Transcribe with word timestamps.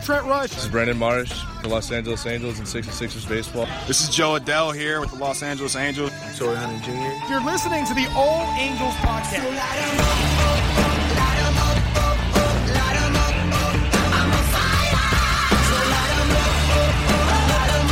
I'm 0.00 0.06
Trent 0.06 0.24
Rush. 0.24 0.48
This 0.48 0.64
is 0.64 0.70
Brandon 0.70 0.96
Marsh, 0.96 1.44
the 1.60 1.68
Los 1.68 1.92
Angeles 1.92 2.24
Angels 2.24 2.58
and 2.58 2.66
66ers 2.66 3.28
baseball. 3.28 3.68
This 3.86 4.00
is 4.00 4.08
Jo 4.08 4.38
Adell 4.38 4.74
here 4.74 4.98
with 4.98 5.10
the 5.10 5.16
Los 5.16 5.42
Angeles 5.42 5.76
Angels. 5.76 6.10
Torii 6.38 6.56
Hunter 6.56 6.82
Jr. 6.82 7.30
You're 7.30 7.44
listening 7.44 7.84
to 7.84 7.92
the 7.92 8.06
All 8.16 8.46
Angels 8.56 8.94
podcast. 9.04 9.44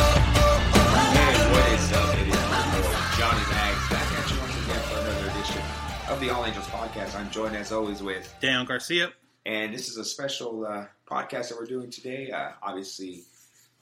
Hey, 0.09 1.53
what 1.53 1.73
is 1.73 1.93
up? 1.93 2.15
It 2.15 2.29
is 2.29 3.19
Johnny 3.19 3.45
Mags 3.53 3.89
back 3.91 4.09
at 4.17 4.31
you 4.31 4.41
once 4.41 4.56
again 4.65 4.81
for 4.81 4.98
another 4.98 5.31
edition 5.31 5.62
of 6.09 6.20
the 6.20 6.31
All 6.31 6.47
Angels 6.47 6.67
podcast. 6.69 7.15
I'm 7.15 7.31
joined 7.31 7.55
as 7.55 7.70
always 7.70 8.03
with 8.03 8.34
Dan 8.41 8.65
Garcia. 8.65 9.12
And 9.45 9.75
this 9.75 9.89
is 9.89 9.98
a 9.98 10.05
special 10.05 10.65
uh, 10.67 10.87
podcast 11.09 11.48
that 11.48 11.59
we're 11.59 11.67
doing 11.67 11.91
today. 11.91 12.31
Uh, 12.31 12.51
obviously, 12.62 13.25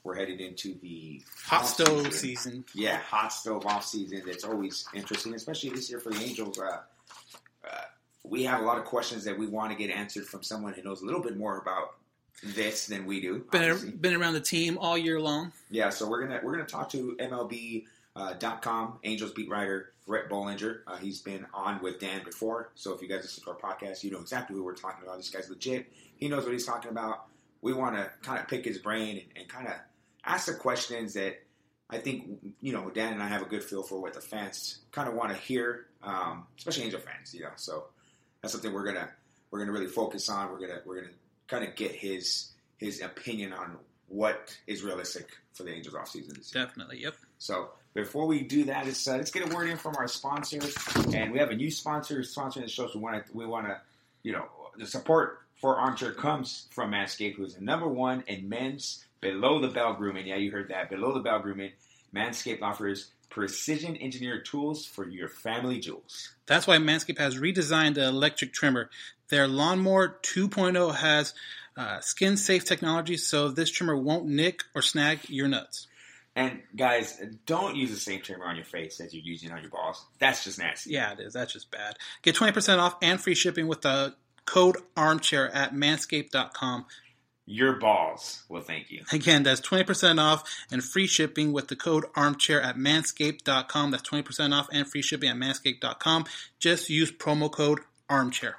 we're 0.05 0.15
headed 0.15 0.41
into 0.41 0.75
the 0.81 1.23
Hot 1.45 1.67
stove 1.67 2.13
season. 2.13 2.65
Yeah, 2.75 2.99
hot 2.99 3.33
stove 3.33 3.67
off 3.67 3.85
season. 3.85 4.23
That's 4.25 4.45
always 4.45 4.87
interesting, 4.95 5.35
especially 5.35 5.71
this 5.71 5.91
year 5.91 5.99
for 5.99 6.11
the 6.11 6.23
Angels. 6.23 6.59
Uh, 6.59 6.81
uh, 7.69 7.81
we 8.23 8.45
have 8.45 8.61
a 8.61 8.65
lot 8.65 8.79
of 8.79 8.85
questions 8.85 9.25
that 9.25 9.37
we 9.37 9.47
want 9.47 9.73
to 9.73 9.77
get 9.77 9.91
answered 9.91 10.27
from 10.27 10.43
someone 10.43 10.73
who 10.75 10.83
knows 10.83 11.03
a 11.03 11.05
little 11.05 11.23
bit 11.23 11.37
more 11.37 11.59
about 11.59 11.95
this 12.43 12.87
than 12.87 13.07
we 13.07 13.21
do. 13.21 13.45
Been, 13.51 13.97
been 14.01 14.15
around 14.15 14.35
the 14.35 14.41
team 14.41 14.79
all 14.79 14.97
year 14.97 15.21
long. 15.21 15.53
Yeah, 15.71 15.91
so 15.91 16.09
we're 16.09 16.23
gonna 16.23 16.41
we're 16.43 16.53
gonna 16.53 16.65
talk 16.67 16.91
to 16.91 17.17
MLB 17.19 17.87
uh, 18.17 18.33
dot 18.33 18.63
com 18.63 18.99
Angels 19.05 19.31
beat 19.33 19.49
writer 19.49 19.93
Rhett 20.09 20.29
Bollinger. 20.29 20.81
Uh, 20.87 20.97
he's 20.97 21.21
been 21.21 21.47
on 21.53 21.83
with 21.83 22.01
Dan 22.01 22.25
before, 22.25 22.71
so 22.75 22.95
if 22.95 23.03
you 23.03 23.09
guys 23.09 23.23
listen 23.23 23.45
to 23.45 23.51
our 23.51 23.57
podcast, 23.57 24.03
you 24.03 24.11
know 24.11 24.21
exactly 24.21 24.57
who 24.57 24.65
we're 24.65 24.75
talking 24.75 25.05
about. 25.05 25.19
This 25.19 25.31
guy's 25.31 25.49
legit. 25.51 25.93
He 26.17 26.29
knows 26.29 26.45
what 26.45 26.53
he's 26.53 26.67
talking 26.67 26.91
about. 26.91 27.27
We 27.61 27.73
want 27.73 27.97
to 27.97 28.11
kind 28.23 28.41
of 28.41 28.49
pick 28.49 28.65
his 28.65 28.79
brain 28.79 29.19
and, 29.19 29.43
and 29.43 29.49
kind 29.49 29.67
of 29.67 29.75
ask 30.25 30.47
the 30.47 30.55
questions 30.55 31.15
that 31.15 31.43
I 31.91 31.99
think 31.99 32.55
you 32.61 32.73
know 32.73 32.91
Dan 32.91 33.13
and 33.13 33.23
I 33.23 33.29
have 33.29 33.43
a 33.43 33.47
good 33.47 33.63
feel 33.63 33.83
for 33.83 34.01
what 34.01 34.15
the 34.15 34.21
fans 34.21 34.79
kind 34.93 35.09
of 35.09 35.15
want 35.15 35.31
to 35.33 35.37
hear, 35.37 35.87
um, 36.03 36.47
especially 36.59 36.85
Angel 36.85 37.01
fans. 37.01 37.35
You 37.35 37.43
know, 37.43 37.51
so 37.57 37.87
that's 38.41 38.53
something 38.53 38.73
we're 38.73 38.85
gonna 38.85 39.09
we're 39.51 39.61
gonna 39.61 39.73
really 39.73 39.87
focus 39.87 40.29
on. 40.29 40.51
We're 40.51 40.61
gonna 40.61 40.81
we're 40.85 41.01
gonna 41.03 41.15
kind 41.49 41.65
of 41.65 41.75
get 41.77 41.93
his 41.93 42.53
his 42.79 43.01
opinion 43.03 43.53
on 43.53 43.77
what 44.09 44.57
is 44.67 44.83
realistic 44.83 45.29
for 45.53 45.65
the 45.65 45.73
Angels 45.73 45.95
offseason 45.95 46.37
this 46.37 46.55
year. 46.55 46.65
Definitely, 46.65 47.03
yep. 47.03 47.15
So 47.39 47.71
before 47.97 48.27
we 48.27 48.43
do 48.43 48.65
that, 48.65 48.85
let's, 48.85 49.09
uh, 49.09 49.17
let's 49.17 49.31
get 49.31 49.51
a 49.51 49.55
word 49.55 49.69
in 49.69 49.77
from 49.79 49.97
our 49.97 50.07
sponsors, 50.07 50.77
and 51.15 51.33
we 51.33 51.39
have 51.39 51.51
a 51.51 51.57
new 51.57 51.71
sponsor 51.71 52.21
sponsoring 52.21 52.63
the 52.63 52.69
show. 52.69 52.87
So 52.87 52.99
we 52.99 53.05
want 53.05 53.27
to 53.27 53.37
we 53.37 53.47
want 53.47 53.67
to 53.67 53.81
you 54.23 54.33
know 54.33 54.45
the 54.79 54.87
support 54.87 55.41
for 55.61 55.77
Armchair 55.79 56.13
comes 56.13 56.69
from 56.71 56.93
Manscaped, 56.93 57.35
who 57.35 57.45
is 57.45 57.55
the 57.55 57.65
number 57.65 57.89
one 57.89 58.23
in 58.27 58.49
men's 58.49 59.05
below 59.21 59.61
the 59.61 59.69
belt 59.69 59.97
grooming. 59.97 60.27
Yeah, 60.27 60.37
you 60.37 60.51
heard 60.51 60.69
that 60.69 60.91
below 60.91 61.15
the 61.15 61.21
belt 61.21 61.43
grooming. 61.43 61.73
Manscaped 62.15 62.63
offers 62.63 63.11
precision 63.31 63.97
engineered 64.01 64.45
tools 64.45 64.85
for 64.85 65.09
your 65.09 65.29
family 65.29 65.81
jewels. 65.81 66.31
That's 66.47 66.67
why 66.67 66.77
Manscaped 66.77 67.19
has 67.19 67.37
redesigned 67.39 67.95
the 67.95 68.07
electric 68.07 68.53
trimmer. 68.53 68.91
Their 69.29 69.49
Lawnmower 69.49 70.19
2.0 70.23 70.95
has 70.95 71.35
uh, 71.77 72.01
skin 72.01 72.37
safe 72.37 72.65
technology, 72.65 73.17
so 73.17 73.49
this 73.49 73.71
trimmer 73.71 73.97
won't 73.97 74.27
nick 74.27 74.63
or 74.75 74.83
snag 74.83 75.29
your 75.29 75.49
nuts. 75.49 75.89
And 76.37 76.61
guys, 76.77 77.19
don't 77.47 77.77
use 77.77 77.91
the 77.91 77.97
same 77.97 78.21
trimmer 78.21 78.45
on 78.45 78.57
your 78.57 78.65
face 78.67 79.01
as 79.01 79.15
you're 79.15 79.25
using 79.25 79.51
on 79.51 79.63
your 79.63 79.71
balls. 79.71 80.05
That's 80.19 80.45
just 80.45 80.59
nasty. 80.59 80.91
Yeah, 80.91 81.13
it 81.13 81.21
is. 81.21 81.33
That's 81.33 81.55
just 81.55 81.71
bad. 81.71 81.97
Get 82.21 82.37
20% 82.37 82.79
off 82.79 82.97
and 83.01 83.19
free 83.19 83.35
shipping 83.35 83.67
with 83.67 83.81
the 83.81 84.15
code 84.45 84.77
armchair 84.95 85.53
at 85.55 85.73
manscaped.com. 85.73 86.85
Your 87.47 87.75
balls 87.79 88.43
will 88.51 88.61
thank 88.61 88.91
you. 88.91 89.05
Again, 89.13 89.45
that's 89.45 89.63
20% 89.63 90.21
off 90.21 90.43
and 90.71 90.85
free 90.85 91.07
shipping 91.07 91.53
with 91.53 91.69
the 91.69 91.77
code 91.77 92.05
armchair 92.15 92.61
at 92.61 92.77
manscaped.com. 92.77 93.91
That's 93.91 94.07
20% 94.07 94.53
off 94.53 94.69
and 94.71 94.87
free 94.87 95.03
shipping 95.03 95.31
at 95.31 95.37
manscaped.com. 95.37 96.27
Just 96.59 96.91
use 96.91 97.11
promo 97.11 97.51
code 97.51 97.81
armchair. 98.11 98.57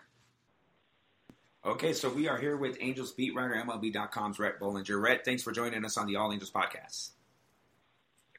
Okay, 1.64 1.94
so 1.94 2.10
we 2.10 2.28
are 2.28 2.38
here 2.38 2.58
with 2.58 2.78
Angels 2.80 3.12
beat 3.12 3.36
writer 3.36 3.62
MLB.com's 3.68 4.40
Rhett 4.40 4.60
Bollinger. 4.60 5.00
Rhett, 5.00 5.26
thanks 5.26 5.44
for 5.44 5.52
joining 5.52 5.84
us 5.86 5.98
on 5.98 6.08
the 6.08 6.16
All 6.16 6.32
Angels 6.32 6.52
podcast. 6.52 7.10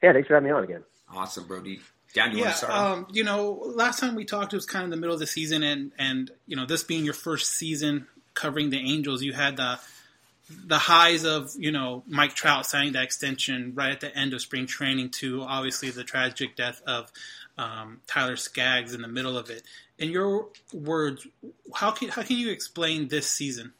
Yeah, 0.01 0.13
thanks 0.13 0.27
for 0.27 0.35
having 0.35 0.49
me 0.49 0.53
on 0.53 0.63
again. 0.63 0.83
Awesome, 1.13 1.47
Brody. 1.47 1.79
Dan, 2.13 2.31
you 2.31 2.39
yeah, 2.39 2.43
want 2.43 2.53
to 2.53 2.57
start? 2.57 2.73
um, 2.73 3.07
you 3.11 3.23
know, 3.23 3.61
last 3.65 3.99
time 3.99 4.15
we 4.15 4.25
talked, 4.25 4.53
it 4.53 4.55
was 4.55 4.65
kind 4.65 4.83
of 4.83 4.91
the 4.91 4.97
middle 4.97 5.13
of 5.13 5.19
the 5.19 5.27
season, 5.27 5.63
and 5.63 5.91
and 5.97 6.31
you 6.47 6.55
know, 6.55 6.65
this 6.65 6.83
being 6.83 7.05
your 7.05 7.13
first 7.13 7.53
season 7.53 8.07
covering 8.33 8.69
the 8.69 8.79
Angels, 8.79 9.21
you 9.21 9.33
had 9.33 9.57
the 9.57 9.79
the 10.65 10.77
highs 10.77 11.25
of 11.25 11.51
you 11.57 11.71
know 11.71 12.03
Mike 12.07 12.33
Trout 12.33 12.65
signing 12.65 12.93
that 12.93 13.03
extension 13.03 13.73
right 13.75 13.91
at 13.91 13.99
the 13.99 14.15
end 14.15 14.33
of 14.33 14.41
spring 14.41 14.65
training 14.65 15.09
to 15.09 15.43
obviously 15.43 15.91
the 15.91 16.03
tragic 16.03 16.55
death 16.55 16.81
of 16.87 17.11
um, 17.57 18.01
Tyler 18.07 18.35
Skaggs 18.35 18.93
in 18.93 19.01
the 19.01 19.07
middle 19.07 19.37
of 19.37 19.49
it. 19.49 19.63
In 19.97 20.09
your 20.09 20.47
words, 20.73 21.27
how 21.75 21.91
can 21.91 22.09
how 22.09 22.23
can 22.23 22.37
you 22.37 22.49
explain 22.49 23.09
this 23.09 23.27
season? 23.27 23.73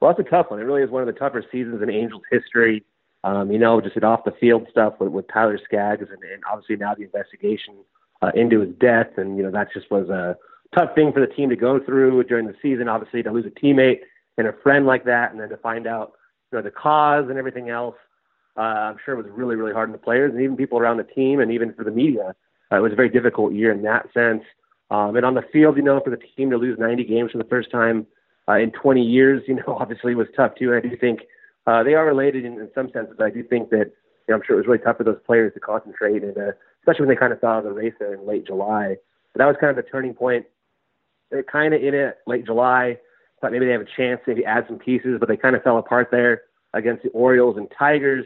Well, 0.00 0.12
that's 0.12 0.26
a 0.26 0.30
tough 0.30 0.50
one. 0.50 0.60
It 0.60 0.64
really 0.64 0.82
is 0.82 0.90
one 0.90 1.02
of 1.02 1.06
the 1.06 1.18
tougher 1.18 1.44
seasons 1.52 1.80
in 1.82 1.90
Angels 1.90 2.22
history. 2.30 2.84
Um, 3.24 3.50
you 3.50 3.58
know, 3.58 3.80
just 3.80 3.96
off 4.04 4.24
the 4.24 4.34
field 4.38 4.66
stuff 4.70 4.94
with, 5.00 5.10
with 5.10 5.26
Tyler 5.32 5.58
Skaggs, 5.64 6.06
and, 6.10 6.22
and 6.22 6.42
obviously 6.50 6.76
now 6.76 6.94
the 6.94 7.04
investigation 7.04 7.74
uh, 8.20 8.30
into 8.34 8.60
his 8.60 8.74
death, 8.78 9.08
and 9.16 9.38
you 9.38 9.42
know 9.42 9.50
that 9.50 9.72
just 9.72 9.90
was 9.90 10.10
a 10.10 10.36
tough 10.74 10.94
thing 10.94 11.10
for 11.10 11.20
the 11.20 11.32
team 11.32 11.48
to 11.48 11.56
go 11.56 11.80
through 11.80 12.22
during 12.24 12.46
the 12.46 12.54
season. 12.60 12.86
Obviously, 12.86 13.22
to 13.22 13.32
lose 13.32 13.46
a 13.46 13.60
teammate 13.64 14.00
and 14.36 14.46
a 14.46 14.52
friend 14.62 14.84
like 14.84 15.04
that, 15.06 15.32
and 15.32 15.40
then 15.40 15.48
to 15.48 15.56
find 15.56 15.86
out 15.86 16.12
you 16.52 16.58
know 16.58 16.62
the 16.62 16.70
cause 16.70 17.24
and 17.30 17.38
everything 17.38 17.70
else. 17.70 17.96
Uh, 18.56 18.60
I'm 18.60 18.96
sure 19.04 19.18
it 19.18 19.24
was 19.24 19.32
really, 19.34 19.56
really 19.56 19.72
hard 19.72 19.88
on 19.88 19.92
the 19.92 19.98
players 19.98 20.32
and 20.32 20.40
even 20.40 20.56
people 20.56 20.78
around 20.78 20.98
the 20.98 21.04
team, 21.04 21.40
and 21.40 21.50
even 21.50 21.72
for 21.72 21.82
the 21.82 21.90
media. 21.90 22.34
Uh, 22.70 22.76
it 22.76 22.80
was 22.80 22.92
a 22.92 22.96
very 22.96 23.08
difficult 23.08 23.52
year 23.52 23.72
in 23.72 23.82
that 23.82 24.12
sense. 24.12 24.42
Um, 24.90 25.16
and 25.16 25.24
on 25.24 25.34
the 25.34 25.42
field, 25.52 25.76
you 25.76 25.82
know, 25.82 26.00
for 26.04 26.10
the 26.10 26.20
team 26.36 26.50
to 26.50 26.56
lose 26.56 26.78
90 26.78 27.04
games 27.04 27.32
for 27.32 27.38
the 27.38 27.44
first 27.44 27.70
time 27.70 28.06
uh, 28.48 28.54
in 28.54 28.70
20 28.70 29.02
years, 29.02 29.42
you 29.46 29.54
know, 29.54 29.62
obviously 29.80 30.14
was 30.14 30.28
tough 30.36 30.52
too. 30.58 30.72
And 30.72 30.84
I 30.84 30.88
do 30.88 30.96
think 30.96 31.20
uh, 31.66 31.82
they 31.82 31.94
are 31.94 32.06
related 32.06 32.44
in, 32.44 32.54
in 32.54 32.68
some 32.74 32.90
sense, 32.90 33.08
but 33.16 33.24
I 33.24 33.30
do 33.30 33.42
think 33.42 33.70
that 33.70 33.92
you 34.26 34.32
know, 34.32 34.36
I'm 34.36 34.42
sure 34.46 34.56
it 34.56 34.60
was 34.60 34.66
really 34.66 34.78
tough 34.78 34.98
for 34.98 35.04
those 35.04 35.20
players 35.26 35.52
to 35.54 35.60
concentrate, 35.60 36.22
and 36.22 36.36
uh, 36.36 36.52
especially 36.80 37.06
when 37.06 37.14
they 37.14 37.18
kind 37.18 37.32
of 37.32 37.40
saw 37.40 37.60
the 37.60 37.72
race 37.72 37.94
there 37.98 38.14
in 38.14 38.26
late 38.26 38.46
July. 38.46 38.96
But 39.32 39.38
that 39.40 39.46
was 39.46 39.56
kind 39.60 39.70
of 39.70 39.76
the 39.76 39.90
turning 39.90 40.14
point. 40.14 40.46
They're 41.30 41.42
kind 41.42 41.74
of 41.74 41.82
in 41.82 41.94
it 41.94 42.18
late 42.26 42.46
July. 42.46 42.98
Thought 43.40 43.52
maybe 43.52 43.66
they 43.66 43.72
have 43.72 43.82
a 43.82 43.96
chance, 43.96 44.20
maybe 44.26 44.44
add 44.44 44.64
some 44.68 44.78
pieces, 44.78 45.16
but 45.18 45.28
they 45.28 45.36
kind 45.36 45.56
of 45.56 45.62
fell 45.62 45.78
apart 45.78 46.08
there 46.10 46.42
against 46.72 47.02
the 47.02 47.10
Orioles 47.10 47.56
and 47.56 47.68
Tigers. 47.76 48.24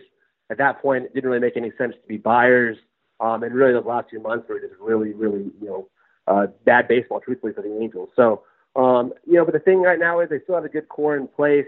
At 0.50 0.58
that 0.58 0.80
point, 0.80 1.04
it 1.04 1.14
didn't 1.14 1.28
really 1.28 1.40
make 1.40 1.56
any 1.56 1.72
sense 1.76 1.94
to 2.00 2.08
be 2.08 2.16
buyers. 2.16 2.76
Um, 3.20 3.42
and 3.42 3.54
really, 3.54 3.72
those 3.72 3.84
last 3.84 4.10
few 4.10 4.20
months 4.20 4.48
were 4.48 4.60
just 4.60 4.74
really, 4.80 5.12
really, 5.12 5.50
you 5.60 5.66
know, 5.66 5.88
uh, 6.28 6.46
bad 6.64 6.86
baseball, 6.86 7.20
truthfully, 7.20 7.52
for 7.52 7.62
the 7.62 7.80
Angels. 7.80 8.10
So, 8.14 8.42
um, 8.76 9.12
you 9.26 9.34
know, 9.34 9.44
but 9.44 9.54
the 9.54 9.60
thing 9.60 9.80
right 9.80 9.98
now 9.98 10.20
is 10.20 10.28
they 10.28 10.40
still 10.40 10.54
have 10.54 10.64
a 10.64 10.68
good 10.68 10.88
core 10.88 11.16
in 11.16 11.26
place. 11.26 11.66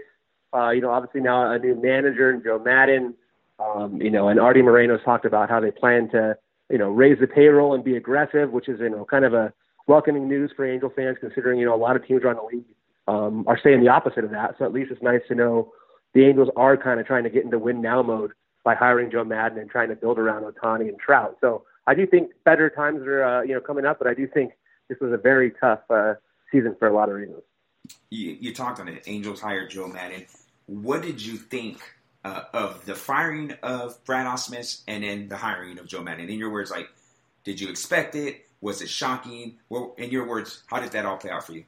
Uh, 0.53 0.69
you 0.69 0.81
know, 0.81 0.91
obviously 0.91 1.21
now 1.21 1.51
a 1.51 1.59
new 1.59 1.75
manager, 1.75 2.35
Joe 2.43 2.59
Maddon. 2.59 3.15
Um, 3.59 4.01
you 4.01 4.09
know, 4.09 4.27
and 4.27 4.39
Artie 4.39 4.61
Moreno's 4.61 5.03
talked 5.05 5.25
about 5.25 5.49
how 5.49 5.59
they 5.59 5.71
plan 5.71 6.09
to, 6.09 6.35
you 6.69 6.77
know, 6.77 6.89
raise 6.89 7.19
the 7.19 7.27
payroll 7.27 7.73
and 7.73 7.83
be 7.83 7.95
aggressive, 7.95 8.51
which 8.51 8.67
is, 8.67 8.79
you 8.79 8.89
know, 8.89 9.05
kind 9.05 9.23
of 9.23 9.33
a 9.33 9.53
welcoming 9.87 10.27
news 10.27 10.51
for 10.55 10.65
Angel 10.65 10.91
fans, 10.95 11.17
considering, 11.19 11.59
you 11.59 11.65
know, 11.65 11.75
a 11.75 11.77
lot 11.77 11.95
of 11.95 12.05
teams 12.05 12.23
around 12.23 12.37
the 12.37 12.55
league 12.55 12.65
um, 13.07 13.45
are 13.47 13.59
saying 13.61 13.81
the 13.81 13.89
opposite 13.89 14.23
of 14.23 14.31
that. 14.31 14.55
So 14.57 14.65
at 14.65 14.73
least 14.73 14.91
it's 14.91 15.01
nice 15.01 15.21
to 15.27 15.35
know 15.35 15.71
the 16.13 16.25
Angels 16.25 16.49
are 16.55 16.75
kind 16.75 16.99
of 16.99 17.05
trying 17.05 17.23
to 17.23 17.29
get 17.29 17.43
into 17.43 17.59
win 17.59 17.81
now 17.81 18.01
mode 18.01 18.31
by 18.63 18.75
hiring 18.75 19.11
Joe 19.11 19.23
Maddon 19.23 19.59
and 19.59 19.69
trying 19.69 19.89
to 19.89 19.95
build 19.95 20.17
around 20.17 20.43
Ohtani 20.43 20.89
and 20.89 20.99
Trout. 20.99 21.37
So 21.41 21.63
I 21.87 21.95
do 21.95 22.05
think 22.05 22.31
better 22.45 22.69
times 22.69 23.01
are, 23.07 23.23
uh, 23.23 23.41
you 23.41 23.53
know, 23.53 23.61
coming 23.61 23.85
up, 23.85 23.97
but 23.99 24.07
I 24.07 24.13
do 24.13 24.27
think 24.27 24.53
this 24.87 24.99
was 24.99 25.11
a 25.13 25.17
very 25.17 25.51
tough 25.51 25.79
uh, 25.89 26.15
season 26.51 26.75
for 26.77 26.87
a 26.87 26.93
lot 26.93 27.09
of 27.09 27.15
reasons. 27.15 27.41
You, 28.09 28.37
you 28.39 28.53
talked 28.53 28.79
on 28.79 28.87
it. 28.87 29.03
Angels 29.07 29.41
hired 29.41 29.69
Joe 29.71 29.87
Maddon. 29.87 30.25
What 30.71 31.01
did 31.01 31.21
you 31.21 31.35
think 31.35 31.81
uh, 32.23 32.43
of 32.53 32.85
the 32.85 32.95
firing 32.95 33.51
of 33.61 34.01
Brad 34.05 34.25
Ausmus 34.25 34.83
and 34.87 35.03
then 35.03 35.27
the 35.27 35.35
hiring 35.35 35.77
of 35.79 35.85
Joe 35.85 36.01
Maddon? 36.01 36.29
In 36.29 36.39
your 36.39 36.49
words, 36.49 36.71
like, 36.71 36.87
did 37.43 37.59
you 37.59 37.67
expect 37.67 38.15
it? 38.15 38.45
Was 38.61 38.81
it 38.81 38.87
shocking? 38.87 39.57
Well, 39.67 39.93
in 39.97 40.11
your 40.11 40.25
words, 40.25 40.63
how 40.67 40.79
did 40.79 40.93
that 40.93 41.05
all 41.05 41.17
play 41.17 41.29
out 41.29 41.45
for 41.45 41.51
you? 41.51 41.65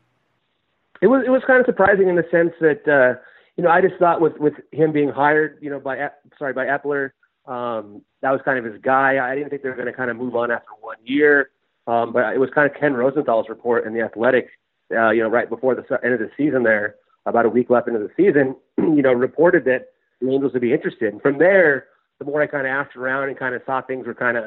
It 1.01 1.07
was 1.07 1.23
it 1.25 1.31
was 1.31 1.41
kind 1.45 1.59
of 1.59 1.65
surprising 1.65 2.07
in 2.07 2.15
the 2.15 2.23
sense 2.31 2.53
that 2.61 2.87
uh, 2.87 3.19
you 3.57 3.63
know 3.65 3.69
I 3.69 3.81
just 3.81 3.95
thought 3.95 4.21
with 4.21 4.37
with 4.37 4.53
him 4.71 4.93
being 4.93 5.09
hired, 5.09 5.57
you 5.59 5.69
know, 5.69 5.81
by 5.81 6.09
sorry 6.39 6.53
by 6.53 6.67
Eppler, 6.67 7.11
um, 7.45 8.03
that 8.21 8.31
was 8.31 8.39
kind 8.45 8.57
of 8.57 8.63
his 8.63 8.81
guy. 8.81 9.17
I 9.21 9.35
didn't 9.35 9.49
think 9.49 9.63
they 9.63 9.69
were 9.69 9.75
going 9.75 9.87
to 9.87 9.93
kind 9.93 10.11
of 10.11 10.15
move 10.15 10.33
on 10.33 10.49
after 10.49 10.69
one 10.79 10.97
year, 11.03 11.49
um, 11.87 12.13
but 12.13 12.33
it 12.33 12.39
was 12.39 12.51
kind 12.55 12.71
of 12.71 12.79
Ken 12.79 12.93
Rosenthal's 12.93 13.49
report 13.49 13.85
in 13.85 13.93
the 13.93 13.99
Athletic, 13.99 14.47
uh, 14.95 15.09
you 15.09 15.23
know, 15.23 15.29
right 15.29 15.49
before 15.49 15.75
the 15.75 15.83
end 16.05 16.13
of 16.13 16.19
the 16.21 16.31
season 16.37 16.63
there, 16.63 16.95
about 17.25 17.45
a 17.45 17.49
week 17.49 17.69
left 17.69 17.87
into 17.87 17.99
the 17.99 18.09
season, 18.17 18.55
you 18.77 19.01
know, 19.01 19.13
reported 19.13 19.65
that 19.65 19.87
the 20.21 20.31
Angels 20.31 20.53
would 20.53 20.61
be 20.61 20.73
interested. 20.73 21.13
And 21.13 21.21
from 21.21 21.37
there, 21.37 21.87
the 22.19 22.25
more 22.25 22.41
I 22.41 22.47
kind 22.47 22.67
of 22.67 22.71
asked 22.71 22.95
around 22.95 23.29
and 23.29 23.37
kind 23.37 23.55
of 23.55 23.61
saw 23.65 23.81
things 23.81 24.05
were 24.05 24.13
kind 24.13 24.37
of 24.37 24.45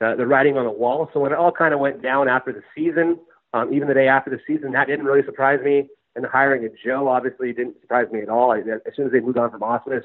uh, 0.00 0.14
the 0.16 0.26
writing 0.26 0.56
on 0.56 0.64
the 0.64 0.70
wall. 0.70 1.08
So 1.12 1.20
when 1.20 1.32
it 1.32 1.38
all 1.38 1.52
kind 1.52 1.72
of 1.72 1.80
went 1.80 2.02
down 2.02 2.28
after 2.28 2.52
the 2.52 2.62
season, 2.74 3.18
um, 3.54 3.72
even 3.72 3.88
the 3.88 3.94
day 3.94 4.08
after 4.08 4.30
the 4.30 4.40
season, 4.46 4.72
that 4.72 4.86
didn't 4.86 5.06
really 5.06 5.24
surprise 5.24 5.60
me. 5.64 5.88
And 6.14 6.24
the 6.24 6.28
hiring 6.28 6.64
of 6.64 6.72
Joe 6.84 7.08
obviously 7.08 7.52
didn't 7.52 7.80
surprise 7.80 8.06
me 8.12 8.20
at 8.22 8.28
all. 8.28 8.52
I, 8.52 8.58
as 8.58 8.94
soon 8.96 9.06
as 9.06 9.12
they 9.12 9.20
moved 9.20 9.38
on 9.38 9.50
from 9.50 9.60
Ausmus, 9.60 10.02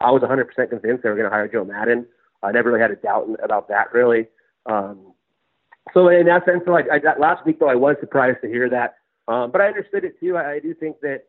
I 0.00 0.10
was 0.10 0.22
100% 0.22 0.46
convinced 0.70 1.02
they 1.02 1.08
were 1.08 1.16
going 1.16 1.28
to 1.28 1.30
hire 1.30 1.48
Joe 1.48 1.64
Maddon. 1.64 2.06
I 2.42 2.52
never 2.52 2.70
really 2.70 2.80
had 2.80 2.90
a 2.90 2.96
doubt 2.96 3.28
about 3.42 3.68
that, 3.68 3.92
really. 3.92 4.28
Um, 4.66 5.12
so 5.92 6.08
in 6.08 6.26
that 6.26 6.44
sense, 6.44 6.62
like 6.66 6.86
I, 6.90 6.98
that 7.00 7.18
last 7.18 7.44
week 7.46 7.58
though, 7.58 7.68
I 7.68 7.74
was 7.74 7.96
surprised 8.00 8.38
to 8.42 8.48
hear 8.48 8.68
that. 8.70 8.96
Um, 9.26 9.50
but 9.50 9.60
I 9.60 9.66
understood 9.66 10.04
it 10.04 10.18
too. 10.20 10.36
I, 10.36 10.52
I 10.52 10.58
do 10.58 10.74
think 10.74 11.00
that 11.00 11.24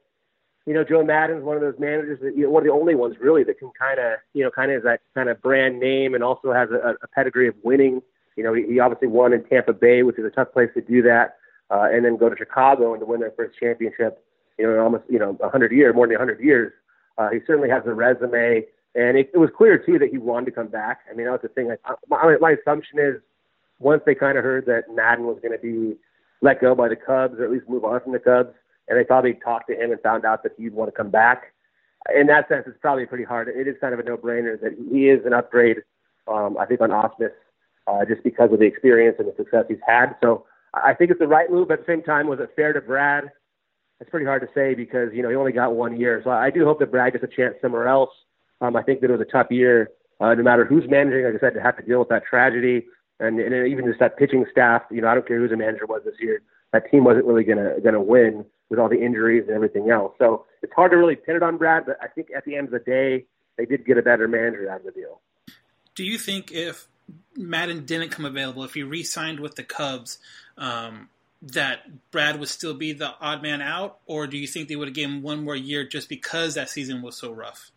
you 0.69 0.75
know 0.75 0.83
Joe 0.83 1.03
Maddon's 1.03 1.43
one 1.43 1.55
of 1.55 1.63
those 1.63 1.79
managers 1.79 2.19
that 2.21 2.37
you 2.37 2.43
know, 2.43 2.51
one 2.51 2.61
of 2.61 2.67
the 2.67 2.73
only 2.73 2.93
ones 2.93 3.15
really 3.19 3.43
that 3.45 3.57
can 3.57 3.71
kind 3.71 3.99
of 3.99 4.19
you 4.35 4.43
know 4.43 4.51
kind 4.51 4.69
of 4.69 4.75
has 4.75 4.83
that 4.83 5.01
kind 5.15 5.27
of 5.27 5.41
brand 5.41 5.79
name 5.79 6.13
and 6.13 6.23
also 6.23 6.53
has 6.53 6.69
a, 6.69 6.93
a 7.01 7.07
pedigree 7.07 7.47
of 7.47 7.55
winning. 7.63 8.03
You 8.35 8.43
know, 8.43 8.53
he, 8.53 8.67
he 8.67 8.79
obviously 8.79 9.07
won 9.07 9.33
in 9.33 9.43
Tampa 9.45 9.73
Bay, 9.73 10.03
which 10.03 10.19
is 10.19 10.25
a 10.25 10.29
tough 10.29 10.53
place 10.53 10.69
to 10.75 10.81
do 10.81 11.01
that, 11.01 11.37
uh, 11.71 11.87
and 11.91 12.05
then 12.05 12.17
go 12.17 12.29
to 12.29 12.35
Chicago 12.37 12.93
and 12.93 12.99
to 12.99 13.07
win 13.07 13.19
their 13.19 13.31
first 13.31 13.57
championship. 13.59 14.23
You 14.59 14.67
know, 14.67 14.73
in 14.75 14.79
almost 14.79 15.05
you 15.09 15.17
know 15.17 15.35
a 15.41 15.49
hundred 15.49 15.71
years, 15.71 15.95
more 15.95 16.05
than 16.05 16.17
a 16.17 16.19
hundred 16.19 16.39
years. 16.39 16.71
Uh, 17.17 17.29
he 17.29 17.39
certainly 17.47 17.67
has 17.67 17.81
a 17.87 17.93
resume, 17.95 18.63
and 18.93 19.17
it, 19.17 19.31
it 19.33 19.39
was 19.39 19.49
clear 19.57 19.79
too 19.79 19.97
that 19.97 20.09
he 20.11 20.19
wanted 20.19 20.45
to 20.45 20.51
come 20.51 20.67
back. 20.67 20.99
I 21.09 21.15
mean, 21.15 21.25
that 21.25 21.31
was 21.31 21.41
the 21.41 21.49
thing. 21.49 21.71
I, 21.71 21.93
my, 22.07 22.37
my 22.39 22.51
assumption 22.51 22.99
is 22.99 23.15
once 23.79 24.03
they 24.05 24.13
kind 24.13 24.37
of 24.37 24.43
heard 24.43 24.67
that 24.67 24.83
Maddon 24.93 25.25
was 25.25 25.39
going 25.41 25.51
to 25.51 25.57
be 25.57 25.97
let 26.41 26.61
go 26.61 26.75
by 26.75 26.89
the 26.89 26.95
Cubs, 26.95 27.39
or 27.39 27.45
at 27.45 27.51
least 27.51 27.67
move 27.67 27.83
on 27.83 27.99
from 28.01 28.11
the 28.11 28.19
Cubs, 28.19 28.53
and 28.89 28.99
they 28.99 29.03
probably 29.03 29.33
talked 29.33 29.67
to 29.69 29.75
him 29.75 29.91
and 29.91 30.01
found 30.01 30.25
out 30.25 30.43
that 30.43 30.53
he'd 30.57 30.73
want 30.73 30.89
to 30.89 30.91
come 30.91 31.09
back. 31.09 31.53
In 32.15 32.27
that 32.27 32.47
sense, 32.49 32.63
it's 32.67 32.77
probably 32.81 33.05
pretty 33.05 33.23
hard. 33.23 33.47
It 33.47 33.67
is 33.67 33.75
kind 33.79 33.93
of 33.93 33.99
a 33.99 34.03
no-brainer 34.03 34.59
that 34.61 34.75
he 34.91 35.09
is 35.09 35.25
an 35.25 35.33
upgrade. 35.33 35.77
Um, 36.27 36.57
I 36.57 36.65
think 36.65 36.81
on 36.81 36.89
Ausmus, 36.89 37.31
uh, 37.87 38.05
just 38.05 38.23
because 38.23 38.51
of 38.51 38.59
the 38.59 38.65
experience 38.65 39.17
and 39.19 39.27
the 39.27 39.33
success 39.37 39.65
he's 39.67 39.77
had. 39.85 40.15
So 40.21 40.45
I 40.73 40.93
think 40.93 41.11
it's 41.11 41.19
the 41.19 41.27
right 41.27 41.49
move. 41.49 41.71
At 41.71 41.79
the 41.79 41.85
same 41.91 42.01
time, 42.01 42.27
was 42.27 42.39
it 42.39 42.51
fair 42.55 42.73
to 42.73 42.81
Brad? 42.81 43.31
It's 43.99 44.09
pretty 44.09 44.25
hard 44.25 44.41
to 44.41 44.47
say 44.55 44.75
because 44.75 45.09
you 45.13 45.21
know 45.21 45.29
he 45.29 45.35
only 45.35 45.51
got 45.51 45.75
one 45.75 45.99
year. 45.99 46.21
So 46.23 46.29
I 46.29 46.49
do 46.49 46.65
hope 46.65 46.79
that 46.79 46.91
Brad 46.91 47.13
gets 47.13 47.23
a 47.23 47.27
chance 47.27 47.55
somewhere 47.61 47.87
else. 47.87 48.11
Um, 48.61 48.75
I 48.75 48.83
think 48.83 49.01
that 49.01 49.09
it 49.09 49.17
was 49.17 49.21
a 49.21 49.31
tough 49.31 49.47
year, 49.49 49.89
uh, 50.19 50.33
no 50.33 50.43
matter 50.43 50.65
who's 50.65 50.89
managing. 50.89 51.25
Like 51.25 51.35
I 51.35 51.39
said, 51.39 51.53
to 51.55 51.61
have 51.61 51.77
to 51.77 51.83
deal 51.83 51.99
with 51.99 52.09
that 52.09 52.23
tragedy 52.25 52.85
and, 53.19 53.39
and 53.39 53.67
even 53.67 53.85
just 53.85 53.99
that 53.99 54.17
pitching 54.17 54.45
staff. 54.51 54.83
You 54.89 55.01
know, 55.01 55.09
I 55.09 55.15
don't 55.15 55.27
care 55.27 55.39
who 55.39 55.47
the 55.47 55.57
manager 55.57 55.85
was 55.85 56.01
this 56.05 56.15
year. 56.19 56.41
That 56.71 56.89
team 56.91 57.03
wasn't 57.03 57.25
really 57.25 57.43
gonna 57.43 57.79
gonna 57.83 58.01
win 58.01 58.45
with 58.69 58.79
all 58.79 58.89
the 58.89 59.03
injuries 59.03 59.45
and 59.47 59.55
everything 59.55 59.89
else. 59.89 60.13
So 60.19 60.45
it's 60.61 60.73
hard 60.73 60.91
to 60.91 60.97
really 60.97 61.15
pin 61.15 61.35
it 61.35 61.43
on 61.43 61.57
Brad. 61.57 61.85
But 61.85 61.97
I 62.01 62.07
think 62.07 62.27
at 62.35 62.45
the 62.45 62.55
end 62.55 62.67
of 62.67 62.71
the 62.71 62.79
day, 62.79 63.25
they 63.57 63.65
did 63.65 63.85
get 63.85 63.97
a 63.97 64.01
better 64.01 64.27
manager 64.27 64.69
out 64.69 64.81
of 64.81 64.85
the 64.85 64.91
deal. 64.91 65.21
Do 65.95 66.03
you 66.03 66.17
think 66.17 66.51
if 66.51 66.87
Maddon 67.35 67.85
didn't 67.85 68.09
come 68.09 68.25
available, 68.25 68.63
if 68.63 68.73
he 68.73 68.83
re-signed 68.83 69.39
with 69.39 69.55
the 69.55 69.63
Cubs, 69.63 70.19
um, 70.57 71.09
that 71.41 72.11
Brad 72.11 72.39
would 72.39 72.49
still 72.49 72.73
be 72.73 72.93
the 72.93 73.13
odd 73.19 73.41
man 73.41 73.61
out, 73.61 73.99
or 74.05 74.27
do 74.27 74.37
you 74.37 74.47
think 74.47 74.67
they 74.67 74.75
would 74.75 74.89
have 74.89 74.95
given 74.95 75.17
him 75.17 75.21
one 75.23 75.43
more 75.43 75.55
year 75.55 75.87
just 75.87 76.09
because 76.09 76.55
that 76.55 76.69
season 76.69 77.01
was 77.01 77.17
so 77.17 77.31
rough? 77.31 77.71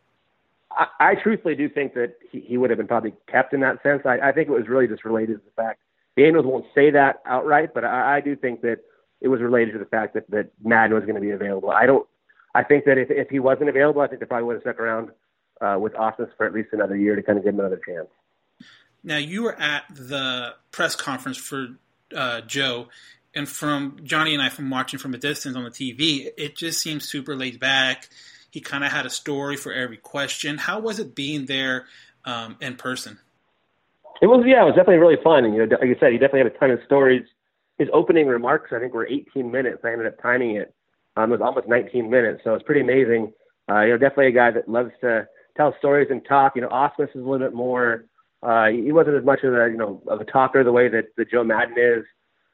I, 0.70 0.86
I 1.00 1.14
truthfully 1.14 1.54
do 1.54 1.68
think 1.68 1.94
that 1.94 2.14
he, 2.30 2.40
he 2.40 2.58
would 2.58 2.70
have 2.70 2.76
been 2.76 2.88
probably 2.88 3.14
kept 3.30 3.54
in 3.54 3.60
that 3.60 3.82
sense. 3.82 4.02
I, 4.04 4.18
I 4.18 4.32
think 4.32 4.48
it 4.48 4.52
was 4.52 4.68
really 4.68 4.88
just 4.88 5.04
related 5.04 5.34
to 5.34 5.42
the 5.44 5.62
fact 5.62 5.80
the 6.16 6.24
Angels 6.24 6.46
won't 6.46 6.66
say 6.74 6.90
that 6.90 7.22
outright, 7.24 7.74
but 7.74 7.84
I, 7.84 8.16
I 8.16 8.20
do 8.20 8.36
think 8.36 8.60
that 8.62 8.78
it 9.20 9.28
was 9.28 9.40
related 9.40 9.72
to 9.72 9.78
the 9.78 9.86
fact 9.86 10.14
that 10.14 10.30
that 10.30 10.50
Maddon 10.62 10.94
was 10.94 11.04
going 11.04 11.14
to 11.14 11.20
be 11.20 11.30
available. 11.30 11.70
I 11.70 11.86
don't. 11.86 12.06
I 12.54 12.62
think 12.62 12.84
that 12.84 12.98
if 12.98 13.10
if 13.10 13.30
he 13.30 13.38
wasn't 13.38 13.68
available, 13.68 14.02
I 14.02 14.08
think 14.08 14.20
they 14.20 14.26
probably 14.26 14.46
would 14.46 14.54
have 14.56 14.62
stuck 14.62 14.80
around 14.80 15.10
uh, 15.60 15.78
with 15.78 15.94
Ausmus 15.94 16.28
for 16.36 16.44
at 16.44 16.52
least 16.52 16.70
another 16.72 16.96
year 16.96 17.16
to 17.16 17.22
kind 17.22 17.38
of 17.38 17.44
give 17.44 17.54
him 17.54 17.60
another 17.60 17.80
chance. 17.86 18.08
Now 19.04 19.16
you 19.16 19.42
were 19.42 19.58
at 19.58 19.84
the 19.90 20.54
press 20.70 20.94
conference 20.94 21.36
for 21.36 21.68
uh, 22.14 22.42
Joe, 22.42 22.88
and 23.34 23.48
from 23.48 23.98
Johnny 24.02 24.34
and 24.34 24.42
I, 24.42 24.48
from 24.48 24.70
watching 24.70 24.98
from 24.98 25.14
a 25.14 25.18
distance 25.18 25.56
on 25.56 25.64
the 25.64 25.70
TV, 25.70 26.28
it 26.36 26.56
just 26.56 26.80
seems 26.80 27.08
super 27.08 27.34
laid 27.34 27.58
back. 27.58 28.08
He 28.50 28.60
kind 28.60 28.84
of 28.84 28.92
had 28.92 29.06
a 29.06 29.10
story 29.10 29.56
for 29.56 29.72
every 29.72 29.96
question. 29.96 30.58
How 30.58 30.78
was 30.78 30.98
it 30.98 31.14
being 31.14 31.46
there 31.46 31.86
um, 32.24 32.56
in 32.60 32.76
person? 32.76 33.18
It 34.22 34.28
was 34.28 34.44
yeah, 34.46 34.62
it 34.62 34.66
was 34.66 34.76
definitely 34.76 35.02
really 35.02 35.22
fun. 35.22 35.44
And, 35.44 35.52
you 35.52 35.66
know, 35.66 35.76
like 35.76 35.88
you 35.88 35.96
said, 35.98 36.12
he 36.12 36.18
definitely 36.18 36.46
had 36.46 36.54
a 36.54 36.58
ton 36.58 36.70
of 36.70 36.78
stories. 36.86 37.26
His 37.78 37.88
opening 37.92 38.28
remarks, 38.28 38.70
I 38.72 38.78
think, 38.78 38.94
were 38.94 39.06
18 39.06 39.50
minutes. 39.50 39.80
I 39.82 39.90
ended 39.90 40.06
up 40.06 40.22
timing 40.22 40.56
it. 40.56 40.72
Um, 41.16 41.32
it 41.32 41.40
was 41.40 41.44
almost 41.44 41.68
19 41.68 42.08
minutes, 42.08 42.40
so 42.44 42.54
it's 42.54 42.62
pretty 42.62 42.80
amazing. 42.80 43.32
Uh, 43.68 43.80
you 43.80 43.90
know, 43.90 43.98
definitely 43.98 44.28
a 44.28 44.32
guy 44.32 44.52
that 44.52 44.68
loves 44.68 44.92
to 45.00 45.26
tell 45.56 45.74
stories 45.78 46.08
and 46.10 46.24
talk. 46.24 46.54
You 46.54 46.62
know, 46.62 46.68
Ausmus 46.68 47.10
is 47.10 47.16
a 47.16 47.28
little 47.28 47.40
bit 47.40 47.52
more. 47.52 48.06
Uh, 48.42 48.68
he 48.68 48.92
wasn't 48.92 49.16
as 49.16 49.24
much 49.24 49.42
of 49.42 49.54
a 49.54 49.68
you 49.68 49.76
know 49.76 50.00
of 50.06 50.20
a 50.20 50.24
talker 50.24 50.62
the 50.62 50.72
way 50.72 50.88
that, 50.88 51.06
that 51.16 51.30
Joe 51.30 51.42
Maddon 51.42 51.76
is. 51.76 52.04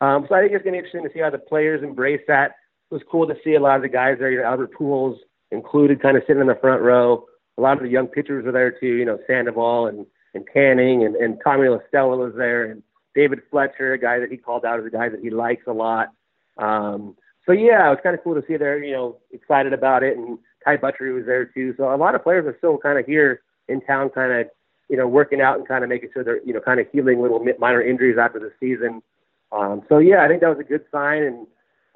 Um, 0.01 0.27
so 0.29 0.35
I 0.35 0.41
think 0.41 0.53
it's 0.53 0.65
going 0.65 0.75
to 0.75 0.83
be 0.83 0.87
interesting 0.87 1.05
to 1.05 1.11
see 1.13 1.21
how 1.21 1.31
the 1.31 1.39
players 1.39 1.83
embrace 1.83 2.21
that. 2.29 2.53
It 2.91 2.95
was 2.95 3.03
cool 3.11 3.27
to 3.27 3.35
see 3.45 3.55
a 3.55 3.61
lot 3.61 3.77
of 3.77 3.83
the 3.83 3.89
guys 3.89 4.17
there. 4.19 4.31
You 4.31 4.39
know, 4.39 4.45
Albert 4.45 4.73
Pujols 4.73 5.19
included, 5.51 6.01
kind 6.01 6.17
of 6.17 6.23
sitting 6.27 6.41
in 6.41 6.47
the 6.47 6.59
front 6.61 6.83
row. 6.83 7.27
A 7.59 7.61
lot 7.61 7.77
of 7.77 7.83
the 7.83 7.89
young 7.91 8.07
pitchers 8.07 8.45
were 8.47 8.53
there 8.53 8.71
too. 8.71 8.87
You 8.87 9.05
know, 9.05 9.19
Sandoval 9.27 9.89
and 9.89 10.07
and 10.39 10.49
Canning 10.53 11.05
and, 11.05 11.17
and 11.17 11.39
Tommy 11.45 11.69
La 11.69 11.79
Stella 11.89 12.17
was 12.17 12.33
there 12.37 12.71
and 12.71 12.83
David 13.15 13.41
Fletcher, 13.51 13.93
a 13.93 13.99
guy 13.99 14.19
that 14.21 14.31
he 14.31 14.37
called 14.37 14.65
out 14.65 14.79
as 14.79 14.87
a 14.87 14.91
guy 14.91 15.09
that 15.09 15.21
he 15.21 15.31
likes 15.31 15.65
a 15.67 15.73
lot. 15.73 16.13
Um, 16.57 17.17
so 17.45 17.53
yeah, 17.53 17.87
it 17.87 17.91
was 17.91 17.99
kind 18.03 18.17
of 18.17 18.23
cool 18.23 18.35
to 18.35 18.45
see 18.47 18.57
there, 18.57 18.83
you 18.83 18.93
know, 18.93 19.17
excited 19.33 19.73
about 19.73 20.03
it. 20.03 20.17
And 20.17 20.39
Ty 20.65 20.77
Buttrey 20.77 21.15
was 21.15 21.27
there 21.27 21.45
too. 21.45 21.75
So 21.77 21.93
a 21.93 21.97
lot 21.97 22.15
of 22.15 22.23
players 22.23 22.47
are 22.47 22.57
still 22.59 22.79
kind 22.79 22.99
of 22.99 23.07
here 23.07 23.43
in 23.69 23.81
town, 23.81 24.11
kind 24.11 24.33
of, 24.33 24.47
you 24.89 24.97
know, 24.97 25.09
working 25.09 25.41
out 25.41 25.59
and 25.59 25.67
kind 25.67 25.83
of 25.83 25.91
making 25.91 26.11
sure 26.13 26.23
they're, 26.23 26.43
you 26.45 26.53
know, 26.53 26.61
kind 26.61 26.79
of 26.79 26.87
healing 26.93 27.21
little 27.21 27.41
mi- 27.41 27.55
minor 27.59 27.83
injuries 27.83 28.19
after 28.19 28.39
the 28.39 28.53
season. 28.61 29.03
Um, 29.51 29.83
so 29.89 29.99
yeah, 29.99 30.23
I 30.25 30.29
think 30.29 30.41
that 30.43 30.49
was 30.49 30.61
a 30.61 30.65
good 30.65 30.85
sign. 30.93 31.23
And 31.23 31.47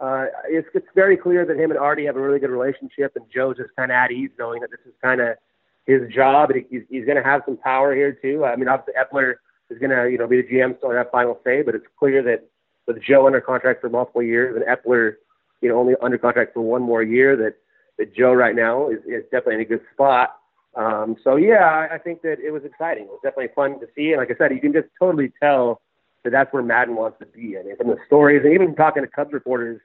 uh, 0.01 0.27
it's, 0.49 0.69
it's 0.75 0.87
very 0.95 1.17
clear 1.17 1.47
that 1.47 1.57
him 1.57 1.71
and 1.71 1.79
Artie 1.79 2.07
have 2.07 2.17
a 2.17 2.21
really 2.21 2.41
good 2.41 2.51
relationship. 2.51 3.15
And 3.15 3.27
Joe's 3.33 3.59
just 3.59 3.77
kind 3.77 3.93
of 3.93 3.95
at 3.95 4.11
ease 4.11 4.31
knowing 4.39 4.61
that 4.63 4.71
this 4.71 4.81
is 4.87 4.95
kind 5.03 5.21
of 5.21 5.37
his 5.87 6.03
job, 6.13 6.51
and 6.51 6.65
he's, 6.71 6.83
he's 6.89 7.05
going 7.05 7.17
to 7.17 7.23
have 7.23 7.43
some 7.45 7.57
power 7.57 7.95
here 7.95 8.13
too. 8.13 8.45
I 8.45 8.57
mean, 8.57 8.69
obviously 8.69 8.95
Eppler 8.95 9.35
is 9.71 9.79
going 9.79 9.91
to, 9.91 10.11
you 10.11 10.19
know, 10.19 10.27
be 10.27 10.43
the 10.43 10.49
GM, 10.49 10.77
still 10.79 10.93
have 10.93 11.11
final 11.11 11.41
say, 11.45 11.63
but 11.63 11.75
it's 11.75 11.87
clear 11.99 12.23
that 12.23 12.49
with 12.87 13.03
Joe 13.03 13.27
under 13.27 13.41
contract 13.41 13.81
for 13.81 13.89
multiple 13.89 14.23
years 14.23 14.57
and 14.57 14.65
Eppler, 14.65 15.15
you 15.61 15.69
know, 15.69 15.79
only 15.79 15.95
under 16.03 16.19
contract 16.19 16.55
for 16.55 16.61
one 16.61 16.83
more 16.83 17.03
year, 17.03 17.37
that 17.37 17.57
that 17.99 18.15
Joe 18.15 18.33
right 18.33 18.57
now 18.57 18.89
is, 18.89 18.99
is 19.07 19.23
definitely 19.25 19.57
in 19.57 19.61
a 19.61 19.65
good 19.65 19.83
spot. 19.93 20.37
Um, 20.75 21.17
so 21.23 21.37
yeah, 21.37 21.89
I, 21.91 21.99
think 21.99 22.23
that 22.23 22.39
it 22.41 22.51
was 22.51 22.65
exciting. 22.65 23.05
It 23.05 23.11
was 23.11 23.21
definitely 23.23 23.51
fun 23.55 23.79
to 23.81 23.87
see, 23.95 24.13
and 24.13 24.17
like 24.17 24.31
I 24.31 24.35
said, 24.39 24.55
you 24.55 24.61
can 24.61 24.73
just 24.73 24.89
totally 24.99 25.31
tell 25.43 25.83
that 26.25 26.31
that's 26.31 26.51
where 26.53 26.63
Maddon 26.63 26.97
wants 26.97 27.19
to 27.19 27.27
be. 27.27 27.59
I 27.59 27.63
mean, 27.63 27.77
from 27.77 27.89
the 27.89 27.99
stories, 28.07 28.43
and 28.45 28.55
even 28.55 28.75
talking 28.75 29.03
to 29.03 29.09
Cubs 29.09 29.35
reporters 29.35 29.81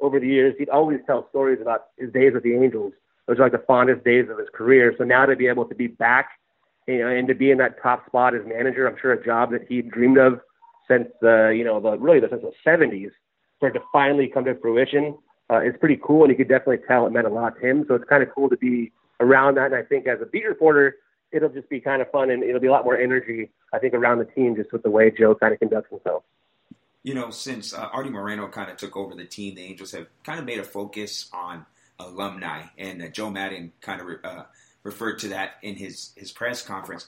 over 0.00 0.20
the 0.20 0.28
years, 0.28 0.54
he'd 0.58 0.68
always 0.68 1.00
tell 1.04 1.28
stories 1.30 1.58
about 1.60 1.86
his 1.98 2.12
days 2.12 2.32
with 2.32 2.44
the 2.44 2.54
Angels 2.54 2.92
those 3.30 3.38
are 3.38 3.44
like 3.44 3.52
the 3.52 3.64
fondest 3.64 4.02
days 4.04 4.28
of 4.28 4.38
his 4.38 4.48
career. 4.52 4.92
So 4.98 5.04
now 5.04 5.24
to 5.24 5.36
be 5.36 5.46
able 5.46 5.64
to 5.66 5.74
be 5.74 5.86
back, 5.86 6.30
you 6.88 6.98
know, 6.98 7.06
and 7.06 7.28
to 7.28 7.34
be 7.34 7.52
in 7.52 7.58
that 7.58 7.80
top 7.80 8.04
spot 8.06 8.34
as 8.34 8.40
manager, 8.44 8.88
I'm 8.88 8.96
sure 9.00 9.12
a 9.12 9.24
job 9.24 9.52
that 9.52 9.66
he 9.68 9.82
dreamed 9.82 10.18
of 10.18 10.40
since 10.88 11.06
the, 11.20 11.54
you 11.56 11.62
know, 11.62 11.78
the 11.78 11.96
really 11.96 12.18
the, 12.18 12.28
since 12.28 12.42
the 12.42 12.50
70s, 12.68 13.12
for 13.60 13.70
to 13.70 13.78
finally 13.92 14.26
come 14.26 14.44
to 14.46 14.56
fruition. 14.56 15.16
Uh, 15.48 15.58
it's 15.58 15.78
pretty 15.78 16.00
cool, 16.02 16.24
and 16.24 16.32
you 16.32 16.36
could 16.36 16.48
definitely 16.48 16.78
tell 16.88 17.06
it 17.06 17.12
meant 17.12 17.26
a 17.28 17.30
lot 17.30 17.54
to 17.60 17.64
him. 17.64 17.84
So 17.86 17.94
it's 17.94 18.04
kind 18.08 18.20
of 18.20 18.30
cool 18.34 18.48
to 18.48 18.56
be 18.56 18.90
around 19.20 19.56
that. 19.58 19.66
And 19.66 19.76
I 19.76 19.82
think 19.82 20.08
as 20.08 20.18
a 20.20 20.26
beat 20.26 20.44
reporter, 20.44 20.96
it'll 21.30 21.50
just 21.50 21.68
be 21.68 21.80
kind 21.80 22.02
of 22.02 22.10
fun, 22.10 22.30
and 22.30 22.42
it'll 22.42 22.60
be 22.60 22.66
a 22.66 22.72
lot 22.72 22.84
more 22.84 22.98
energy, 22.98 23.48
I 23.72 23.78
think, 23.78 23.94
around 23.94 24.18
the 24.18 24.24
team 24.24 24.56
just 24.56 24.72
with 24.72 24.82
the 24.82 24.90
way 24.90 25.12
Joe 25.16 25.36
kind 25.36 25.52
of 25.52 25.60
conducts 25.60 25.90
himself. 25.90 26.24
You 27.04 27.14
know, 27.14 27.30
since 27.30 27.72
uh, 27.72 27.88
Artie 27.92 28.10
Moreno 28.10 28.48
kind 28.48 28.72
of 28.72 28.76
took 28.76 28.96
over 28.96 29.14
the 29.14 29.24
team, 29.24 29.54
the 29.54 29.62
Angels 29.62 29.92
have 29.92 30.08
kind 30.24 30.40
of 30.40 30.44
made 30.44 30.58
a 30.58 30.64
focus 30.64 31.30
on 31.32 31.64
alumni, 32.08 32.62
and 32.78 33.02
uh, 33.02 33.08
Joe 33.08 33.30
Maddon 33.30 33.72
kind 33.80 34.00
of 34.00 34.06
re- 34.06 34.16
uh, 34.24 34.42
referred 34.82 35.18
to 35.20 35.28
that 35.28 35.54
in 35.62 35.76
his 35.76 36.12
his 36.16 36.32
press 36.32 36.62
conference. 36.62 37.06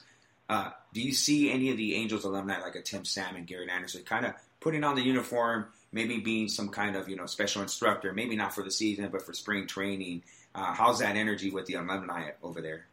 Uh, 0.49 0.71
do 0.93 1.01
you 1.01 1.13
see 1.13 1.51
any 1.51 1.71
of 1.71 1.77
the 1.77 1.95
Angels 1.95 2.25
alumni 2.25 2.59
like 2.59 2.75
a 2.75 2.81
Tim 2.81 3.05
Salmon, 3.05 3.45
Garrett 3.45 3.69
Anderson, 3.69 4.03
kind 4.03 4.25
of 4.25 4.33
putting 4.59 4.83
on 4.83 4.95
the 4.95 5.01
uniform, 5.01 5.67
maybe 5.91 6.19
being 6.19 6.47
some 6.47 6.69
kind 6.69 6.95
of 6.95 7.09
you 7.09 7.15
know 7.15 7.25
special 7.25 7.61
instructor, 7.61 8.13
maybe 8.13 8.35
not 8.35 8.53
for 8.53 8.63
the 8.63 8.71
season, 8.71 9.09
but 9.11 9.21
for 9.21 9.33
spring 9.33 9.67
training? 9.67 10.23
Uh, 10.55 10.73
how's 10.73 10.99
that 10.99 11.15
energy 11.15 11.49
with 11.49 11.65
the 11.65 11.73
alumni 11.73 12.29
over 12.43 12.61
there? 12.61 12.85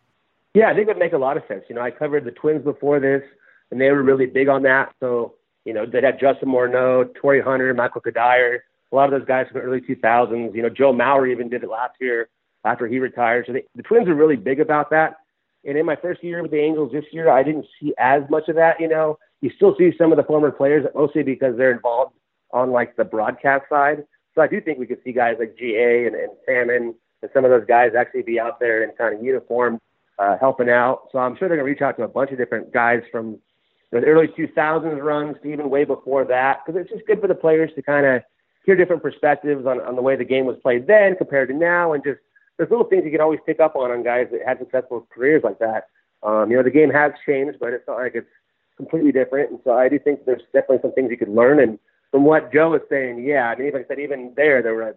Yeah, 0.54 0.68
I 0.68 0.74
think 0.74 0.82
it 0.82 0.88
would 0.88 0.98
make 0.98 1.12
a 1.12 1.18
lot 1.18 1.36
of 1.36 1.44
sense. 1.46 1.64
You 1.68 1.74
know, 1.76 1.82
I 1.82 1.90
covered 1.90 2.24
the 2.24 2.32
Twins 2.32 2.64
before 2.64 2.98
this, 2.98 3.22
and 3.70 3.80
they 3.80 3.90
were 3.90 4.02
really 4.02 4.26
big 4.26 4.48
on 4.48 4.62
that. 4.62 4.92
So, 4.98 5.34
you 5.64 5.72
know, 5.72 5.86
they 5.86 6.00
had 6.00 6.18
Justin 6.18 6.48
Morneau, 6.48 7.08
Torii 7.14 7.40
Hunter, 7.40 7.72
Michael 7.74 8.00
Cuddyer, 8.00 8.60
a 8.92 8.96
lot 8.96 9.12
of 9.12 9.18
those 9.18 9.26
guys 9.26 9.46
from 9.50 9.60
the 9.60 9.66
early 9.66 9.80
2000s. 9.80 10.54
You 10.54 10.62
know, 10.62 10.68
Joe 10.68 10.92
Mauer 10.92 11.30
even 11.30 11.48
did 11.48 11.62
it 11.62 11.70
last 11.70 11.94
year 12.00 12.28
after 12.64 12.86
he 12.86 12.98
retired. 12.98 13.46
So 13.46 13.52
they, 13.52 13.64
the 13.74 13.82
Twins 13.82 14.08
are 14.08 14.14
really 14.14 14.36
big 14.36 14.60
about 14.60 14.90
that. 14.90 15.16
And 15.64 15.76
in 15.76 15.84
my 15.86 15.96
first 15.96 16.24
year 16.24 16.42
with 16.42 16.50
the 16.50 16.60
Angels 16.60 16.92
this 16.92 17.04
year, 17.12 17.30
I 17.30 17.42
didn't 17.42 17.66
see 17.80 17.94
as 17.98 18.22
much 18.30 18.48
of 18.48 18.56
that. 18.56 18.80
You 18.80 18.88
know, 18.88 19.18
you 19.40 19.50
still 19.56 19.74
see 19.78 19.92
some 19.96 20.12
of 20.12 20.16
the 20.16 20.24
former 20.24 20.50
players, 20.50 20.86
mostly 20.94 21.22
because 21.22 21.56
they're 21.56 21.72
involved 21.72 22.14
on 22.52 22.70
like 22.70 22.96
the 22.96 23.04
broadcast 23.04 23.64
side. 23.68 24.04
So 24.34 24.40
I 24.40 24.46
do 24.46 24.60
think 24.60 24.78
we 24.78 24.86
could 24.86 25.02
see 25.04 25.12
guys 25.12 25.36
like 25.38 25.56
GA 25.58 26.06
and, 26.06 26.14
and 26.14 26.30
Salmon 26.46 26.94
and 27.22 27.30
some 27.34 27.44
of 27.44 27.50
those 27.50 27.66
guys 27.66 27.92
actually 27.98 28.22
be 28.22 28.40
out 28.40 28.58
there 28.60 28.82
in 28.84 28.90
kind 28.96 29.14
of 29.14 29.22
uniform, 29.22 29.78
uh, 30.18 30.36
helping 30.38 30.70
out. 30.70 31.08
So 31.12 31.18
I'm 31.18 31.36
sure 31.36 31.48
they're 31.48 31.58
to 31.58 31.64
reach 31.64 31.82
out 31.82 31.96
to 31.98 32.04
a 32.04 32.08
bunch 32.08 32.30
of 32.30 32.38
different 32.38 32.72
guys 32.72 33.02
from 33.12 33.38
the 33.92 33.98
early 33.98 34.28
2000s 34.28 35.02
runs 35.02 35.36
even 35.44 35.68
way 35.68 35.84
before 35.84 36.24
that, 36.24 36.60
because 36.64 36.80
it's 36.80 36.90
just 36.90 37.06
good 37.06 37.20
for 37.20 37.26
the 37.26 37.34
players 37.34 37.70
to 37.74 37.82
kind 37.82 38.06
of 38.06 38.22
hear 38.64 38.76
different 38.76 39.02
perspectives 39.02 39.66
on, 39.66 39.80
on 39.80 39.96
the 39.96 40.02
way 40.02 40.16
the 40.16 40.24
game 40.24 40.46
was 40.46 40.56
played 40.62 40.86
then 40.86 41.16
compared 41.16 41.48
to 41.48 41.54
now, 41.54 41.92
and 41.92 42.04
just 42.04 42.20
there's 42.56 42.70
little 42.70 42.84
things 42.84 43.04
you 43.04 43.10
can 43.10 43.20
always 43.20 43.40
pick 43.46 43.60
up 43.60 43.76
on 43.76 43.90
on 43.90 44.02
guys 44.02 44.28
that 44.32 44.40
had 44.46 44.58
successful 44.58 45.06
careers 45.10 45.42
like 45.42 45.58
that. 45.58 45.88
Um, 46.22 46.50
you 46.50 46.56
know, 46.56 46.62
the 46.62 46.70
game 46.70 46.90
has 46.90 47.12
changed, 47.24 47.58
but 47.58 47.72
it's 47.72 47.86
not 47.88 47.96
like 47.96 48.14
it's 48.14 48.28
completely 48.76 49.12
different. 49.12 49.50
And 49.50 49.60
so 49.64 49.72
I 49.72 49.88
do 49.88 49.98
think 49.98 50.24
there's 50.24 50.42
definitely 50.52 50.80
some 50.82 50.92
things 50.92 51.10
you 51.10 51.16
could 51.16 51.28
learn. 51.28 51.60
And 51.60 51.78
from 52.10 52.24
what 52.24 52.52
Joe 52.52 52.70
was 52.70 52.82
saying, 52.90 53.22
yeah, 53.24 53.48
I 53.48 53.56
mean, 53.56 53.72
like 53.72 53.86
I 53.86 53.88
said, 53.88 53.98
even 53.98 54.32
there, 54.36 54.62
there 54.62 54.74
were 54.74 54.90
a, 54.90 54.94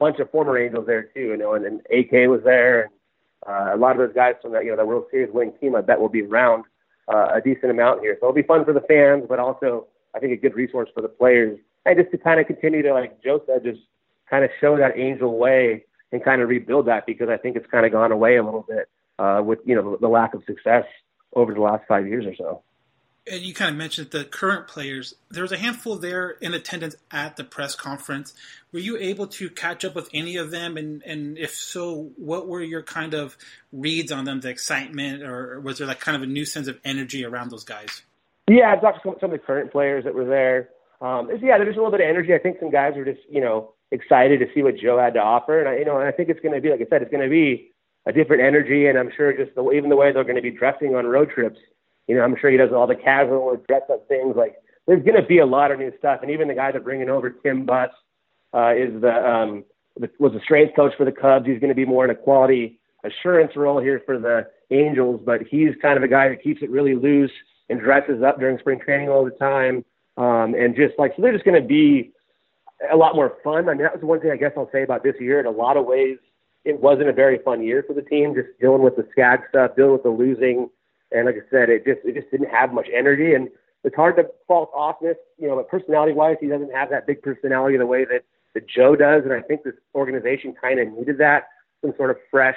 bunch 0.00 0.18
of 0.18 0.28
former 0.30 0.58
Angels 0.58 0.86
there 0.86 1.04
too, 1.14 1.20
you 1.20 1.36
know, 1.36 1.54
and, 1.54 1.64
and 1.64 1.80
AK 1.82 2.28
was 2.28 2.40
there, 2.42 2.82
and 2.82 2.90
uh, 3.46 3.76
a 3.76 3.78
lot 3.78 3.92
of 3.92 3.98
those 3.98 4.14
guys 4.14 4.34
from 4.42 4.50
that, 4.52 4.64
you 4.64 4.70
know, 4.70 4.76
the 4.76 4.84
World 4.84 5.04
Series 5.08 5.32
winning 5.32 5.54
team, 5.60 5.76
I 5.76 5.82
bet 5.82 6.00
will 6.00 6.08
be 6.08 6.22
around 6.22 6.64
uh, 7.06 7.28
a 7.34 7.40
decent 7.40 7.70
amount 7.70 8.00
here. 8.00 8.16
So 8.18 8.26
it'll 8.26 8.34
be 8.34 8.42
fun 8.42 8.64
for 8.64 8.72
the 8.72 8.80
fans, 8.80 9.24
but 9.28 9.38
also 9.38 9.86
I 10.14 10.18
think 10.18 10.32
a 10.32 10.36
good 10.36 10.56
resource 10.56 10.88
for 10.94 11.00
the 11.00 11.08
players. 11.08 11.58
And 11.86 11.98
just 11.98 12.10
to 12.12 12.18
kind 12.18 12.40
of 12.40 12.46
continue 12.46 12.82
to, 12.82 12.94
like 12.94 13.22
Joe 13.22 13.42
said, 13.46 13.62
just 13.64 13.80
kind 14.28 14.44
of 14.44 14.50
show 14.60 14.76
that 14.78 14.96
Angel 14.96 15.36
way 15.36 15.84
and 16.12 16.24
kind 16.24 16.40
of 16.40 16.48
rebuild 16.48 16.86
that 16.86 17.06
because 17.06 17.28
I 17.28 17.36
think 17.36 17.56
it's 17.56 17.66
kind 17.70 17.84
of 17.84 17.92
gone 17.92 18.12
away 18.12 18.36
a 18.36 18.44
little 18.44 18.64
bit 18.66 18.88
uh, 19.18 19.42
with 19.44 19.58
you 19.64 19.74
know 19.74 19.96
the 20.00 20.08
lack 20.08 20.34
of 20.34 20.42
success 20.46 20.84
over 21.34 21.52
the 21.52 21.60
last 21.60 21.84
five 21.88 22.06
years 22.06 22.24
or 22.26 22.34
so. 22.36 22.62
And 23.26 23.40
you 23.40 23.54
kind 23.54 23.70
of 23.70 23.76
mentioned 23.76 24.10
the 24.10 24.24
current 24.24 24.68
players. 24.68 25.14
There 25.30 25.42
was 25.42 25.52
a 25.52 25.56
handful 25.56 25.96
there 25.96 26.30
in 26.30 26.52
attendance 26.52 26.94
at 27.10 27.36
the 27.36 27.44
press 27.44 27.74
conference. 27.74 28.34
Were 28.70 28.80
you 28.80 28.98
able 28.98 29.26
to 29.28 29.48
catch 29.48 29.82
up 29.82 29.94
with 29.94 30.10
any 30.12 30.36
of 30.36 30.50
them? 30.50 30.76
And, 30.76 31.02
and 31.04 31.38
if 31.38 31.54
so, 31.54 32.10
what 32.16 32.46
were 32.48 32.60
your 32.60 32.82
kind 32.82 33.14
of 33.14 33.38
reads 33.72 34.12
on 34.12 34.26
them, 34.26 34.40
the 34.40 34.50
excitement, 34.50 35.22
or 35.22 35.58
was 35.58 35.78
there 35.78 35.86
like 35.86 36.00
kind 36.00 36.16
of 36.16 36.22
a 36.22 36.26
new 36.26 36.44
sense 36.44 36.68
of 36.68 36.78
energy 36.84 37.24
around 37.24 37.50
those 37.50 37.64
guys? 37.64 38.02
Yeah, 38.46 38.74
I 38.76 38.76
talked 38.76 39.02
to 39.02 39.08
some, 39.08 39.16
some 39.20 39.32
of 39.32 39.40
the 39.40 39.46
current 39.46 39.72
players 39.72 40.04
that 40.04 40.14
were 40.14 40.26
there. 40.26 40.68
Um, 41.04 41.28
yeah, 41.42 41.58
there's 41.58 41.76
a 41.76 41.78
little 41.78 41.90
bit 41.90 42.00
of 42.00 42.08
energy. 42.08 42.32
I 42.32 42.38
think 42.38 42.56
some 42.58 42.70
guys 42.70 42.94
were 42.96 43.04
just, 43.04 43.20
you 43.28 43.42
know, 43.42 43.74
excited 43.90 44.40
to 44.40 44.46
see 44.54 44.62
what 44.62 44.78
Joe 44.78 44.98
had 44.98 45.12
to 45.14 45.20
offer. 45.20 45.60
And 45.60 45.68
I, 45.68 45.76
you 45.76 45.84
know, 45.84 45.98
and 45.98 46.08
I 46.08 46.12
think 46.12 46.30
it's 46.30 46.40
going 46.40 46.54
to 46.54 46.62
be, 46.62 46.70
like 46.70 46.80
I 46.80 46.86
said, 46.88 47.02
it's 47.02 47.10
going 47.10 47.22
to 47.22 47.28
be 47.28 47.72
a 48.06 48.12
different 48.12 48.42
energy. 48.42 48.86
And 48.86 48.98
I'm 48.98 49.10
sure 49.14 49.36
just 49.36 49.54
the, 49.54 49.70
even 49.72 49.90
the 49.90 49.96
way 49.96 50.12
they're 50.12 50.24
going 50.24 50.36
to 50.36 50.42
be 50.42 50.50
dressing 50.50 50.94
on 50.94 51.04
road 51.04 51.28
trips, 51.28 51.58
you 52.08 52.16
know, 52.16 52.22
I'm 52.22 52.34
sure 52.40 52.50
he 52.50 52.56
does 52.56 52.72
all 52.72 52.86
the 52.86 52.96
casual 52.96 53.40
or 53.40 53.58
dress 53.68 53.82
up 53.92 54.08
things. 54.08 54.34
Like 54.34 54.56
there's 54.86 55.04
going 55.04 55.20
to 55.20 55.26
be 55.26 55.40
a 55.40 55.46
lot 55.46 55.72
of 55.72 55.78
new 55.78 55.92
stuff. 55.98 56.20
And 56.22 56.30
even 56.30 56.48
the 56.48 56.54
guy 56.54 56.72
that 56.72 56.82
bringing 56.82 57.10
over 57.10 57.28
Tim 57.28 57.66
Buss 57.66 57.90
uh, 58.54 58.72
is 58.74 58.98
the, 59.02 59.12
um, 59.12 59.64
the, 60.00 60.08
was 60.18 60.32
the 60.32 60.40
strength 60.40 60.74
coach 60.74 60.94
for 60.96 61.04
the 61.04 61.12
Cubs. 61.12 61.46
He's 61.46 61.60
going 61.60 61.68
to 61.68 61.74
be 61.74 61.84
more 61.84 62.06
in 62.06 62.10
a 62.10 62.14
quality 62.14 62.80
assurance 63.04 63.52
role 63.56 63.78
here 63.78 64.00
for 64.06 64.18
the 64.18 64.46
Angels, 64.70 65.20
but 65.22 65.42
he's 65.50 65.74
kind 65.82 65.98
of 65.98 66.02
a 66.02 66.08
guy 66.08 66.30
that 66.30 66.42
keeps 66.42 66.62
it 66.62 66.70
really 66.70 66.94
loose 66.94 67.30
and 67.68 67.78
dresses 67.78 68.22
up 68.22 68.40
during 68.40 68.58
spring 68.58 68.80
training 68.80 69.10
all 69.10 69.22
the 69.24 69.30
time. 69.32 69.84
Um, 70.16 70.54
and 70.54 70.76
just 70.76 70.94
like, 70.98 71.12
so 71.16 71.22
they're 71.22 71.32
just 71.32 71.44
going 71.44 71.60
to 71.60 71.66
be 71.66 72.12
a 72.92 72.96
lot 72.96 73.14
more 73.14 73.34
fun. 73.42 73.68
I 73.68 73.74
mean, 73.74 73.82
that 73.82 73.94
was 73.94 74.02
one 74.02 74.20
thing 74.20 74.30
I 74.30 74.36
guess 74.36 74.52
I'll 74.56 74.70
say 74.72 74.82
about 74.82 75.02
this 75.02 75.16
year. 75.20 75.40
In 75.40 75.46
a 75.46 75.50
lot 75.50 75.76
of 75.76 75.86
ways, 75.86 76.18
it 76.64 76.80
wasn't 76.80 77.08
a 77.08 77.12
very 77.12 77.38
fun 77.38 77.62
year 77.62 77.84
for 77.86 77.94
the 77.94 78.02
team, 78.02 78.34
just 78.34 78.48
dealing 78.60 78.82
with 78.82 78.96
the 78.96 79.06
Skaggs 79.12 79.44
stuff, 79.48 79.72
dealing 79.76 79.92
with 79.92 80.02
the 80.02 80.10
losing. 80.10 80.70
And 81.12 81.26
like 81.26 81.36
I 81.36 81.50
said, 81.50 81.68
it 81.68 81.84
just, 81.84 82.00
it 82.04 82.14
just 82.14 82.30
didn't 82.30 82.50
have 82.50 82.72
much 82.72 82.88
energy. 82.94 83.34
And 83.34 83.48
it's 83.84 83.96
hard 83.96 84.16
to 84.16 84.26
fault 84.48 84.72
Ausmus, 84.72 85.16
you 85.38 85.48
know, 85.48 85.56
but 85.56 85.68
personality 85.68 86.12
wise, 86.12 86.36
he 86.40 86.46
doesn't 86.46 86.72
have 86.72 86.90
that 86.90 87.06
big 87.06 87.22
personality 87.22 87.76
the 87.76 87.86
way 87.86 88.04
that, 88.04 88.24
that 88.54 88.66
Joe 88.68 88.96
does. 88.96 89.24
And 89.24 89.32
I 89.32 89.42
think 89.42 89.62
this 89.62 89.74
organization 89.94 90.54
kind 90.58 90.80
of 90.80 90.88
needed 90.92 91.18
that, 91.18 91.48
some 91.82 91.92
sort 91.96 92.10
of 92.10 92.16
fresh 92.30 92.56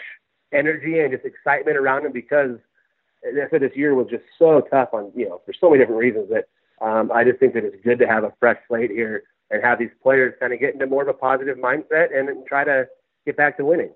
energy 0.54 1.00
and 1.00 1.12
just 1.12 1.26
excitement 1.26 1.78
around 1.78 2.06
him 2.06 2.14
because 2.14 2.58
I 3.26 3.50
said 3.50 3.62
this 3.62 3.76
year 3.76 3.94
was 3.94 4.08
just 4.10 4.24
so 4.40 4.62
tough 4.72 4.90
on, 4.94 5.12
you 5.16 5.28
know, 5.28 5.42
for 5.46 5.54
so 5.60 5.70
many 5.70 5.80
different 5.80 6.00
reasons 6.00 6.30
that 6.30 6.48
um, 6.82 7.12
I 7.12 7.24
just 7.24 7.40
think 7.40 7.54
that 7.54 7.64
it's 7.64 7.84
good 7.84 8.00
to 8.00 8.08
have 8.08 8.24
a 8.24 8.34
fresh 8.40 8.58
slate 8.68 8.92
here 8.92 9.24
and 9.50 9.64
have 9.64 9.80
these 9.80 9.92
players 10.04 10.34
kind 10.40 10.54
of 10.54 10.60
get 10.60 10.74
into 10.74 10.86
more 10.86 11.02
of 11.02 11.08
a 11.08 11.14
positive 11.14 11.58
mindset 11.58 12.18
and 12.18 12.46
try 12.46 12.64
to 12.64 12.88
get 13.26 13.38
back 13.38 13.58
to 13.58 13.66
winning. 13.66 13.92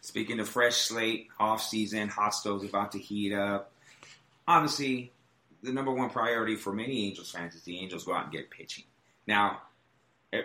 Speaking 0.00 0.38
of 0.38 0.48
fresh 0.48 0.76
slate, 0.76 1.28
off 1.40 1.62
season, 1.62 2.08
hostels 2.08 2.64
about 2.64 2.92
to 2.92 2.98
heat 2.98 3.32
up. 3.32 3.72
Obviously, 4.46 5.12
the 5.62 5.72
number 5.72 5.90
one 5.90 6.10
priority 6.10 6.54
for 6.54 6.72
many 6.72 7.06
Angels 7.06 7.30
fans 7.30 7.54
is 7.54 7.62
the 7.62 7.78
Angels 7.78 8.04
go 8.04 8.14
out 8.14 8.24
and 8.24 8.32
get 8.32 8.50
pitching. 8.50 8.84
Now, 9.26 9.62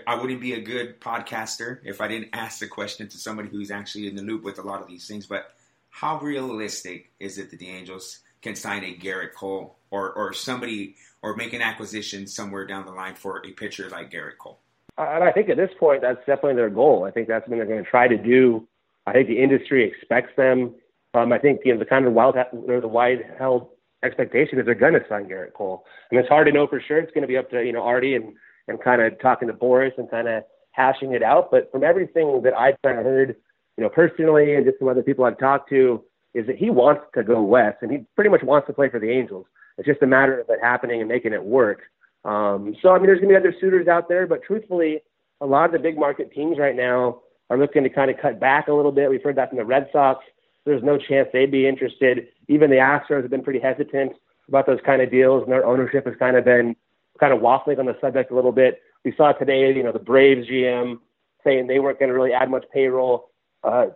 I 0.08 0.16
wouldn't 0.16 0.42
be 0.42 0.54
a 0.54 0.62
good 0.62 1.00
podcaster 1.00 1.80
if 1.84 2.02
I 2.02 2.08
didn't 2.08 2.30
ask 2.34 2.60
the 2.60 2.68
question 2.68 3.08
to 3.10 3.18
somebody 3.18 3.50
who's 3.50 3.72
actually 3.72 4.08
in 4.08 4.16
the 4.16 4.24
loop 4.24 4.44
with 4.44 4.58
a 4.58 4.64
lot 4.64 4.82
of 4.82 4.88
these 4.88 5.08
things. 5.08 5.28
But 5.28 5.54
how 5.90 6.20
realistic 6.20 7.12
is 7.20 7.38
it 7.38 7.52
that 7.52 7.60
the 7.60 7.70
Angels 7.70 8.20
can 8.42 8.56
sign 8.56 8.84
a 8.84 8.96
Gerrit 8.96 9.34
Cole 9.34 9.78
or, 9.92 10.12
or 10.14 10.34
somebody 10.34 10.96
or 11.22 11.36
make 11.36 11.54
an 11.54 11.62
acquisition 11.62 12.28
somewhere 12.28 12.66
down 12.66 12.86
the 12.86 12.92
line 12.92 13.16
for 13.16 13.46
a 13.46 13.52
pitcher 13.52 13.90
like 13.90 14.12
Gerrit 14.12 14.38
Cole? 14.38 14.60
And 14.98 15.24
I 15.24 15.32
think 15.32 15.50
at 15.50 15.58
this 15.58 15.72
point, 15.80 16.02
that's 16.02 16.20
definitely 16.20 16.56
their 16.56 16.70
goal. 16.70 17.06
I 17.06 17.12
think 17.12 17.28
that's 17.28 17.48
what 17.48 17.56
they're 17.56 17.66
going 17.66 17.84
to 17.84 17.90
try 17.90 18.08
to 18.08 18.18
do. 18.18 18.68
I 19.08 19.14
think 19.14 19.28
the 19.28 19.42
industry 19.42 19.84
expects 19.84 20.36
them. 20.36 20.76
Um, 21.14 21.34
I 21.34 21.40
think 21.40 21.62
you 21.66 21.74
know 21.74 21.80
the 21.80 21.86
kind 21.86 22.06
of 22.06 22.14
wild 22.14 22.36
the 22.36 22.88
wide 22.88 23.20
held 23.38 23.70
expectation 24.04 24.60
is 24.60 24.66
they're 24.66 24.76
going 24.76 24.94
to 24.94 25.06
sign 25.10 25.26
Gerrit 25.26 25.54
Cole. 25.54 25.86
And 26.10 26.20
it's 26.20 26.30
hard 26.30 26.48
to 26.48 26.54
know 26.54 26.68
for 26.68 26.82
sure. 26.82 27.00
It's 27.00 27.12
going 27.12 27.24
to 27.24 27.28
be 27.28 27.38
up 27.38 27.50
to 27.52 27.64
you 27.64 27.74
know 27.74 27.84
Artie 27.84 28.16
and 28.16 28.34
and 28.68 28.82
kind 28.82 29.02
of 29.02 29.20
talking 29.20 29.48
to 29.48 29.54
Boras 29.54 29.98
and 29.98 30.10
kind 30.10 30.28
of 30.28 30.44
hashing 30.72 31.14
it 31.14 31.24
out. 31.24 31.52
But 31.52 31.72
from 31.72 31.84
everything 31.84 32.42
that 32.44 32.54
I've 32.54 32.82
kind 32.84 33.00
of 33.00 33.06
heard, 33.06 33.36
you 33.78 33.84
know, 33.84 33.90
personally 33.90 34.56
and 34.56 34.66
just 34.66 34.80
some 34.80 34.88
other 34.88 35.04
people 35.04 35.26
I've 35.26 35.40
talked 35.40 35.70
to, 35.70 36.04
is 36.34 36.48
that 36.48 36.58
he 36.58 36.70
wants 36.70 37.02
to 37.14 37.24
go 37.24 37.42
west 37.42 37.78
and 37.82 37.92
he 37.92 38.00
pretty 38.16 38.30
much 38.30 38.44
wants 38.44 38.68
to 38.68 38.74
play 38.74 38.90
for 38.90 39.00
the 39.00 39.10
Angels. 39.10 39.46
It's 39.78 39.88
just 39.88 40.02
a 40.02 40.08
matter 40.08 40.40
of 40.40 40.50
it 40.50 40.60
happening 40.62 41.00
and 41.00 41.10
making 41.10 41.34
it 41.34 41.44
work. 41.44 41.82
Um, 42.24 42.76
so 42.82 42.90
I 42.90 42.98
mean, 42.98 43.08
there's 43.08 43.20
going 43.20 43.34
to 43.34 43.40
be 43.40 43.48
other 43.48 43.56
suitors 43.60 43.88
out 43.88 44.08
there, 44.08 44.28
but 44.28 44.44
truthfully, 44.44 45.02
a 45.42 45.46
lot 45.46 45.66
of 45.66 45.72
the 45.72 45.80
big 45.80 45.98
market 45.98 46.32
teams 46.32 46.58
right 46.60 46.76
now 46.76 47.22
are 47.50 47.58
looking 47.58 47.84
to 47.84 47.90
kind 47.90 48.12
of 48.12 48.18
cut 48.22 48.40
back 48.40 48.68
a 48.68 48.74
little 48.74 48.92
bit. 48.92 49.10
We've 49.10 49.24
heard 49.24 49.36
that 49.38 49.50
from 49.50 49.58
the 49.58 49.66
Red 49.66 49.90
Sox. 49.92 50.24
There's 50.66 50.84
no 50.84 50.98
chance 50.98 51.28
they'd 51.34 51.52
be 51.52 51.68
interested. 51.68 52.28
Even 52.48 52.70
the 52.70 52.78
Astros 52.78 53.24
have 53.24 53.32
been 53.32 53.44
pretty 53.44 53.60
hesitant 53.60 54.14
about 54.48 54.68
those 54.68 54.80
kind 54.86 55.02
of 55.02 55.10
deals, 55.10 55.44
and 55.44 55.52
their 55.52 55.66
ownership 55.66 56.06
has 56.06 56.16
kind 56.18 56.38
of 56.38 56.46
been 56.46 56.76
kind 57.20 57.34
of 57.34 57.40
waffling 57.40 57.80
on 57.80 57.86
the 57.86 57.98
subject 58.00 58.32
a 58.32 58.36
little 58.36 58.52
bit. 58.52 58.82
We 59.04 59.14
saw 59.16 59.32
today, 59.32 59.74
you 59.74 59.84
know, 59.84 59.92
the 59.92 60.00
Braves 60.00 60.48
GM 60.48 61.00
saying 61.44 61.68
they 61.68 61.80
weren't 61.80 62.00
going 62.00 62.10
to 62.10 62.16
really 62.16 62.34
add 62.34 62.52
much 62.52 62.66
payroll. 62.72 63.32
Uh, 63.64 63.88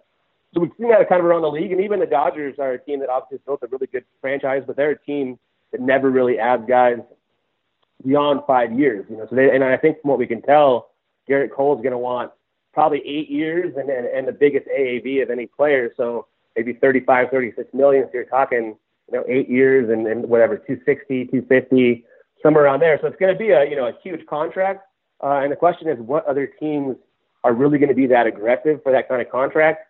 so 0.56 0.62
we've 0.62 0.72
seen 0.80 0.90
that 0.90 1.10
kind 1.10 1.20
of 1.20 1.26
around 1.26 1.42
the 1.42 1.52
league, 1.52 1.74
and 1.74 1.82
even 1.82 2.00
the 2.00 2.06
Dodgers 2.06 2.56
are 2.60 2.74
a 2.74 2.80
team 2.80 3.02
that 3.02 3.10
obviously 3.10 3.40
built 3.46 3.62
a 3.64 3.68
really 3.68 3.88
good 3.88 4.06
franchise, 4.22 4.64
but 4.66 4.78
they're 4.78 4.92
a 4.92 5.00
team 5.00 5.38
that 5.74 5.82
never 5.82 6.10
really 6.10 6.40
adds 6.40 6.64
guys 6.66 7.00
beyond 8.06 8.40
five 8.48 8.72
years. 8.72 9.06
You 9.10 9.18
know, 9.18 9.28
so 9.30 9.36
they, 9.36 9.54
and 9.54 9.64
I 9.66 9.76
think 9.76 10.02
from 10.02 10.12
what 10.12 10.20
we 10.20 10.28
can 10.28 10.42
tell, 10.42 10.92
Gerrit 11.30 11.52
Cole's 11.52 11.82
going 11.82 11.92
to 11.92 11.98
want 11.98 12.32
probably 12.74 13.02
eight 13.06 13.30
years 13.30 13.74
and, 13.76 13.90
and 13.90 14.08
and 14.08 14.26
the 14.26 14.32
biggest 14.32 14.66
AAV 14.68 15.24
of 15.24 15.30
any 15.30 15.46
player. 15.46 15.94
So 15.98 16.28
maybe 16.56 16.74
35, 16.74 17.30
36 17.32 17.74
million. 17.74 18.06
So 18.06 18.12
you're 18.14 18.24
talking, 18.24 18.78
you 19.12 19.18
know, 19.18 19.26
eight 19.28 19.50
years 19.50 19.90
and, 19.90 20.08
and 20.08 20.30
whatever, 20.30 20.56
260, 20.56 21.26
250, 21.26 22.06
somewhere 22.42 22.64
around 22.64 22.80
there. 22.80 22.98
So 23.02 23.08
it's 23.08 23.18
going 23.18 23.34
to 23.34 23.38
be 23.38 23.50
a 23.50 23.70
you 23.70 23.76
know 23.76 23.88
a 23.88 23.94
huge 24.02 24.26
contract. 24.28 24.88
Uh, 25.22 25.42
and 25.44 25.52
the 25.52 25.58
question 25.58 25.90
is, 25.90 25.98
what 26.00 26.26
other 26.28 26.48
teams 26.48 26.96
are 27.44 27.54
really 27.54 27.78
going 27.78 27.90
to 27.90 27.96
be 27.96 28.08
that 28.08 28.26
aggressive 28.26 28.82
for 28.84 28.94
that 28.94 29.10
kind 29.10 29.22
of 29.22 29.30
contract? 29.30 29.88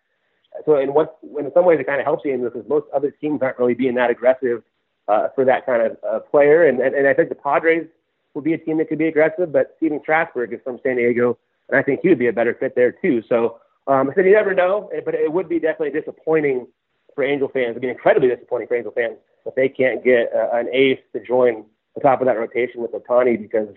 So 0.64 0.78
in 0.78 0.94
what, 0.94 1.18
in 1.22 1.50
some 1.54 1.64
ways, 1.64 1.80
it 1.80 1.86
kind 1.86 2.00
of 2.00 2.06
helps 2.06 2.24
you 2.24 2.36
because 2.38 2.68
most 2.68 2.86
other 2.94 3.10
teams 3.10 3.42
aren't 3.42 3.58
really 3.58 3.74
being 3.74 3.94
that 3.96 4.10
aggressive 4.10 4.62
uh, 5.08 5.28
for 5.34 5.44
that 5.44 5.66
kind 5.66 5.82
of 5.82 5.96
uh, 6.08 6.20
player. 6.20 6.66
And, 6.66 6.80
and, 6.80 6.94
and 6.94 7.06
I 7.06 7.14
think 7.14 7.28
the 7.28 7.34
Padres 7.34 7.86
would 8.34 8.44
be 8.44 8.52
a 8.52 8.58
team 8.58 8.78
that 8.78 8.88
could 8.88 8.98
be 8.98 9.08
aggressive, 9.08 9.52
but 9.52 9.74
Stephen 9.78 10.00
Strasburg 10.02 10.52
is 10.52 10.60
from 10.62 10.78
San 10.82 10.96
Diego, 10.96 11.38
and 11.68 11.78
I 11.78 11.82
think 11.82 12.00
he 12.02 12.08
would 12.08 12.18
be 12.18 12.28
a 12.28 12.32
better 12.32 12.54
fit 12.54 12.74
there 12.76 12.92
too. 12.92 13.22
So 13.28 13.58
um, 13.86 14.10
I 14.10 14.14
said 14.14 14.26
you 14.26 14.32
never 14.32 14.54
know, 14.54 14.90
but 15.04 15.14
it 15.14 15.32
would 15.32 15.48
be 15.48 15.58
definitely 15.58 15.98
disappointing 15.98 16.66
for 17.14 17.24
Angel 17.24 17.48
fans. 17.48 17.70
It'd 17.70 17.82
be 17.82 17.88
incredibly 17.88 18.28
disappointing 18.28 18.68
for 18.68 18.76
Angel 18.76 18.92
fans 18.92 19.16
if 19.46 19.54
they 19.54 19.68
can't 19.68 20.04
get 20.04 20.30
uh, 20.34 20.56
an 20.56 20.68
ace 20.72 20.98
to 21.14 21.20
join 21.20 21.64
the 21.94 22.00
top 22.00 22.20
of 22.20 22.26
that 22.26 22.38
rotation 22.38 22.82
with 22.82 22.92
Ohtani 22.92 23.40
because 23.40 23.68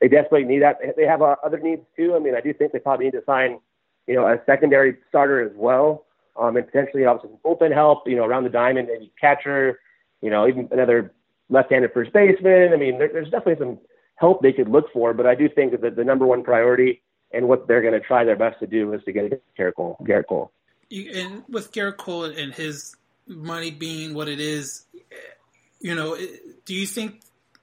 they 0.00 0.08
desperately 0.08 0.46
need 0.46 0.62
that. 0.62 0.78
They 0.96 1.06
have 1.06 1.22
uh, 1.22 1.36
other 1.44 1.58
needs 1.58 1.82
too. 1.96 2.14
I 2.14 2.18
mean, 2.18 2.34
I 2.34 2.40
do 2.40 2.52
think 2.52 2.72
they 2.72 2.78
probably 2.78 3.06
need 3.06 3.12
to 3.12 3.22
sign, 3.24 3.60
you 4.06 4.14
know, 4.14 4.26
a 4.26 4.40
secondary 4.46 4.96
starter 5.08 5.40
as 5.40 5.52
well. 5.54 6.06
Um, 6.38 6.56
and 6.56 6.66
potentially 6.66 7.04
obviously 7.04 7.30
some 7.30 7.40
bullpen 7.44 7.72
help, 7.72 8.08
you 8.08 8.16
know, 8.16 8.24
around 8.24 8.44
the 8.44 8.50
diamond, 8.50 8.88
maybe 8.88 9.12
catcher, 9.20 9.80
you 10.20 10.30
know, 10.30 10.46
even 10.46 10.68
another 10.70 11.12
left-handed 11.48 11.92
first 11.92 12.12
baseman. 12.12 12.72
I 12.72 12.76
mean, 12.76 12.98
there, 12.98 13.08
there's 13.12 13.30
definitely 13.30 13.64
some 13.64 13.78
help 14.16 14.42
they 14.42 14.52
could 14.52 14.68
look 14.68 14.92
for, 14.92 15.14
but 15.14 15.26
I 15.26 15.34
do 15.34 15.48
think 15.48 15.80
that 15.80 15.96
the 15.96 16.04
number 16.04 16.26
one 16.26 16.42
priority 16.44 17.02
and 17.32 17.48
what 17.48 17.68
they're 17.68 17.82
going 17.82 17.94
to 17.94 18.00
try 18.00 18.24
their 18.24 18.36
best 18.36 18.58
to 18.60 18.66
do 18.66 18.92
is 18.92 19.02
to 19.04 19.12
get 19.12 19.42
Gerrit 19.56 19.74
Cole. 19.74 19.96
Gerrit 20.02 20.26
Cole. 20.26 20.50
You, 20.88 21.10
and 21.14 21.42
with 21.48 21.72
Gerrit 21.72 21.98
Cole 21.98 22.24
and 22.24 22.52
his 22.54 22.96
money 23.26 23.70
being 23.70 24.14
what 24.14 24.28
it 24.28 24.40
is, 24.40 24.86
you 25.80 25.94
know, 25.94 26.16
do 26.64 26.74
you 26.74 26.86
think, 26.86 27.20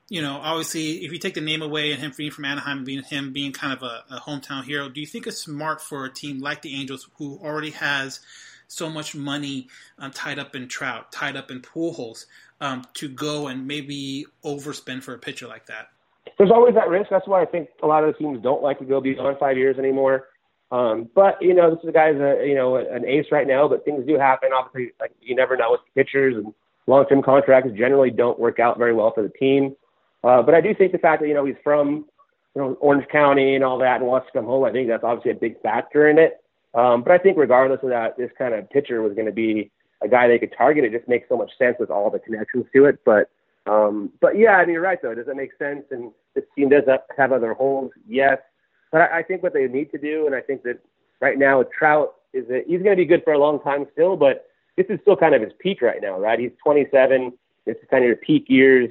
you 0.07 0.21
know, 0.21 0.39
obviously, 0.41 1.03
if 1.03 1.11
you 1.11 1.17
take 1.17 1.33
the 1.33 1.41
name 1.41 1.63
away 1.63 1.91
and 1.91 1.99
him 1.99 2.13
being 2.15 2.29
from 2.29 2.45
Anaheim, 2.45 2.83
being 2.83 3.03
him 3.03 3.33
being 3.33 3.51
kind 3.51 3.73
of 3.73 3.81
a, 3.81 4.03
a 4.11 4.19
hometown 4.19 4.63
hero, 4.63 4.87
do 4.87 5.01
you 5.01 5.07
think 5.07 5.25
it's 5.25 5.41
smart 5.41 5.81
for 5.81 6.05
a 6.05 6.13
team 6.13 6.39
like 6.39 6.61
the 6.61 6.79
Angels, 6.79 7.09
who 7.17 7.39
already 7.43 7.71
has 7.71 8.19
so 8.67 8.89
much 8.89 9.15
money 9.15 9.67
um, 9.99 10.11
tied 10.11 10.39
up 10.39 10.55
in 10.55 10.67
Trout, 10.67 11.11
tied 11.11 11.35
up 11.35 11.51
in 11.51 11.61
Pujols, 11.61 12.25
um, 12.61 12.83
to 12.95 13.07
go 13.07 13.47
and 13.47 13.67
maybe 13.67 14.25
overspend 14.43 15.03
for 15.03 15.13
a 15.13 15.19
pitcher 15.19 15.47
like 15.47 15.65
that? 15.67 15.89
There's 16.37 16.51
always 16.51 16.75
that 16.75 16.89
risk. 16.89 17.09
That's 17.09 17.27
why 17.27 17.41
I 17.41 17.45
think 17.45 17.69
a 17.83 17.87
lot 17.87 18.03
of 18.03 18.13
the 18.13 18.17
teams 18.17 18.41
don't 18.41 18.61
like 18.61 18.79
to 18.79 18.85
go 18.85 18.99
beyond 18.99 19.37
five 19.39 19.57
years 19.57 19.77
anymore. 19.77 20.27
Um, 20.71 21.09
but 21.13 21.41
you 21.41 21.53
know, 21.53 21.69
this 21.69 21.79
is 21.83 21.89
a 21.89 21.91
guy's 21.91 22.15
a 22.15 22.45
you 22.45 22.55
know 22.55 22.75
an 22.75 23.05
ace 23.05 23.27
right 23.31 23.47
now, 23.47 23.67
but 23.67 23.85
things 23.85 24.05
do 24.05 24.17
happen. 24.17 24.49
Obviously, 24.53 24.93
like 24.99 25.11
you 25.21 25.35
never 25.35 25.55
know 25.55 25.71
with 25.71 25.81
pitchers 25.93 26.35
and 26.35 26.53
long-term 26.87 27.21
contracts 27.21 27.71
generally 27.77 28.11
don't 28.11 28.39
work 28.39 28.59
out 28.59 28.77
very 28.77 28.93
well 28.93 29.11
for 29.13 29.23
the 29.23 29.29
team. 29.29 29.75
Uh, 30.23 30.41
but 30.41 30.55
I 30.55 30.61
do 30.61 30.73
think 30.73 30.91
the 30.91 30.97
fact 30.97 31.21
that 31.21 31.27
you 31.27 31.33
know 31.33 31.45
he's 31.45 31.55
from 31.63 32.05
you 32.55 32.61
know 32.61 32.73
Orange 32.81 33.07
County 33.11 33.55
and 33.55 33.63
all 33.63 33.77
that 33.79 33.97
and 33.97 34.07
wants 34.07 34.27
to 34.27 34.33
come 34.33 34.45
home, 34.45 34.63
I 34.63 34.71
think 34.71 34.87
that's 34.87 35.03
obviously 35.03 35.31
a 35.31 35.35
big 35.35 35.61
factor 35.61 36.09
in 36.09 36.17
it. 36.17 36.43
Um, 36.75 37.03
but 37.03 37.11
I 37.11 37.17
think 37.17 37.37
regardless 37.37 37.79
of 37.83 37.89
that, 37.89 38.17
this 38.17 38.29
kind 38.37 38.53
of 38.53 38.69
pitcher 38.69 39.01
was 39.01 39.13
going 39.13 39.27
to 39.27 39.31
be 39.31 39.71
a 40.03 40.07
guy 40.07 40.27
they 40.27 40.39
could 40.39 40.53
target. 40.55 40.83
It 40.83 40.91
just 40.91 41.07
makes 41.07 41.27
so 41.29 41.37
much 41.37 41.51
sense 41.57 41.77
with 41.79 41.89
all 41.89 42.09
the 42.09 42.19
connections 42.19 42.65
to 42.73 42.85
it. 42.85 42.99
But 43.05 43.29
um, 43.65 44.11
but 44.21 44.37
yeah, 44.37 44.57
I 44.57 44.65
mean, 44.65 44.73
you're 44.73 44.81
right 44.81 45.01
though. 45.01 45.15
Does 45.15 45.27
it 45.27 45.35
make 45.35 45.51
sense? 45.57 45.85
And 45.89 46.11
this 46.35 46.43
team 46.55 46.69
does 46.69 46.83
have 47.17 47.31
other 47.31 47.53
holes, 47.53 47.91
yes. 48.07 48.37
But 48.91 49.01
I, 49.01 49.19
I 49.19 49.23
think 49.23 49.41
what 49.41 49.53
they 49.53 49.67
need 49.67 49.91
to 49.91 49.97
do, 49.97 50.25
and 50.27 50.35
I 50.35 50.41
think 50.41 50.63
that 50.63 50.79
right 51.21 51.37
now 51.39 51.59
with 51.59 51.71
Trout, 51.71 52.15
is 52.33 52.47
that 52.49 52.65
he's 52.67 52.83
going 52.83 52.95
to 52.95 53.01
be 53.01 53.05
good 53.05 53.23
for 53.23 53.33
a 53.33 53.39
long 53.39 53.59
time 53.61 53.87
still. 53.93 54.17
But 54.17 54.47
this 54.75 54.85
is 54.89 54.99
still 55.01 55.15
kind 55.15 55.33
of 55.33 55.41
his 55.41 55.53
peak 55.59 55.81
right 55.81 56.01
now, 56.01 56.19
right? 56.19 56.37
He's 56.37 56.51
27. 56.63 57.31
This 57.65 57.77
is 57.77 57.83
kind 57.89 58.03
of 58.03 58.07
your 58.07 58.17
peak 58.17 58.45
years. 58.49 58.89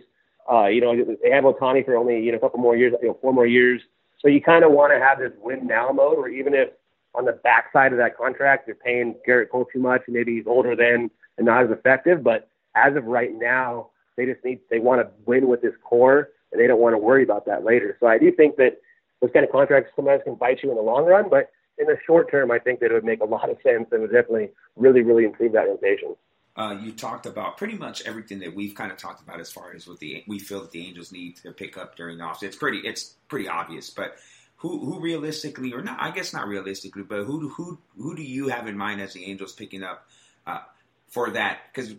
Uh, 0.50 0.66
you 0.66 0.80
know, 0.80 0.94
they 1.22 1.30
have 1.30 1.44
Ohtani 1.44 1.84
for 1.84 1.96
only 1.96 2.20
you 2.20 2.32
know 2.32 2.38
a 2.38 2.40
couple 2.40 2.58
more 2.58 2.76
years, 2.76 2.94
you 3.00 3.08
know, 3.08 3.18
four 3.20 3.32
more 3.32 3.46
years. 3.46 3.82
So 4.20 4.28
you 4.28 4.40
kind 4.40 4.64
of 4.64 4.72
want 4.72 4.92
to 4.92 4.98
have 4.98 5.18
this 5.18 5.32
win 5.42 5.66
now 5.66 5.90
mode, 5.92 6.16
where 6.16 6.28
even 6.28 6.54
if 6.54 6.70
on 7.14 7.24
the 7.24 7.32
backside 7.32 7.92
of 7.92 7.98
that 7.98 8.16
contract 8.16 8.66
you're 8.66 8.76
paying 8.76 9.14
Gerrit 9.26 9.50
Cole 9.50 9.66
too 9.72 9.80
much, 9.80 10.02
and 10.06 10.14
maybe 10.14 10.36
he's 10.36 10.46
older 10.46 10.74
than 10.74 11.10
and 11.36 11.46
not 11.46 11.64
as 11.64 11.70
effective, 11.70 12.22
but 12.22 12.48
as 12.74 12.96
of 12.96 13.04
right 13.04 13.30
now, 13.34 13.88
they 14.16 14.26
just 14.26 14.44
need 14.44 14.60
they 14.70 14.78
want 14.78 15.00
to 15.00 15.08
win 15.26 15.48
with 15.48 15.62
this 15.62 15.74
core, 15.82 16.30
and 16.52 16.60
they 16.60 16.66
don't 16.66 16.80
want 16.80 16.94
to 16.94 16.98
worry 16.98 17.22
about 17.22 17.46
that 17.46 17.64
later. 17.64 17.96
So 18.00 18.06
I 18.06 18.18
do 18.18 18.30
think 18.32 18.56
that 18.56 18.80
those 19.20 19.30
kind 19.32 19.44
of 19.44 19.50
contracts 19.50 19.90
sometimes 19.96 20.22
can 20.24 20.34
bite 20.34 20.62
you 20.62 20.70
in 20.70 20.76
the 20.76 20.82
long 20.82 21.04
run, 21.04 21.28
but 21.28 21.50
in 21.78 21.86
the 21.86 21.96
short 22.06 22.30
term, 22.30 22.50
I 22.50 22.58
think 22.58 22.80
that 22.80 22.90
it 22.90 22.94
would 22.94 23.04
make 23.04 23.20
a 23.20 23.24
lot 23.24 23.50
of 23.50 23.56
sense 23.62 23.88
and 23.90 24.02
would 24.02 24.12
definitely 24.12 24.50
really, 24.76 25.02
really 25.02 25.24
improve 25.24 25.52
that 25.52 25.66
rotation. 25.66 26.14
Uh, 26.56 26.76
you 26.80 26.92
talked 26.92 27.26
about 27.26 27.56
pretty 27.56 27.76
much 27.76 28.02
everything 28.02 28.38
that 28.38 28.54
we've 28.54 28.76
kind 28.76 28.92
of 28.92 28.98
talked 28.98 29.20
about 29.20 29.40
as 29.40 29.50
far 29.50 29.72
as 29.74 29.88
what 29.88 29.98
the 29.98 30.22
we 30.28 30.38
feel 30.38 30.60
that 30.60 30.70
the 30.70 30.86
Angels 30.86 31.10
need 31.10 31.36
to 31.36 31.50
pick 31.50 31.76
up 31.76 31.96
during 31.96 32.18
the 32.18 32.24
offseason. 32.24 32.44
It's 32.44 32.56
pretty, 32.56 32.78
it's 32.78 33.16
pretty 33.26 33.48
obvious, 33.48 33.90
but 33.90 34.18
who, 34.64 34.78
who 34.78 34.98
realistically, 34.98 35.74
or 35.74 35.82
not, 35.82 35.98
I 36.00 36.10
guess 36.10 36.32
not 36.32 36.48
realistically, 36.48 37.02
but 37.02 37.24
who, 37.24 37.50
who, 37.50 37.78
who 37.98 38.16
do 38.16 38.22
you 38.22 38.48
have 38.48 38.66
in 38.66 38.78
mind 38.78 39.02
as 39.02 39.12
the 39.12 39.26
Angels 39.26 39.52
picking 39.52 39.82
up 39.82 40.08
uh, 40.46 40.60
for 41.06 41.28
that? 41.32 41.58
Because 41.70 41.94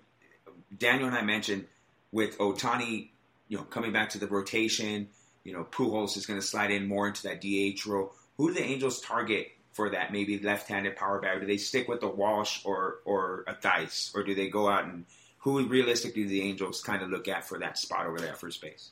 Daniel 0.75 1.07
and 1.07 1.15
I 1.15 1.21
mentioned 1.21 1.67
with 2.11 2.39
Ohtani, 2.39 3.09
you 3.49 3.57
know, 3.57 3.63
coming 3.65 3.93
back 3.93 4.09
to 4.09 4.17
the 4.17 4.25
rotation, 4.25 5.09
you 5.43 5.53
know, 5.53 5.63
Pujols 5.63 6.17
is 6.17 6.25
going 6.25 6.39
to 6.39 6.45
slide 6.45 6.71
in 6.71 6.87
more 6.87 7.07
into 7.07 7.21
that 7.27 7.39
DH 7.39 7.85
role. 7.85 8.13
Who 8.37 8.47
do 8.47 8.55
the 8.55 8.63
Angels 8.63 8.99
target 8.99 9.49
for 9.73 9.91
that 9.91 10.11
maybe 10.11 10.39
left-handed 10.39 10.95
power 10.95 11.21
batter? 11.21 11.41
Do 11.41 11.45
they 11.45 11.57
stick 11.57 11.87
with 11.87 11.99
the 11.99 12.09
Walsh 12.09 12.61
or 12.65 12.95
or 13.05 13.43
a 13.45 13.53
Thaiss, 13.53 14.15
or 14.15 14.23
do 14.23 14.33
they 14.33 14.49
go 14.49 14.67
out 14.67 14.85
and 14.85 15.05
who 15.37 15.63
realistically 15.67 16.23
do 16.23 16.29
the 16.29 16.41
Angels 16.41 16.81
kind 16.81 17.03
of 17.03 17.11
look 17.11 17.27
at 17.27 17.47
for 17.47 17.59
that 17.59 17.77
spot 17.77 18.07
over 18.07 18.17
there 18.17 18.29
at 18.29 18.39
first 18.39 18.59
base? 18.59 18.89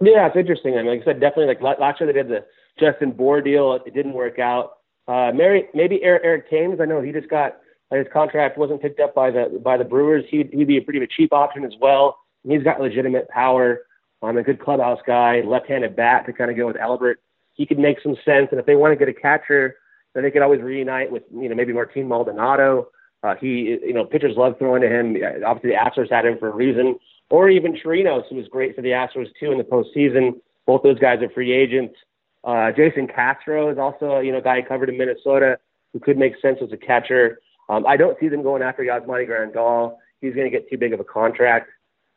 Yeah, 0.00 0.28
it's 0.28 0.36
interesting. 0.36 0.74
I 0.74 0.82
mean, 0.82 0.92
like 0.92 1.02
I 1.02 1.04
said, 1.04 1.20
definitely 1.20 1.56
like 1.60 1.80
last 1.80 2.00
year 2.00 2.06
they 2.06 2.12
did 2.12 2.28
the 2.28 2.44
Justin 2.82 3.12
Bour 3.12 3.40
deal. 3.40 3.78
It 3.86 3.94
didn't 3.94 4.12
work 4.12 4.38
out. 4.38 4.72
Uh, 5.08 5.30
maybe 5.34 5.68
maybe 5.74 6.02
Eric, 6.02 6.22
Eric 6.24 6.50
Thames. 6.50 6.80
I 6.80 6.84
know 6.84 7.00
he 7.00 7.12
just 7.12 7.28
got 7.28 7.58
his 7.90 8.06
contract 8.12 8.58
wasn't 8.58 8.82
picked 8.82 9.00
up 9.00 9.14
by 9.14 9.30
the 9.30 9.60
by 9.62 9.76
the 9.76 9.84
Brewers. 9.84 10.24
He'd, 10.28 10.50
he'd 10.52 10.66
be 10.66 10.78
a 10.78 10.82
pretty 10.82 11.06
cheap 11.16 11.32
option 11.32 11.64
as 11.64 11.72
well. 11.80 12.18
He's 12.46 12.62
got 12.62 12.80
legitimate 12.80 13.28
power. 13.28 13.80
I'm 14.22 14.36
a 14.36 14.42
good 14.42 14.60
clubhouse 14.60 15.00
guy, 15.06 15.40
left-handed 15.44 15.96
bat 15.96 16.26
to 16.26 16.32
kind 16.32 16.50
of 16.50 16.56
go 16.56 16.66
with 16.66 16.76
Albert. 16.76 17.20
He 17.54 17.66
could 17.66 17.78
make 17.78 17.98
some 18.02 18.14
sense. 18.24 18.48
And 18.50 18.60
if 18.60 18.66
they 18.66 18.76
want 18.76 18.92
to 18.92 18.96
get 18.96 19.08
a 19.08 19.20
catcher, 19.20 19.76
then 20.14 20.22
they 20.22 20.30
could 20.30 20.42
always 20.42 20.60
reunite 20.60 21.10
with, 21.10 21.24
you 21.34 21.48
know, 21.48 21.54
maybe 21.54 21.72
Martin 21.72 22.08
Maldonado. 22.08 22.88
Uh, 23.24 23.34
he, 23.40 23.78
you 23.84 23.92
know, 23.92 24.04
pitchers 24.04 24.36
love 24.36 24.54
throwing 24.58 24.82
to 24.82 24.88
him. 24.88 25.16
Obviously, 25.44 25.70
the 25.70 25.76
Astros 25.76 26.10
had 26.10 26.24
him 26.24 26.38
for 26.38 26.48
a 26.48 26.54
reason. 26.54 26.96
Or 27.30 27.48
even 27.48 27.74
Chirinos, 27.74 28.24
who 28.28 28.36
was 28.36 28.46
great 28.48 28.76
for 28.76 28.82
the 28.82 28.90
Astros 28.90 29.28
too 29.38 29.52
in 29.52 29.58
the 29.58 29.64
postseason. 29.64 30.40
Both 30.66 30.82
those 30.82 30.98
guys 30.98 31.20
are 31.22 31.30
free 31.30 31.52
agents. 31.52 31.94
Uh, 32.44 32.72
Jason 32.72 33.06
Castro 33.06 33.70
is 33.70 33.78
also, 33.78 34.18
you 34.18 34.32
know, 34.32 34.38
a 34.38 34.42
guy 34.42 34.62
covered 34.62 34.88
in 34.88 34.98
Minnesota 34.98 35.58
who 35.92 36.00
could 36.00 36.18
make 36.18 36.34
sense 36.40 36.58
as 36.62 36.72
a 36.72 36.76
catcher. 36.76 37.40
Um, 37.68 37.86
I 37.86 37.96
don't 37.96 38.18
see 38.18 38.28
them 38.28 38.42
going 38.42 38.62
after 38.62 38.82
Yasmani 38.82 39.28
Grandal. 39.28 39.96
He's 40.20 40.34
going 40.34 40.50
to 40.50 40.50
get 40.50 40.68
too 40.68 40.78
big 40.78 40.92
of 40.92 41.00
a 41.00 41.04
contract. 41.04 41.70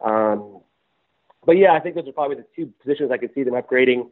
Um, 0.03 0.61
but 1.45 1.53
yeah, 1.53 1.73
I 1.73 1.79
think 1.79 1.95
those 1.95 2.07
are 2.07 2.11
probably 2.11 2.37
the 2.37 2.45
two 2.55 2.71
positions 2.81 3.11
I 3.11 3.17
could 3.17 3.33
see 3.33 3.43
them 3.43 3.53
upgrading. 3.53 4.09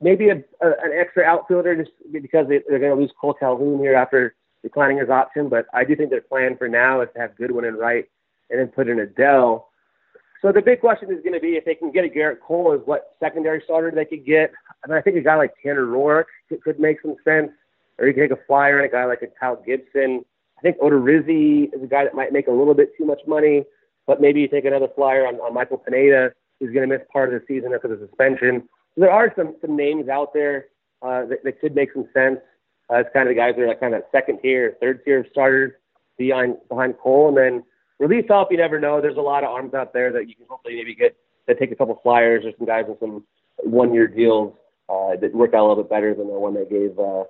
Maybe 0.00 0.28
a, 0.28 0.36
a, 0.36 0.66
an 0.66 0.92
extra 0.96 1.24
outfielder 1.24 1.74
just 1.74 1.90
because 2.12 2.46
they, 2.48 2.60
they're 2.68 2.78
going 2.78 2.94
to 2.94 3.00
lose 3.00 3.10
Cole 3.20 3.34
Calhoun 3.34 3.80
here 3.80 3.94
after 3.94 4.36
declining 4.62 4.98
his 4.98 5.10
option. 5.10 5.48
But 5.48 5.66
I 5.74 5.84
do 5.84 5.96
think 5.96 6.10
their 6.10 6.20
plan 6.20 6.56
for 6.56 6.68
now 6.68 7.00
is 7.00 7.08
to 7.14 7.20
have 7.20 7.36
Goodwin 7.36 7.64
and 7.64 7.78
Wright 7.78 8.08
and 8.50 8.60
then 8.60 8.68
put 8.68 8.88
in 8.88 8.98
Adell. 8.98 9.64
So 10.40 10.52
the 10.52 10.62
big 10.62 10.80
question 10.80 11.10
is 11.10 11.20
going 11.22 11.34
to 11.34 11.40
be 11.40 11.56
if 11.56 11.64
they 11.64 11.74
can 11.74 11.90
get 11.90 12.04
a 12.04 12.08
Gerrit 12.08 12.40
Cole, 12.40 12.72
is 12.72 12.80
what 12.84 13.16
secondary 13.18 13.60
starter 13.64 13.90
they 13.90 14.04
could 14.04 14.24
get. 14.24 14.52
I 14.84 14.88
mean, 14.88 14.98
I 14.98 15.00
think 15.00 15.16
a 15.16 15.20
guy 15.20 15.36
like 15.36 15.54
Tanner 15.62 15.86
Roark 15.86 16.24
could, 16.48 16.62
could 16.62 16.80
make 16.80 17.00
some 17.02 17.16
sense, 17.24 17.50
or 17.98 18.06
you 18.06 18.14
can 18.14 18.22
take 18.22 18.38
a 18.38 18.42
flyer 18.46 18.78
on 18.78 18.84
a 18.84 18.88
guy 18.88 19.04
like 19.04 19.22
a 19.22 19.26
Kyle 19.26 19.60
Gibson. 19.66 20.24
I 20.58 20.60
think 20.62 20.78
Odorizzi 20.78 21.74
is 21.74 21.82
a 21.82 21.86
guy 21.86 22.04
that 22.04 22.14
might 22.14 22.32
make 22.32 22.46
a 22.46 22.52
little 22.52 22.74
bit 22.74 22.90
too 22.96 23.04
much 23.04 23.20
money, 23.26 23.64
but 24.06 24.20
maybe 24.20 24.40
you 24.40 24.48
take 24.48 24.64
another 24.64 24.88
flyer 24.94 25.26
on, 25.26 25.36
on 25.36 25.54
Michael 25.54 25.78
Pineda, 25.78 26.32
who's 26.58 26.72
going 26.72 26.88
to 26.88 26.98
miss 26.98 27.06
part 27.12 27.32
of 27.32 27.40
the 27.40 27.46
season 27.46 27.72
because 27.72 27.90
of 27.90 28.00
suspension. 28.00 28.68
So 28.94 29.02
there 29.02 29.12
are 29.12 29.32
some 29.36 29.56
some 29.60 29.76
names 29.76 30.08
out 30.08 30.32
there 30.32 30.66
uh, 31.02 31.26
that, 31.26 31.44
that 31.44 31.60
could 31.60 31.74
make 31.74 31.92
some 31.92 32.08
sense. 32.14 32.38
Uh, 32.90 32.96
it's 32.96 33.10
kind 33.12 33.28
of 33.28 33.34
the 33.34 33.38
guys 33.38 33.54
that 33.56 33.62
are 33.62 33.68
like 33.68 33.80
kind 33.80 33.94
of 33.94 34.02
second 34.10 34.40
tier, 34.40 34.76
third 34.80 35.04
tier 35.04 35.26
starters 35.30 35.72
behind 36.16 36.56
behind 36.68 36.98
Cole, 36.98 37.28
and 37.28 37.36
then 37.36 37.64
relief 37.98 38.26
help. 38.28 38.50
You 38.50 38.56
never 38.58 38.80
know. 38.80 39.00
There's 39.00 39.16
a 39.16 39.20
lot 39.20 39.44
of 39.44 39.50
arms 39.50 39.74
out 39.74 39.92
there 39.92 40.12
that 40.12 40.28
you 40.28 40.34
can 40.34 40.46
hopefully 40.48 40.76
maybe 40.76 40.94
get 40.94 41.16
that 41.46 41.58
take 41.58 41.70
a 41.70 41.76
couple 41.76 41.98
flyers 42.02 42.44
or 42.44 42.52
some 42.58 42.66
guys 42.66 42.84
with 42.88 42.98
some 43.00 43.24
one 43.62 43.92
year 43.92 44.06
deals 44.06 44.54
uh, 44.88 45.16
that 45.20 45.34
work 45.34 45.54
out 45.54 45.60
a 45.60 45.66
little 45.68 45.82
bit 45.82 45.90
better 45.90 46.14
than 46.14 46.28
the 46.28 46.38
one 46.38 46.54
they 46.54 46.64
gave 46.64 46.98
uh, 46.98 47.24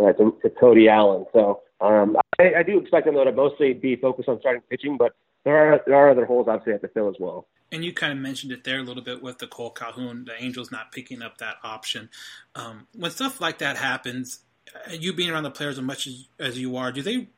uh, 0.00 0.12
to, 0.12 0.36
to 0.42 0.50
Cody 0.50 0.88
Allen. 0.88 1.26
So 1.32 1.62
um, 1.80 2.16
I, 2.38 2.54
I 2.58 2.62
do 2.62 2.78
expect 2.78 3.06
them 3.06 3.14
though 3.14 3.24
to 3.24 3.32
mostly 3.32 3.72
be 3.72 3.96
focused 3.96 4.28
on 4.28 4.40
starting 4.40 4.62
pitching, 4.68 4.96
but 4.96 5.14
there 5.44 5.56
are 5.56 5.80
there 5.86 5.94
are 5.94 6.10
other 6.10 6.26
holes 6.26 6.46
obviously 6.48 6.72
at 6.72 6.82
the 6.82 6.88
fill 6.88 7.08
as 7.08 7.16
well. 7.18 7.46
And 7.72 7.84
you 7.84 7.92
kind 7.92 8.12
of 8.12 8.18
mentioned 8.18 8.52
it 8.52 8.64
there 8.64 8.78
a 8.78 8.82
little 8.82 9.02
bit 9.02 9.22
with 9.22 9.38
the 9.38 9.46
Cole 9.46 9.70
Calhoun, 9.70 10.24
the 10.24 10.40
Angels 10.42 10.70
not 10.70 10.92
picking 10.92 11.22
up 11.22 11.38
that 11.38 11.56
option. 11.64 12.10
Um, 12.54 12.86
when 12.94 13.10
stuff 13.10 13.40
like 13.40 13.58
that 13.58 13.76
happens, 13.76 14.40
uh, 14.74 14.92
you 14.92 15.12
being 15.12 15.30
around 15.30 15.42
the 15.42 15.50
players 15.50 15.78
as 15.78 15.84
much 15.84 16.06
as, 16.06 16.28
as 16.38 16.58
you 16.58 16.76
are, 16.76 16.92
do 16.92 17.02
they 17.02 17.28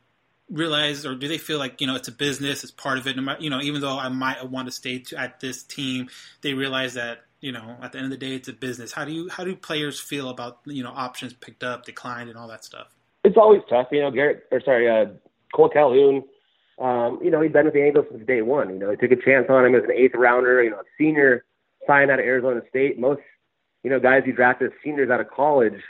realize 0.51 1.07
or 1.07 1.15
do 1.15 1.29
they 1.29 1.39
feel 1.39 1.59
like 1.59 1.81
you 1.81 1.87
know 1.87 1.95
it's 1.95 2.09
a 2.09 2.13
business, 2.13 2.63
it's 2.63 2.73
part 2.73 2.99
of 2.99 3.07
it? 3.07 3.17
You 3.41 3.51
know, 3.51 3.61
even 3.61 3.81
though 3.81 3.99
I 3.99 4.09
might 4.09 4.49
want 4.51 4.69
to 4.69 4.73
stay 4.73 4.99
to, 4.99 5.19
at 5.19 5.41
this 5.41 5.63
team, 5.63 6.09
they 6.43 6.55
realize 6.55 6.95
that 6.95 7.21
you 7.41 7.53
know 7.53 7.77
at 7.83 7.93
the 7.93 7.99
end 7.99 8.07
of 8.07 8.11
the 8.11 8.27
day 8.27 8.35
it's 8.35 8.49
a 8.49 8.53
business. 8.53 8.93
How 8.93 9.05
do 9.05 9.13
you 9.13 9.29
how 9.29 9.45
do 9.45 9.55
players 9.57 10.01
feel 10.01 10.29
about 10.29 10.61
you 10.65 10.83
know 10.83 10.93
options 10.95 11.33
picked 11.33 11.63
up, 11.63 11.85
declined, 11.85 12.29
and 12.29 12.39
all 12.39 12.49
that 12.49 12.65
stuff? 12.65 12.89
It's 13.25 13.37
always 13.37 13.63
tough, 13.69 13.89
you 13.93 14.01
know. 14.01 14.11
Garrett 14.11 14.45
or 14.51 14.61
sorry, 14.61 14.89
uh, 14.89 15.13
Cole 15.55 15.69
Calhoun 15.69 16.25
um, 16.81 17.19
you 17.23 17.31
know, 17.31 17.41
he's 17.41 17.53
been 17.53 17.65
with 17.65 17.75
the 17.75 17.83
Angels 17.83 18.07
since 18.11 18.25
day 18.27 18.43
one. 18.43 18.71
You 18.71 18.79
know, 18.79 18.91
he 18.91 18.97
took 18.97 19.11
a 19.11 19.21
chance 19.21 19.47
on 19.49 19.65
him 19.65 19.75
as 19.75 19.83
an 19.85 19.93
eighth 19.93 20.15
rounder, 20.15 20.63
you 20.63 20.71
know, 20.71 20.79
a 20.79 20.85
senior 20.97 21.45
sign 21.87 22.11
out 22.11 22.21
of 22.21 22.25
Arizona 22.25 22.61
State. 22.69 22.99
Most, 22.99 23.21
you 23.83 23.91
know, 23.91 23.99
guys 23.99 24.23
he 24.25 24.33
drafted 24.33 24.71
as 24.71 24.79
seniors 24.85 25.11
out 25.11 25.21
of 25.21 25.29
college 25.29 25.81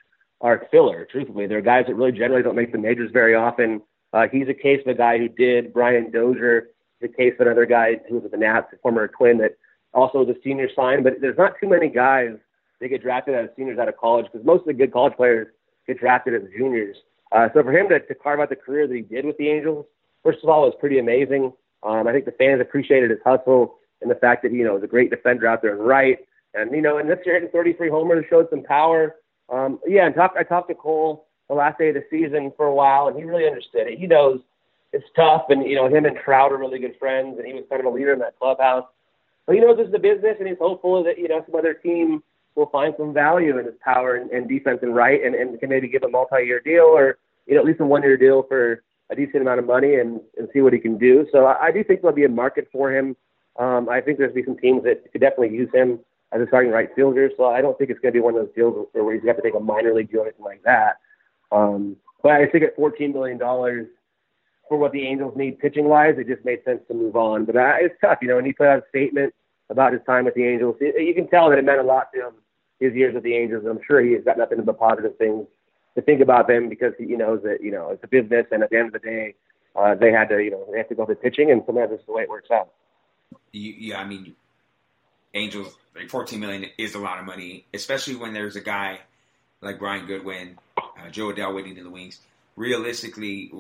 are 0.41 0.67
filler, 0.71 1.07
truthfully. 1.11 1.47
They're 1.47 1.61
guys 1.61 1.85
that 1.89 1.95
really 1.95 2.13
generally 2.13 2.43
don't 2.43 2.57
make 2.57 2.73
the 2.73 2.79
majors 2.79 3.11
very 3.13 3.35
often. 3.35 3.83
Uh, 4.13 4.29
he's 4.33 4.49
a 4.49 4.55
case 4.55 4.81
of 4.87 4.95
a 4.95 4.95
guy 4.95 5.19
who 5.19 5.29
did. 5.29 5.75
Brian 5.75 6.11
Dozier 6.11 6.69
is 7.01 7.11
a 7.11 7.15
case 7.15 7.35
of 7.39 7.47
another 7.47 7.67
guy 7.67 8.01
who 8.09 8.15
was 8.15 8.23
with 8.23 8.33
the 8.33 8.39
Nats, 8.39 8.69
a 8.73 8.79
former 8.79 9.09
twin 9.09 9.39
that 9.39 9.59
also 9.95 10.25
was 10.25 10.29
a 10.29 10.41
senior 10.43 10.69
sign. 10.75 11.03
But 11.03 11.15
there's 11.21 11.39
not 11.39 11.55
too 11.61 11.69
many 11.69 11.89
guys 11.89 12.37
that 12.81 12.89
get 12.89 13.03
drafted 13.03 13.35
as 13.35 13.51
seniors 13.57 13.79
out 13.79 13.89
of 13.89 13.97
college 13.97 14.27
because 14.31 14.47
most 14.47 14.61
of 14.61 14.67
the 14.67 14.75
good 14.75 14.93
college 14.93 15.15
players 15.17 15.49
get 15.87 15.99
drafted 15.99 16.35
as 16.35 16.49
juniors. 16.57 16.97
Uh, 17.33 17.49
so 17.55 17.63
for 17.63 17.73
him 17.73 17.89
to, 17.89 18.01
to 18.01 18.15
carve 18.15 18.41
out 18.41 18.49
the 18.49 18.57
career 18.57 18.87
that 18.87 18.95
he 18.95 19.03
did 19.03 19.25
with 19.25 19.37
the 19.37 19.49
Angels, 19.49 19.85
first 20.23 20.39
of 20.43 20.49
all, 20.49 20.63
was 20.63 20.75
pretty 20.81 20.99
amazing. 20.99 21.53
Um, 21.83 22.09
I 22.09 22.13
think 22.13 22.25
the 22.25 22.33
fans 22.33 22.61
appreciated 22.61 23.11
his 23.11 23.21
hustle 23.25 23.77
and 24.01 24.11
the 24.11 24.15
fact 24.15 24.43
that 24.43 24.53
you 24.53 24.65
know 24.65 24.75
was 24.75 24.83
a 24.83 24.89
great 24.89 25.11
defender 25.11 25.47
out 25.47 25.63
there 25.63 25.73
and 25.73 25.87
right. 25.87 26.19
And 26.55 26.71
you 26.73 26.81
know, 26.81 26.99
and 26.99 27.09
this 27.09 27.19
year 27.27 27.35
hitting 27.35 27.51
33 27.51 27.91
homers 27.91 28.25
showed 28.31 28.49
some 28.51 28.63
power. 28.63 29.17
Um, 29.51 29.81
yeah, 29.87 30.07
and 30.07 30.15
talk, 30.15 30.35
I 30.39 30.43
talked 30.43 30.69
to 30.69 30.75
Cole 30.75 31.27
the 31.49 31.55
last 31.55 31.79
day 31.79 31.89
of 31.89 31.95
the 31.95 32.05
season 32.11 32.53
for 32.57 32.67
a 32.67 32.75
while, 32.75 33.09
and 33.09 33.17
he 33.17 33.25
really 33.25 33.47
understood 33.47 33.87
it. 33.87 33.99
He 33.99 34.07
knows 34.07 34.41
it's 34.93 35.07
tough, 35.15 35.47
and 35.51 35.67
you 35.67 35.75
know, 35.75 35.89
him 35.89 36.05
and 36.05 36.17
Trout 36.17 36.53
are 36.53 36.59
really 36.59 36.79
good 36.79 36.97
friends, 36.99 37.39
and 37.39 37.47
he 37.47 37.53
was 37.53 37.65
kind 37.69 37.81
of 37.81 37.87
a 37.87 37.95
leader 37.95 38.13
in 38.13 38.19
that 38.21 38.39
clubhouse. 38.39 38.85
But 39.49 39.55
he 39.55 39.63
knows 39.63 39.79
this 39.79 39.89
is 39.89 39.95
a 39.95 39.99
business, 39.99 40.37
and 40.39 40.47
he's 40.47 40.59
hopeful 40.59 41.03
that 41.05 41.19
you 41.19 41.27
know 41.27 41.43
some 41.47 41.55
other 41.55 41.73
team 41.73 42.23
will 42.55 42.67
find 42.67 42.93
some 42.99 43.15
value 43.15 43.59
in 43.59 43.65
his 43.65 43.75
power 43.83 44.17
and, 44.17 44.31
and 44.31 44.47
defense 44.47 44.81
and 44.83 44.95
right, 44.95 45.25
and, 45.25 45.35
and 45.35 45.59
can 45.59 45.71
maybe 45.71 45.89
give 45.89 46.03
a 46.03 46.09
multi-year 46.09 46.61
deal 46.61 46.85
or 46.85 47.17
you 47.47 47.55
know 47.55 47.61
at 47.61 47.67
least 47.67 47.81
a 47.81 47.87
one-year 47.87 48.19
deal 48.19 48.43
for 48.43 48.83
a 49.09 49.17
decent 49.17 49.41
amount 49.41 49.59
of 49.59 49.65
money 49.65 49.95
and, 49.95 50.21
and 50.37 50.51
see 50.53 50.61
what 50.61 50.75
he 50.75 50.79
can 50.79 50.99
do. 50.99 51.27
So 51.33 51.47
I, 51.47 51.69
I 51.69 51.73
do 51.73 51.83
think 51.83 52.03
there'll 52.03 52.15
be 52.15 52.25
a 52.25 52.29
market 52.29 52.69
for 52.71 52.93
him. 52.93 53.17
Um, 53.59 53.89
I 53.89 54.03
think 54.03 54.19
there's 54.19 54.35
be 54.35 54.45
some 54.45 54.59
teams 54.59 54.85
that 54.85 55.11
could 55.13 55.23
definitely 55.23 55.57
use 55.57 55.71
him 55.73 55.99
as 56.33 56.43
a 56.43 56.47
starting 56.49 56.71
right 56.71 56.91
fielder. 56.95 57.31
So 57.35 57.47
I 57.47 57.63
don't 57.63 57.77
think 57.79 57.89
it's 57.89 58.01
going 58.01 58.13
to 58.13 58.19
be 58.19 58.21
one 58.21 58.35
of 58.35 58.45
those 58.45 58.55
deals 58.55 58.87
where 58.93 59.15
he's 59.15 59.25
got 59.25 59.37
to 59.37 59.43
take 59.43 59.55
a 59.55 59.61
minor 59.61 59.95
league 59.95 60.11
deal 60.11 60.21
or 60.21 60.25
anything 60.25 60.45
like 60.45 60.63
that. 60.65 60.99
Um, 61.51 61.97
but 62.23 62.33
I 62.33 62.47
think 62.47 62.65
at 62.65 62.77
$14 62.77 63.15
million 63.15 63.39
for 64.69 64.79
what 64.79 64.93
the 64.93 65.07
Angels 65.07 65.37
need 65.37 65.59
pitching 65.59 65.87
wise, 65.87 66.15
it 66.19 66.27
just 66.27 66.45
made 66.45 66.63
sense 66.65 66.81
to 66.89 66.95
move 66.95 67.17
on. 67.17 67.45
But 67.45 67.57
uh, 67.57 67.75
it's 67.81 67.95
tough, 68.01 68.19
you 68.23 68.29
know, 68.29 68.37
when 68.37 68.45
he 68.45 68.53
put 68.53 68.67
out 68.67 68.79
a 68.79 68.89
statement 68.89 69.35
about 69.71 69.93
his 69.93 70.03
time 70.07 70.25
with 70.25 70.35
the 70.35 70.45
Angels, 70.45 70.77
it, 70.81 71.03
you 71.03 71.15
can 71.15 71.29
tell 71.29 71.51
that 71.51 71.59
it 71.59 71.65
meant 71.65 71.81
a 71.81 71.85
lot 71.85 72.13
to 72.15 72.29
him, 72.29 72.35
his 72.81 72.95
years 72.95 73.15
with 73.15 73.23
the 73.25 73.35
Angels. 73.35 73.65
And 73.65 73.71
I'm 73.71 73.85
sure 73.87 74.01
he 74.01 74.13
has 74.13 74.25
got 74.25 74.39
nothing 74.39 74.63
but 74.65 74.79
positive 74.79 75.17
things 75.19 75.47
to 75.95 76.03
think 76.03 76.21
about 76.21 76.49
them 76.49 76.69
because 76.69 76.93
he 76.99 77.07
knows 77.17 77.43
that, 77.43 77.63
you 77.63 77.71
know, 77.71 77.91
it's 77.91 78.05
a 78.05 78.09
business 78.09 78.47
and 78.51 78.63
at 78.63 78.71
the 78.71 78.79
end 78.79 78.87
of 78.89 78.93
the 78.93 78.99
day, 79.01 79.35
uh, 79.77 79.95
they 79.95 80.13
had 80.13 80.29
to, 80.29 80.39
you 80.43 80.51
know, 80.51 80.67
they 80.71 80.79
have 80.79 80.89
to 80.89 80.95
go 80.95 81.05
to 81.07 81.15
pitching 81.15 81.51
and 81.51 81.63
sometimes 81.67 81.91
this 81.91 82.01
is 82.01 82.07
the 82.07 82.13
way 82.13 82.23
it 82.23 82.29
works 82.29 82.51
out. 82.51 82.71
You, 83.53 83.75
yeah, 83.77 84.01
I 84.01 84.05
mean, 84.05 84.35
Angels 85.35 85.77
like 85.95 86.09
14 86.09 86.41
million 86.41 86.67
is 86.79 86.95
a 86.95 86.99
lot 86.99 87.19
of 87.19 87.27
money, 87.27 87.67
especially 87.75 88.17
when 88.17 88.33
there's 88.33 88.57
a 88.57 88.61
guy 88.61 89.01
like 89.61 89.79
Brian 89.79 90.07
Goodwin, 90.07 90.59
uh, 90.77 91.11
Jo 91.11 91.33
Adell 91.33 91.55
waiting 91.55 91.77
in 91.77 91.85
the 91.85 91.91
wings. 91.91 92.21
Realistically, 92.57 93.53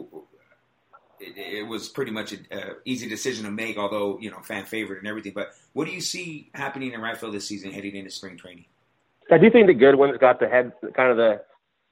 it, 1.20 1.36
it 1.36 1.66
was 1.66 1.88
pretty 1.88 2.10
much 2.10 2.32
an 2.32 2.46
easy 2.84 3.08
decision 3.08 3.44
to 3.44 3.50
make, 3.50 3.78
although 3.78 4.18
you 4.20 4.30
know 4.30 4.38
fan 4.40 4.64
favorite 4.64 4.98
and 4.98 5.08
everything. 5.08 5.32
But 5.34 5.52
what 5.72 5.86
do 5.86 5.92
you 5.92 6.00
see 6.00 6.50
happening 6.54 6.92
in 6.92 7.00
right 7.00 7.16
field 7.16 7.34
this 7.34 7.46
season, 7.46 7.72
heading 7.72 7.96
into 7.96 8.10
spring 8.10 8.36
training? 8.36 8.64
I 9.30 9.38
do 9.38 9.50
think 9.50 9.66
the 9.66 9.74
Goodwin's 9.74 10.18
got 10.18 10.40
the 10.40 10.48
head, 10.48 10.72
kind 10.94 11.10
of 11.10 11.16
the 11.16 11.42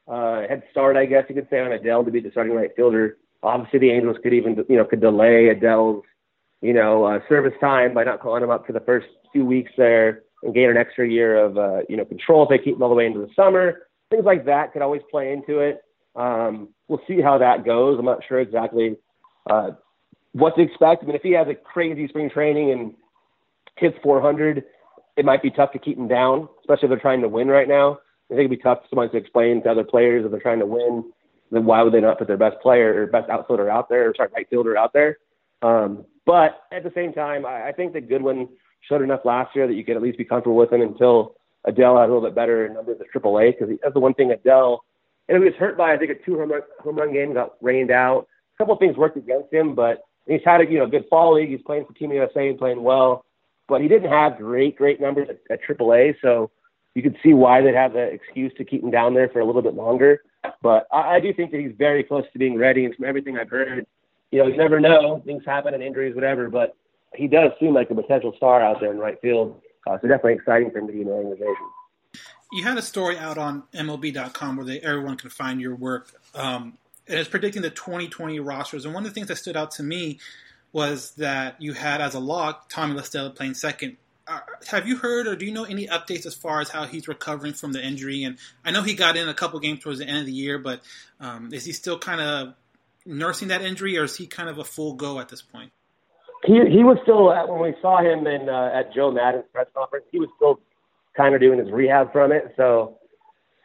uh, 0.09 0.49
head 0.49 0.63
start, 0.71 0.97
I 0.97 1.07
guess 1.07 1.25
you 1.29 1.35
could 1.35 1.49
say, 1.51 1.61
on 1.61 1.71
Adell 1.71 2.05
to 2.05 2.11
be 2.11 2.21
the 2.21 2.31
starting 2.31 2.55
right 2.55 2.71
fielder. 2.75 3.19
Obviously, 3.43 3.79
the 3.79 3.91
Angels 3.91 4.17
could 4.23 4.33
even, 4.33 4.57
you 4.69 4.77
know, 4.77 4.85
could 4.85 5.01
delay 5.01 5.55
Adell's, 5.55 6.05
you 6.63 6.73
know, 6.73 7.05
uh, 7.05 7.19
service 7.29 7.53
time 7.61 7.93
by 7.93 8.05
not 8.05 8.21
calling 8.21 8.43
him 8.43 8.51
up 8.51 8.67
for 8.67 8.73
the 8.73 8.81
first 8.81 9.07
few 9.33 9.45
weeks 9.45 9.71
there 9.77 10.23
and 10.43 10.55
gain 10.55 10.71
an 10.71 10.77
extra 10.77 11.07
year 11.07 11.37
of, 11.37 11.59
uh, 11.59 11.81
you 11.89 11.97
know, 11.97 12.05
control 12.05 12.45
if 12.45 12.49
they 12.49 12.59
keep 12.59 12.77
him 12.77 12.83
all 12.83 12.89
the 12.89 12.95
way 12.95 13.07
into 13.07 13.21
the 13.21 13.29
summer. 13.37 13.87
Things 14.11 14.25
like 14.25 14.47
that 14.47 14.73
could 14.73 14.83
always 14.83 15.03
play 15.11 15.33
into 15.33 15.59
it. 15.59 15.83
Um, 16.15 16.69
we'll 16.89 17.03
see 17.07 17.21
how 17.21 17.39
that 17.39 17.65
goes. 17.65 17.99
I'm 17.99 18.07
not 18.07 18.23
sure 18.27 18.41
exactly 18.41 18.97
uh, 19.49 19.71
what 20.33 20.57
to 20.57 20.63
expect. 20.63 21.03
I 21.03 21.07
mean, 21.07 21.17
if 21.17 21.23
he 21.23 21.33
has 21.33 21.49
a 21.49 21.55
crazy 21.55 22.09
spring 22.09 22.31
training 22.31 22.73
and 22.73 22.95
hits 23.77 23.97
400, 24.03 24.65
it 25.17 25.25
might 25.25 25.43
be 25.43 25.51
tough 25.51 25.73
to 25.73 25.79
keep 25.79 25.97
him 25.97 26.09
down, 26.09 26.49
especially 26.61 26.87
if 26.87 26.91
they're 26.91 26.99
trying 26.99 27.23
to 27.23 27.29
win 27.29 27.49
right 27.49 27.69
now. 27.69 27.99
I 28.31 28.35
think 28.35 28.41
it'd 28.41 28.51
be 28.51 28.57
tough 28.57 28.81
for 28.83 28.89
someone 28.91 29.11
to 29.11 29.17
explain 29.17 29.63
to 29.63 29.71
other 29.71 29.85
players 29.85 30.25
if 30.25 30.31
they're 30.31 30.41
trying 30.41 30.59
to 30.59 30.67
win, 30.67 31.13
then 31.51 31.65
why 31.65 31.83
would 31.83 31.93
they 31.93 32.01
not 32.01 32.19
put 32.19 32.27
their 32.27 32.37
best 32.37 32.61
player 32.61 33.03
or 33.03 33.07
best 33.07 33.31
outfielder 33.31 33.71
out 33.71 33.89
there 33.89 34.11
or 34.11 34.15
sorry, 34.17 34.31
right 34.35 34.49
fielder 34.51 34.77
out 34.77 34.93
there? 34.93 35.19
Um, 35.63 36.05
but 36.27 36.63
at 36.73 36.83
the 36.83 36.93
same 36.95 37.13
time, 37.13 37.47
I, 37.47 37.69
I 37.69 37.73
think 37.73 37.93
that 37.93 38.09
Goodwin 38.09 38.49
showed 38.89 39.03
enough 39.03 39.21
last 39.25 39.55
year 39.55 39.67
that 39.67 39.75
you 39.75 39.85
could 39.85 39.97
at 39.97 40.03
least 40.03 40.19
be 40.19 40.25
comfortable 40.25 40.57
with 40.57 40.73
him 40.73 40.83
until 40.83 41.37
Adell 41.67 42.01
had 42.01 42.09
a 42.09 42.13
little 42.13 42.23
bit 42.23 42.35
better 42.35 42.69
numbers 42.69 42.99
at 43.01 43.23
AAA 43.23 43.53
because 43.53 43.77
that's 43.83 43.95
the 43.95 44.01
one 44.01 44.15
thing 44.15 44.33
Adell, 44.33 44.79
and 45.29 45.39
he 45.39 45.45
was 45.45 45.55
hurt 45.59 45.77
by 45.77 45.93
I 45.93 45.97
think 45.97 46.11
a 46.11 46.25
two 46.25 46.39
home 46.39 46.53
run, 46.53 46.63
home 46.81 46.97
run 46.97 47.13
game 47.13 47.35
got 47.35 47.55
rained 47.61 47.91
out. 47.91 48.27
Couple 48.59 48.75
of 48.75 48.81
things 48.81 48.97
worked 48.97 49.17
against 49.17 49.53
him, 49.53 49.75
but 49.75 50.05
he's 50.27 50.41
had 50.45 50.61
a 50.61 50.65
you 50.65 50.79
know 50.79 50.87
good 50.87 51.05
fall 51.11 51.35
league. 51.35 51.51
He's 51.51 51.63
playing 51.63 51.85
for 51.85 51.93
Team 51.93 52.13
USA 52.13 52.49
and 52.49 52.59
playing 52.59 52.83
well, 52.83 53.25
but 53.69 53.81
he 53.81 53.89
didn't 53.89 54.11
have 54.11 54.39
great 54.39 54.77
great 54.77 55.01
numbers 55.01 55.29
at, 55.29 55.41
at 55.51 55.61
AAA, 55.63 56.15
so 56.23 56.51
you 56.95 57.03
could 57.03 57.17
see 57.23 57.35
why 57.35 57.61
they'd 57.61 57.75
have 57.75 57.93
the 57.93 58.01
excuse 58.01 58.53
to 58.57 58.65
keep 58.65 58.83
him 58.83 58.91
down 58.91 59.13
there 59.13 59.29
for 59.29 59.41
a 59.41 59.45
little 59.45 59.63
bit 59.63 59.75
longer. 59.75 60.23
But 60.63 60.87
I, 60.93 61.17
I 61.17 61.21
do 61.21 61.33
think 61.35 61.51
that 61.51 61.61
he's 61.61 61.75
very 61.77 62.03
close 62.03 62.25
to 62.33 62.39
being 62.39 62.57
ready, 62.57 62.87
and 62.87 62.95
from 62.95 63.05
everything 63.05 63.39
I've 63.39 63.51
heard, 63.51 63.87
you 64.31 64.39
know, 64.39 64.47
you 64.47 64.57
never 64.57 64.81
know. 64.81 65.23
Things 65.25 65.43
happen 65.45 65.75
and 65.75 65.83
injuries, 65.83 66.15
whatever. 66.15 66.49
But 66.49 66.75
he 67.15 67.27
does 67.27 67.53
seem 67.61 67.75
like 67.75 67.91
a 67.91 67.95
potential 67.95 68.33
star 68.37 68.63
out 68.63 68.81
there 68.81 68.93
in 68.93 68.99
right 68.99 69.21
field. 69.21 69.61
Uh, 69.87 69.99
so 70.01 70.09
definitely 70.09 70.35
exciting 70.35 70.71
for 70.71 70.79
him 70.79 70.87
to 70.87 70.93
be 70.93 71.01
in 71.01 71.07
the 71.07 71.13
organization. 71.13 71.55
You 72.53 72.65
had 72.65 72.79
a 72.79 72.83
story 72.83 73.19
out 73.19 73.39
on 73.39 73.65
MLB.com 73.75 74.57
where 74.57 74.65
they, 74.65 74.81
everyone 74.81 75.17
can 75.17 75.31
find 75.31 75.61
your 75.61 75.75
work, 75.75 76.13
um, 76.35 76.79
and 77.09 77.19
it's 77.19 77.29
predicting 77.29 77.63
the 77.63 77.71
2020 77.71 78.41
rosters. 78.41 78.85
And 78.85 78.95
one 78.95 79.05
of 79.05 79.11
the 79.11 79.15
things 79.15 79.29
that 79.29 79.37
stood 79.37 79.57
out 79.57 79.73
to 79.73 79.83
me 79.83 80.19
was 80.73 81.13
that 81.13 81.61
you 81.61 81.73
had 81.73 82.01
as 82.01 82.15
a 82.15 82.21
lock 82.21 82.69
Tommy 82.69 82.95
La 82.95 83.03
Stella 83.03 83.31
playing 83.31 83.55
second. 83.55 83.97
Uh, 84.29 84.41
have 84.67 84.89
you 84.89 84.97
heard 84.97 85.29
or 85.29 85.37
do 85.37 85.47
you 85.47 85.53
know 85.53 85.65
any 85.65 85.87
updates 85.87 86.27
as 86.27 86.35
far 86.35 86.61
as 86.61 86.69
how 86.69 86.85
he's 86.85 87.07
recovering 87.07 87.53
from 87.53 87.73
the 87.73 87.85
injury? 87.85 88.25
And 88.25 88.39
I 88.65 88.73
know 88.73 88.83
he 88.83 88.95
got 88.95 89.17
in 89.17 89.29
a 89.29 89.35
couple 89.35 89.61
games 89.61 89.81
towards 89.81 90.01
the 90.01 90.07
end 90.07 90.19
of 90.19 90.27
the 90.27 90.33
year, 90.33 90.59
but 90.59 90.81
um, 91.21 91.53
is 91.53 91.65
he 91.65 91.73
still 91.73 91.99
kind 91.99 92.21
of 92.21 92.55
nursing 93.07 93.49
that 93.49 93.63
injury, 93.63 93.97
or 93.97 94.05
is 94.05 94.17
he 94.17 94.27
kind 94.27 94.49
of 94.49 94.59
a 94.59 94.65
full 94.65 94.95
go 94.95 95.21
at 95.21 95.29
this 95.29 95.43
point? 95.43 95.71
He 96.45 96.55
he 96.55 96.83
was 96.85 96.99
still 97.03 97.33
at, 97.33 97.49
when 97.49 97.61
we 97.61 97.75
saw 97.81 97.99
him 98.01 98.27
in 98.27 98.49
uh, 98.49 98.71
at 98.75 98.93
Joe 98.93 99.11
Maddon's 99.11 99.45
press 99.53 99.69
conference. 99.75 100.07
He 100.11 100.19
was 100.19 100.29
still 100.37 100.61
kind 101.17 101.35
of 101.35 101.41
doing 101.41 101.59
his 101.59 101.71
rehab 101.71 102.13
from 102.13 102.33
it, 102.33 102.53
so 102.57 102.99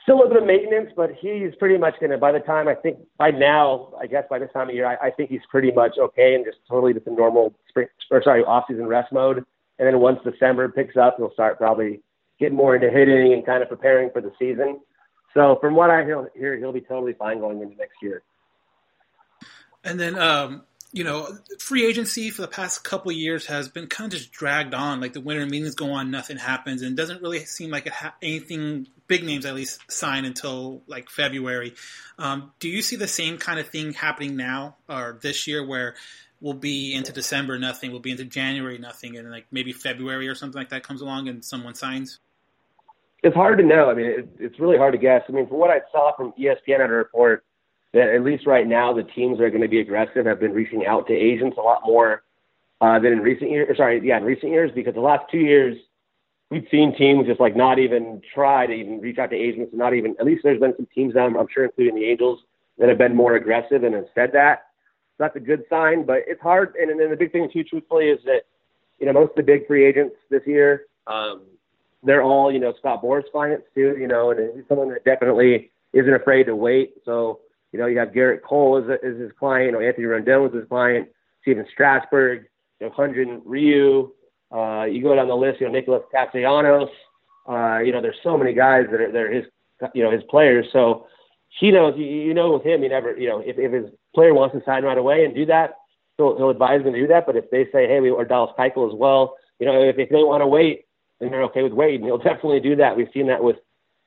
still 0.04 0.16
a 0.16 0.18
little 0.18 0.34
bit 0.34 0.42
of 0.42 0.48
maintenance. 0.48 0.92
But 0.96 1.12
he's 1.20 1.54
pretty 1.56 1.78
much 1.78 2.00
going 2.00 2.12
to. 2.12 2.18
By 2.18 2.32
the 2.32 2.40
time 2.40 2.68
I 2.68 2.76
think 2.76 3.00
by 3.18 3.32
now, 3.32 3.94
I 4.00 4.08
guess 4.08 4.26
by 4.30 4.40
this 4.40 4.50
time 4.54 4.70
of 4.70 4.76
year, 4.76 4.86
I, 4.86 5.08
I 5.08 5.12
think 5.12 5.30
he's 5.30 5.42
pretty 5.50 5.72
much 5.72 5.98
okay 5.98 6.36
and 6.36 6.46
just 6.46 6.58
totally 6.68 6.94
just 6.94 7.08
a 7.08 7.12
normal 7.12 7.54
spring 7.70 7.88
or 8.10 8.22
sorry 8.24 8.44
off 8.44 8.66
season 8.68 8.88
rest 8.88 9.12
mode. 9.12 9.46
And 9.80 9.88
then 9.88 10.00
once 10.00 10.20
December 10.24 10.70
picks 10.70 10.98
up, 10.98 11.18
he'll 11.18 11.34
start 11.34 11.58
probably 11.58 12.02
getting 12.40 12.58
more 12.58 12.76
into 12.76 12.90
hitting 12.90 13.34
and 13.34 13.46
kind 13.46 13.64
of 13.64 13.70
preparing 13.70 14.10
for 14.12 14.22
the 14.22 14.32
season. 14.38 14.80
So 15.34 15.58
from 15.62 15.76
what 15.76 15.90
I 15.90 16.04
hear 16.04 16.58
he'll 16.58 16.74
be 16.74 16.82
totally 16.82 17.14
fine 17.14 17.40
going 17.40 17.62
into 17.62 17.76
next 17.78 17.96
year. 18.02 18.22
And 19.84 20.00
then, 20.00 20.18
um, 20.18 20.64
you 20.94 21.04
know, 21.04 21.38
free 21.60 21.86
agency 21.86 22.30
for 22.30 22.42
the 22.42 22.48
past 22.48 22.84
couple 22.84 23.12
years 23.12 23.46
has 23.46 23.70
been 23.70 23.88
kind 23.88 24.12
of 24.12 24.20
just 24.20 24.32
dragged 24.32 24.74
on. 24.74 25.00
Like 25.00 25.14
the 25.14 25.22
winter 25.22 25.46
meetings 25.46 25.76
go 25.76 25.92
on, 25.92 26.12
nothing 26.12 26.38
happens, 26.38 26.82
and 26.82 26.98
doesn't 26.98 27.22
really 27.22 27.40
seem 27.46 27.70
like 27.70 27.88
ha- 27.88 28.16
anything 28.22 28.88
big 29.08 29.24
names 29.24 29.46
at 29.46 29.56
least 29.56 29.80
sign 29.90 30.26
until 30.26 30.82
like 30.88 31.10
February. 31.10 31.76
Um, 32.20 32.52
do 32.60 32.68
you 32.68 32.82
see 32.82 32.98
the 32.98 33.08
same 33.08 33.38
kind 33.38 33.60
of 33.60 33.70
thing 33.70 33.94
happening 33.94 34.36
now 34.36 34.76
or 34.90 35.18
this 35.22 35.48
year, 35.48 35.66
where 35.66 35.96
we'll 36.42 36.54
be 36.54 36.94
into 36.94 37.14
December, 37.14 37.58
nothing, 37.58 37.92
we'll 37.92 38.02
be 38.02 38.12
into 38.12 38.26
January, 38.26 38.78
nothing, 38.78 39.18
and 39.18 39.32
like 39.32 39.46
maybe 39.52 39.72
February 39.72 40.28
or 40.28 40.36
something 40.36 40.60
like 40.60 40.70
that 40.70 40.84
comes 40.84 41.02
along 41.02 41.30
and 41.30 41.46
someone 41.46 41.74
signs? 41.74 42.20
It's 43.24 43.36
hard 43.36 43.60
to 43.60 43.64
know. 43.64 43.90
I 43.90 43.94
mean, 43.94 44.08
it, 44.08 44.30
it's 44.40 44.60
really 44.60 44.78
hard 44.78 44.94
to 44.94 44.98
guess. 44.98 45.22
I 45.30 45.32
mean, 45.32 45.48
from 45.48 45.58
what 45.58 45.70
I 45.70 45.80
saw 45.92 46.14
from 46.18 46.34
ESPN 46.34 46.80
at 46.80 46.90
a 46.90 46.94
report, 46.94 47.46
that 47.94 48.10
at 48.10 48.24
least 48.24 48.48
right 48.48 48.68
now 48.68 48.94
the 48.94 49.04
teams 49.04 49.38
that 49.38 49.44
are 49.44 49.50
going 49.50 49.62
to 49.62 49.68
be 49.68 49.80
aggressive 49.80 50.26
have 50.26 50.40
been 50.40 50.54
reaching 50.54 50.86
out 50.86 51.08
to 51.08 51.14
agents 51.14 51.58
a 51.58 51.62
lot 51.62 51.82
more 51.86 52.24
uh, 52.80 53.00
than 53.00 53.14
in 53.14 53.20
recent 53.20 53.52
years. 53.52 53.78
Sorry, 53.78 54.02
yeah, 54.04 54.18
in 54.18 54.24
recent 54.24 54.52
years 54.52 54.72
because 54.74 54.94
the 54.94 55.02
last 55.02 55.30
two 55.30 55.40
years 55.40 55.78
we've 56.50 56.68
seen 56.72 56.96
teams 56.96 57.28
just 57.28 57.40
like 57.40 57.56
not 57.56 57.80
even 57.80 58.22
try 58.34 58.66
to 58.66 58.74
even 58.74 59.00
reach 59.02 59.18
out 59.18 59.30
to 59.32 59.36
agents 59.36 59.72
and 59.72 59.80
not 59.80 59.94
even. 59.94 60.16
At 60.20 60.26
least 60.26 60.42
there's 60.44 60.60
been 60.60 60.76
some 60.76 60.88
teams, 60.94 61.16
I'm, 61.18 61.36
I'm 61.38 61.48
sure, 61.54 61.66
including 61.66 61.96
the 61.96 62.06
Angels, 62.06 62.40
that 62.78 62.90
have 62.90 62.98
been 62.98 63.16
more 63.16 63.36
aggressive 63.36 63.84
and 63.84 63.94
have 63.96 64.08
said 64.16 64.32
that. 64.34 64.64
So 65.18 65.26
that's 65.26 65.36
a 65.36 65.40
good 65.40 65.64
sign, 65.70 66.06
but 66.06 66.20
it's 66.28 66.42
hard. 66.42 66.76
And, 66.80 66.90
and 66.90 67.00
then 67.00 67.10
the 67.10 67.18
big 67.18 67.32
thing 67.32 67.50
too, 67.52 67.64
truthfully, 67.64 68.06
is 68.06 68.20
that 68.26 68.42
you 69.00 69.06
know 69.06 69.14
most 69.14 69.32
of 69.32 69.36
the 69.38 69.44
big 69.44 69.68
free 69.68 69.86
agents 69.86 70.16
this 70.30 70.42
year. 70.46 70.86
Um, 71.08 71.42
they're 72.04 72.24
all, 72.24 72.52
you 72.52 72.60
know, 72.60 72.74
Scott 72.80 73.04
Boras 73.04 73.30
clients 73.32 73.66
too, 73.76 73.96
you 74.00 74.08
know, 74.08 74.32
and 74.32 74.56
he's 74.56 74.64
someone 74.68 74.90
that 74.90 75.06
definitely 75.06 75.72
isn't 75.94 76.14
afraid 76.14 76.46
to 76.46 76.56
wait. 76.56 76.94
So, 77.06 77.40
you 77.72 77.80
know, 77.80 77.86
you 77.86 77.98
have 78.00 78.10
Gerrit 78.10 78.42
Cole 78.42 78.78
as, 78.78 79.00
as 79.04 79.18
his 79.18 79.32
client, 79.40 79.74
know, 79.74 79.80
Anthony 79.80 80.06
Rendon 80.06 80.44
was 80.44 80.54
his 80.54 80.68
client, 80.68 81.10
Stephen 81.42 81.66
Strasburg, 81.72 82.46
you 82.80 82.88
know, 82.88 82.94
Hyun-Jin 82.94 83.42
Ryu. 83.46 84.12
Uh, 84.52 84.84
you 84.84 85.02
go 85.02 85.16
down 85.16 85.28
the 85.28 85.36
list, 85.36 85.62
you 85.62 85.68
know, 85.68 85.74
Nicholas 85.74 86.04
Castellanos. 86.12 86.90
Uh, 87.48 87.80
you 87.80 87.92
know, 87.92 88.02
there's 88.02 88.18
so 88.24 88.38
many 88.38 88.54
guys 88.54 88.86
that 88.92 89.02
are, 89.02 89.12
that 89.12 89.22
are 89.22 89.32
his, 89.32 89.46
you 89.94 90.04
know, 90.04 90.12
his 90.12 90.24
players. 90.30 90.66
So 90.74 91.08
he 91.60 91.72
knows, 91.72 91.96
you, 91.98 92.06
you 92.06 92.34
know, 92.34 92.54
with 92.54 92.64
him, 92.64 92.82
he 92.82 92.90
never, 92.90 93.18
you 93.18 93.30
know, 93.30 93.40
if, 93.40 93.58
if 93.58 93.72
his 93.72 93.92
player 94.14 94.34
wants 94.34 94.56
to 94.56 94.64
sign 94.66 94.84
right 94.84 94.98
away 94.98 95.26
and 95.26 95.34
do 95.34 95.46
that, 95.46 95.76
he'll, 96.18 96.38
he'll 96.38 96.50
advise 96.50 96.84
them 96.84 96.94
to 96.94 97.00
do 97.00 97.08
that. 97.08 97.26
But 97.26 97.36
if 97.38 97.50
they 97.50 97.66
say, 97.72 97.88
hey, 97.88 98.00
we 98.00 98.10
or 98.10 98.26
Dallas 98.26 98.52
Keuchel 98.58 98.92
as 98.92 98.96
well, 98.96 99.36
you 99.60 99.66
know, 99.66 99.82
if, 99.82 99.98
if 99.98 100.10
they 100.10 100.24
want 100.24 100.42
to 100.42 100.48
wait, 100.48 100.86
and 101.22 101.32
they're 101.32 101.44
okay 101.44 101.62
with 101.62 101.74
waiting. 101.74 102.06
He'll 102.06 102.18
definitely 102.18 102.60
do 102.60 102.76
that. 102.78 102.98
We've 102.98 103.08
seen 103.14 103.28
that 103.28 103.44
with, 103.44 103.58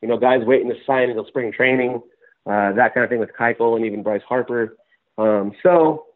you 0.03 0.09
know, 0.09 0.18
guys 0.18 0.44
waiting 0.44 0.68
to 0.68 0.74
sign 0.85 1.09
until 1.09 1.27
spring 1.27 1.53
training, 1.53 2.03
uh, 2.46 2.72
that 2.72 2.94
kind 2.94 3.04
of 3.04 3.11
thing 3.11 3.20
with 3.20 3.30
Keuchel 3.38 3.76
and 3.76 3.85
even 3.85 4.02
Bryce 4.02 4.22
Harper. 4.28 4.76
Um, 5.16 5.52
so 5.62 6.07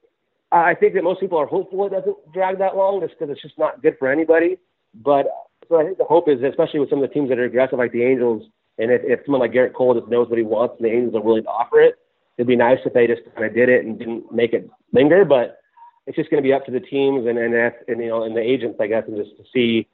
I 0.52 0.74
think 0.74 0.94
that 0.94 1.04
most 1.04 1.20
people 1.20 1.38
are 1.38 1.46
hopeful 1.46 1.86
it 1.86 1.90
doesn't 1.90 2.16
drag 2.32 2.58
that 2.58 2.76
long, 2.76 3.00
just 3.00 3.18
because 3.18 3.32
it's 3.32 3.42
just 3.42 3.58
not 3.58 3.82
good 3.82 3.96
for 3.98 4.10
anybody. 4.10 4.58
But 4.94 5.26
so 5.68 5.80
I 5.80 5.84
think 5.84 5.98
the 5.98 6.04
hope 6.04 6.28
is, 6.28 6.42
especially 6.42 6.80
with 6.80 6.90
some 6.90 7.02
of 7.02 7.08
the 7.08 7.14
teams 7.14 7.28
that 7.28 7.38
are 7.38 7.44
aggressive 7.44 7.78
like 7.78 7.92
the 7.92 8.02
Angels, 8.02 8.44
and 8.78 8.90
if, 8.90 9.02
if 9.04 9.20
someone 9.24 9.40
like 9.40 9.52
Gerrit 9.52 9.74
Cole 9.74 9.94
just 9.94 10.08
knows 10.08 10.28
what 10.28 10.38
he 10.38 10.44
wants 10.44 10.76
and 10.78 10.86
the 10.88 10.92
Angels 10.92 11.14
are 11.14 11.22
willing 11.22 11.42
to 11.42 11.48
offer 11.48 11.80
it, 11.80 11.96
it'd 12.36 12.46
be 12.46 12.56
nice 12.56 12.78
if 12.84 12.92
they 12.92 13.06
just 13.06 13.22
kind 13.34 13.46
of 13.46 13.54
did 13.54 13.68
it 13.68 13.84
and 13.84 13.98
didn't 13.98 14.32
make 14.32 14.52
it 14.52 14.70
linger. 14.92 15.24
But 15.24 15.58
it's 16.06 16.16
just 16.16 16.30
going 16.30 16.42
to 16.42 16.46
be 16.46 16.52
up 16.52 16.64
to 16.64 16.72
the 16.72 16.80
teams 16.80 17.26
and 17.26 17.38
and, 17.38 17.54
and 17.54 18.00
you 18.00 18.08
know 18.08 18.22
and 18.22 18.34
the 18.36 18.40
agents, 18.40 18.78
I 18.80 18.86
guess, 18.86 19.04
and 19.06 19.16
just 19.16 19.36
to 19.36 19.44
see 19.52 19.86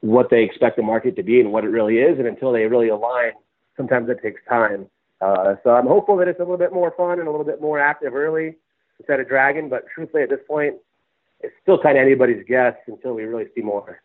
what 0.00 0.30
they 0.30 0.42
expect 0.44 0.76
the 0.76 0.82
market 0.82 1.16
to 1.16 1.22
be 1.22 1.40
and 1.40 1.52
what 1.52 1.64
it 1.64 1.68
really 1.68 1.98
is. 1.98 2.18
And 2.18 2.28
until 2.28 2.52
they 2.52 2.66
really 2.66 2.88
align, 2.88 3.32
sometimes 3.76 4.08
it 4.08 4.22
takes 4.22 4.40
time. 4.48 4.88
Uh, 5.20 5.54
so 5.64 5.70
I'm 5.70 5.86
hopeful 5.86 6.16
that 6.18 6.28
it's 6.28 6.40
a 6.40 6.42
little 6.42 6.58
bit 6.58 6.72
more 6.72 6.92
fun 6.96 7.18
and 7.18 7.28
a 7.28 7.30
little 7.30 7.46
bit 7.46 7.60
more 7.60 7.78
active 7.78 8.14
early 8.14 8.56
instead 8.98 9.20
of 9.20 9.28
dragging. 9.28 9.68
But 9.68 9.86
truthfully, 9.94 10.22
at 10.22 10.30
this 10.30 10.40
point, 10.46 10.76
it's 11.40 11.54
still 11.62 11.80
kind 11.80 11.96
of 11.96 12.02
anybody's 12.02 12.44
guess 12.46 12.74
until 12.86 13.14
we 13.14 13.24
really 13.24 13.46
see 13.54 13.62
more. 13.62 14.00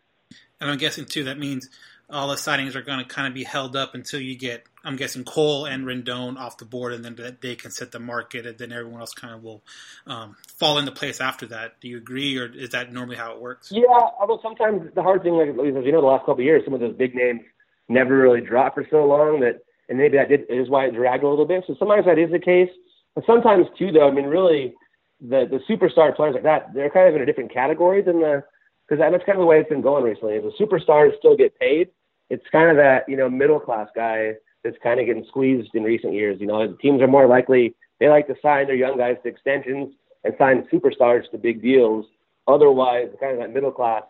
And 0.60 0.70
I'm 0.70 0.78
guessing 0.78 1.04
too 1.04 1.24
that 1.24 1.38
means 1.38 1.68
all 2.08 2.28
the 2.28 2.34
signings 2.34 2.74
are 2.74 2.82
going 2.82 2.98
to 2.98 3.04
kind 3.04 3.26
of 3.26 3.32
be 3.32 3.42
held 3.42 3.74
up 3.74 3.94
until 3.94 4.20
you 4.20 4.36
get, 4.36 4.64
I'm 4.84 4.96
guessing, 4.96 5.24
Cole 5.24 5.64
and 5.64 5.86
Rendon 5.86 6.36
off 6.36 6.58
the 6.58 6.66
board, 6.66 6.92
and 6.92 7.02
then 7.04 7.14
that 7.16 7.40
they 7.40 7.56
can 7.56 7.70
set 7.70 7.90
the 7.90 7.98
market, 7.98 8.44
and 8.44 8.58
then 8.58 8.70
everyone 8.70 9.00
else 9.00 9.14
kind 9.14 9.32
of 9.34 9.42
will 9.42 9.62
um, 10.06 10.36
fall 10.58 10.78
into 10.78 10.92
place 10.92 11.20
after 11.20 11.46
that. 11.46 11.80
Do 11.80 11.88
you 11.88 11.96
agree, 11.96 12.38
or 12.38 12.46
is 12.46 12.70
that 12.70 12.92
normally 12.92 13.16
how 13.16 13.32
it 13.32 13.40
works? 13.40 13.72
Yeah, 13.72 13.84
although 14.20 14.40
sometimes 14.42 14.94
the 14.94 15.02
hard 15.02 15.22
thing, 15.22 15.34
like 15.34 15.48
as 15.48 15.56
you 15.56 15.92
know, 15.92 16.02
the 16.02 16.06
last 16.06 16.20
couple 16.20 16.34
of 16.34 16.40
years, 16.40 16.62
some 16.64 16.74
of 16.74 16.80
those 16.80 16.94
big 16.94 17.14
names 17.14 17.40
never 17.88 18.16
really 18.16 18.42
dropped 18.42 18.74
for 18.74 18.86
so 18.90 19.04
long 19.04 19.40
that, 19.40 19.62
and 19.88 19.98
maybe 19.98 20.16
that 20.16 20.28
did, 20.28 20.42
is 20.48 20.68
why 20.68 20.86
it 20.86 20.94
dragged 20.94 21.24
a 21.24 21.28
little 21.28 21.46
bit. 21.46 21.64
So 21.66 21.74
sometimes 21.78 22.06
that 22.06 22.18
is 22.18 22.30
the 22.30 22.38
case, 22.38 22.70
but 23.14 23.24
sometimes 23.26 23.66
too, 23.78 23.92
though. 23.92 24.08
I 24.08 24.10
mean, 24.10 24.26
really, 24.26 24.74
the 25.20 25.46
the 25.50 25.60
superstar 25.68 26.14
players 26.14 26.34
like 26.34 26.42
that, 26.44 26.72
they're 26.74 26.90
kind 26.90 27.08
of 27.08 27.16
in 27.16 27.22
a 27.22 27.26
different 27.26 27.52
category 27.52 28.02
than 28.02 28.20
the 28.20 28.42
because 28.88 29.00
that's 29.00 29.24
kind 29.24 29.38
of 29.38 29.42
the 29.42 29.46
way 29.46 29.60
it's 29.60 29.68
been 29.68 29.80
going 29.80 30.04
recently. 30.04 30.38
The 30.38 30.52
superstars 30.60 31.16
still 31.18 31.36
get 31.36 31.58
paid. 31.58 31.88
It's 32.30 32.44
kind 32.50 32.70
of 32.70 32.76
that 32.76 33.08
you 33.08 33.16
know 33.16 33.28
middle 33.28 33.60
class 33.60 33.88
guy 33.94 34.34
that's 34.64 34.76
kind 34.82 35.00
of 35.00 35.06
getting 35.06 35.24
squeezed 35.28 35.74
in 35.74 35.82
recent 35.82 36.12
years. 36.12 36.40
You 36.40 36.46
know, 36.46 36.72
teams 36.80 37.02
are 37.02 37.08
more 37.08 37.26
likely 37.26 37.74
they 38.00 38.08
like 38.08 38.26
to 38.26 38.34
sign 38.42 38.66
their 38.66 38.76
young 38.76 38.96
guys 38.96 39.16
to 39.22 39.28
extensions 39.28 39.94
and 40.24 40.34
sign 40.38 40.66
superstars 40.72 41.30
to 41.30 41.38
big 41.38 41.62
deals. 41.62 42.06
Otherwise, 42.48 43.08
kind 43.20 43.32
of 43.34 43.38
that 43.38 43.52
middle 43.52 43.70
class, 43.70 44.02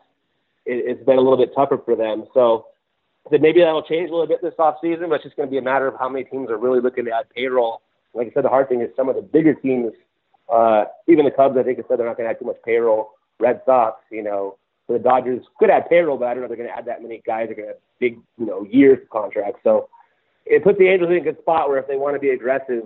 it, 0.64 0.84
it's 0.86 1.04
been 1.04 1.18
a 1.18 1.20
little 1.20 1.36
bit 1.36 1.54
tougher 1.54 1.78
for 1.84 1.96
them. 1.96 2.24
So 2.32 2.66
that 3.30 3.40
maybe 3.40 3.60
that'll 3.60 3.82
change 3.82 4.10
a 4.10 4.12
little 4.12 4.26
bit 4.26 4.42
this 4.42 4.54
off 4.58 4.76
season, 4.82 5.08
but 5.08 5.16
it's 5.16 5.24
just 5.24 5.36
going 5.36 5.48
to 5.48 5.50
be 5.50 5.58
a 5.58 5.62
matter 5.62 5.86
of 5.86 5.94
how 5.98 6.08
many 6.08 6.24
teams 6.24 6.50
are 6.50 6.58
really 6.58 6.80
looking 6.80 7.04
to 7.04 7.12
add 7.12 7.30
payroll. 7.34 7.82
Like 8.14 8.28
I 8.28 8.30
said, 8.34 8.44
the 8.44 8.48
hard 8.48 8.68
thing 8.68 8.80
is 8.80 8.90
some 8.96 9.08
of 9.08 9.16
the 9.16 9.22
bigger 9.22 9.54
teams, 9.54 9.92
uh, 10.52 10.84
even 11.08 11.24
the 11.24 11.30
Cubs, 11.30 11.56
I 11.56 11.62
think, 11.62 11.78
have 11.78 11.86
said 11.88 11.98
they're 11.98 12.06
not 12.06 12.16
going 12.16 12.26
to 12.26 12.30
add 12.30 12.38
too 12.38 12.46
much 12.46 12.56
payroll. 12.64 13.12
Red 13.38 13.62
Sox, 13.64 14.02
you 14.10 14.22
know, 14.22 14.58
so 14.86 14.94
the 14.94 14.98
Dodgers 14.98 15.44
could 15.58 15.70
add 15.70 15.88
payroll, 15.88 16.18
but 16.18 16.26
I 16.26 16.34
don't 16.34 16.40
know 16.40 16.44
if 16.44 16.48
they're 16.50 16.56
going 16.56 16.68
to 16.68 16.76
add 16.76 16.86
that 16.86 17.02
many 17.02 17.22
guys. 17.24 17.46
They're 17.46 17.56
going 17.56 17.68
to 17.68 17.74
have 17.74 17.82
big, 18.00 18.18
you 18.38 18.46
know, 18.46 18.66
years 18.68 18.98
of 19.02 19.08
contracts. 19.10 19.60
So 19.62 19.88
it 20.44 20.64
puts 20.64 20.78
the 20.78 20.88
Angels 20.88 21.10
in 21.10 21.16
a 21.16 21.20
good 21.20 21.38
spot 21.38 21.68
where 21.68 21.78
if 21.78 21.86
they 21.86 21.96
want 21.96 22.16
to 22.16 22.20
be 22.20 22.30
aggressive 22.30 22.84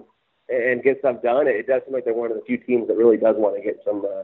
and 0.48 0.82
get 0.82 0.98
stuff 1.00 1.22
done, 1.22 1.46
it 1.48 1.66
does 1.66 1.82
seem 1.84 1.94
like 1.94 2.04
they're 2.04 2.14
one 2.14 2.30
of 2.30 2.36
the 2.36 2.44
few 2.44 2.58
teams 2.58 2.86
that 2.88 2.96
really 2.96 3.16
does 3.16 3.34
want 3.36 3.56
to 3.56 3.62
get 3.62 3.80
some, 3.84 4.04
uh, 4.04 4.22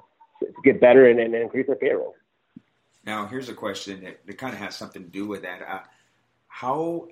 get 0.62 0.80
better 0.80 1.08
and, 1.08 1.18
and 1.18 1.34
increase 1.34 1.66
their 1.66 1.76
payroll. 1.76 2.14
Now, 3.04 3.26
here's 3.26 3.48
a 3.48 3.54
question 3.54 4.04
that, 4.04 4.24
that 4.26 4.38
kind 4.38 4.52
of 4.52 4.60
has 4.60 4.76
something 4.76 5.02
to 5.02 5.08
do 5.08 5.26
with 5.26 5.42
that. 5.42 5.62
Uh, 5.62 5.80
how 6.52 7.08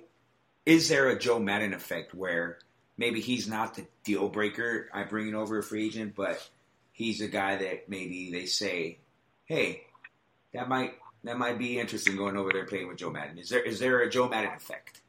is 0.67 0.87
there 0.87 1.09
a 1.09 1.17
Joe 1.17 1.39
Maddon 1.39 1.73
effect 1.73 2.13
where 2.13 2.59
maybe 2.95 3.19
he's 3.19 3.47
not 3.47 3.73
the 3.73 3.87
deal 4.03 4.29
breaker 4.29 4.87
I 4.93 4.99
bring 4.99 5.09
bringing 5.09 5.35
over 5.35 5.57
a 5.57 5.63
free 5.63 5.87
agent, 5.87 6.13
but 6.15 6.47
he's 6.91 7.21
a 7.21 7.27
guy 7.27 7.57
that 7.57 7.89
maybe 7.89 8.31
they 8.31 8.45
say, 8.45 8.99
hey, 9.45 9.81
that 10.53 10.69
might 10.69 10.93
that 11.23 11.39
might 11.39 11.57
be 11.57 11.79
interesting 11.79 12.15
going 12.15 12.37
over 12.37 12.51
there 12.53 12.65
playing 12.65 12.87
with 12.87 12.97
Joe 12.97 13.09
Maddon. 13.09 13.39
Is 13.39 13.49
there 13.49 13.63
is 13.63 13.79
there 13.79 14.01
a 14.01 14.09
Joe 14.09 14.29
Maddon 14.29 14.53
effect? 14.55 15.01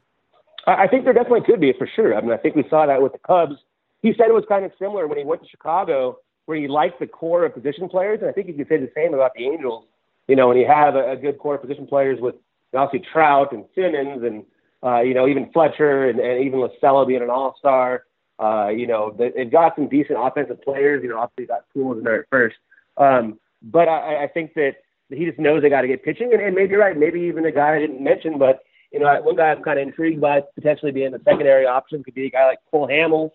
I 0.65 0.87
think 0.87 1.03
there 1.03 1.13
definitely 1.13 1.41
could 1.45 1.61
be 1.61 1.71
for 1.77 1.87
sure. 1.95 2.17
I 2.17 2.21
mean, 2.21 2.31
I 2.31 2.37
think 2.37 2.55
we 2.55 2.65
saw 2.69 2.87
that 2.87 3.01
with 3.01 3.11
the 3.11 3.19
Cubs. 3.19 3.55
He 4.01 4.13
said 4.17 4.29
it 4.29 4.33
was 4.33 4.45
kind 4.49 4.65
of 4.65 4.71
similar 4.79 5.07
when 5.07 5.19
he 5.19 5.23
went 5.23 5.43
to 5.43 5.47
Chicago, 5.47 6.17
where 6.45 6.57
he 6.57 6.67
liked 6.67 6.99
the 6.99 7.07
core 7.07 7.45
of 7.45 7.53
position 7.53 7.87
players, 7.87 8.19
and 8.21 8.29
I 8.29 8.33
think 8.33 8.47
you 8.47 8.53
could 8.55 8.67
say 8.67 8.77
the 8.77 8.91
same 8.95 9.13
about 9.13 9.31
the 9.35 9.45
Angels. 9.45 9.85
You 10.27 10.35
know, 10.35 10.47
when 10.47 10.57
you 10.57 10.65
have 10.65 10.95
a 10.95 11.15
good 11.17 11.37
core 11.37 11.55
of 11.55 11.61
position 11.61 11.85
players 11.85 12.19
with 12.19 12.35
obviously 12.75 13.07
Trout 13.11 13.51
and 13.51 13.65
Simmons 13.75 14.23
and 14.23 14.43
uh, 14.83 15.01
you 15.01 15.13
know 15.13 15.27
even 15.27 15.51
Fletcher 15.51 16.09
and, 16.09 16.19
and 16.19 16.43
even 16.43 16.59
La 16.59 16.67
Stella 16.77 17.05
being 17.05 17.21
an 17.21 17.29
All 17.29 17.55
Star. 17.59 18.03
Uh, 18.39 18.69
you 18.69 18.87
know, 18.87 19.15
they, 19.17 19.31
they've 19.35 19.51
got 19.51 19.75
some 19.75 19.87
decent 19.87 20.17
offensive 20.19 20.61
players. 20.63 21.03
You 21.03 21.09
know, 21.09 21.19
obviously 21.19 21.45
got 21.45 21.65
Tools 21.73 21.97
in 21.97 22.03
there 22.03 22.21
at 22.21 22.29
first, 22.31 22.55
um, 22.97 23.39
but 23.61 23.87
I, 23.87 24.23
I 24.23 24.27
think 24.27 24.53
that 24.55 24.77
he 25.09 25.25
just 25.25 25.39
knows 25.39 25.61
they 25.61 25.69
got 25.69 25.81
to 25.81 25.87
get 25.87 26.03
pitching, 26.03 26.33
and, 26.33 26.41
and 26.41 26.55
maybe 26.55 26.71
you're 26.71 26.79
right. 26.79 26.97
Maybe 26.97 27.21
even 27.21 27.45
a 27.45 27.51
guy 27.51 27.75
I 27.75 27.79
didn't 27.79 28.03
mention, 28.03 28.37
but 28.37 28.63
you 28.93 28.99
know, 28.99 29.21
one 29.21 29.35
guy 29.35 29.51
I'm 29.51 29.63
kind 29.63 29.79
of 29.79 29.87
intrigued 29.87 30.21
by 30.21 30.41
potentially 30.55 30.91
being 30.91 31.13
a 31.13 31.19
secondary 31.23 31.65
option 31.65 32.03
could 32.03 32.13
be 32.13 32.27
a 32.27 32.29
guy 32.29 32.45
like 32.45 32.59
Cole 32.69 32.87
Hamels. 32.87 33.31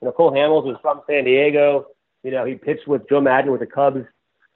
You 0.00 0.06
know, 0.06 0.12
Cole 0.12 0.32
Hamels 0.32 0.64
was 0.64 0.76
from 0.82 1.00
San 1.08 1.24
Diego. 1.24 1.86
You 2.22 2.30
know, 2.30 2.44
he 2.44 2.54
pitched 2.54 2.86
with 2.86 3.08
Joe 3.08 3.20
Maddon 3.20 3.50
with 3.50 3.60
the 3.60 3.66
Cubs 3.66 4.04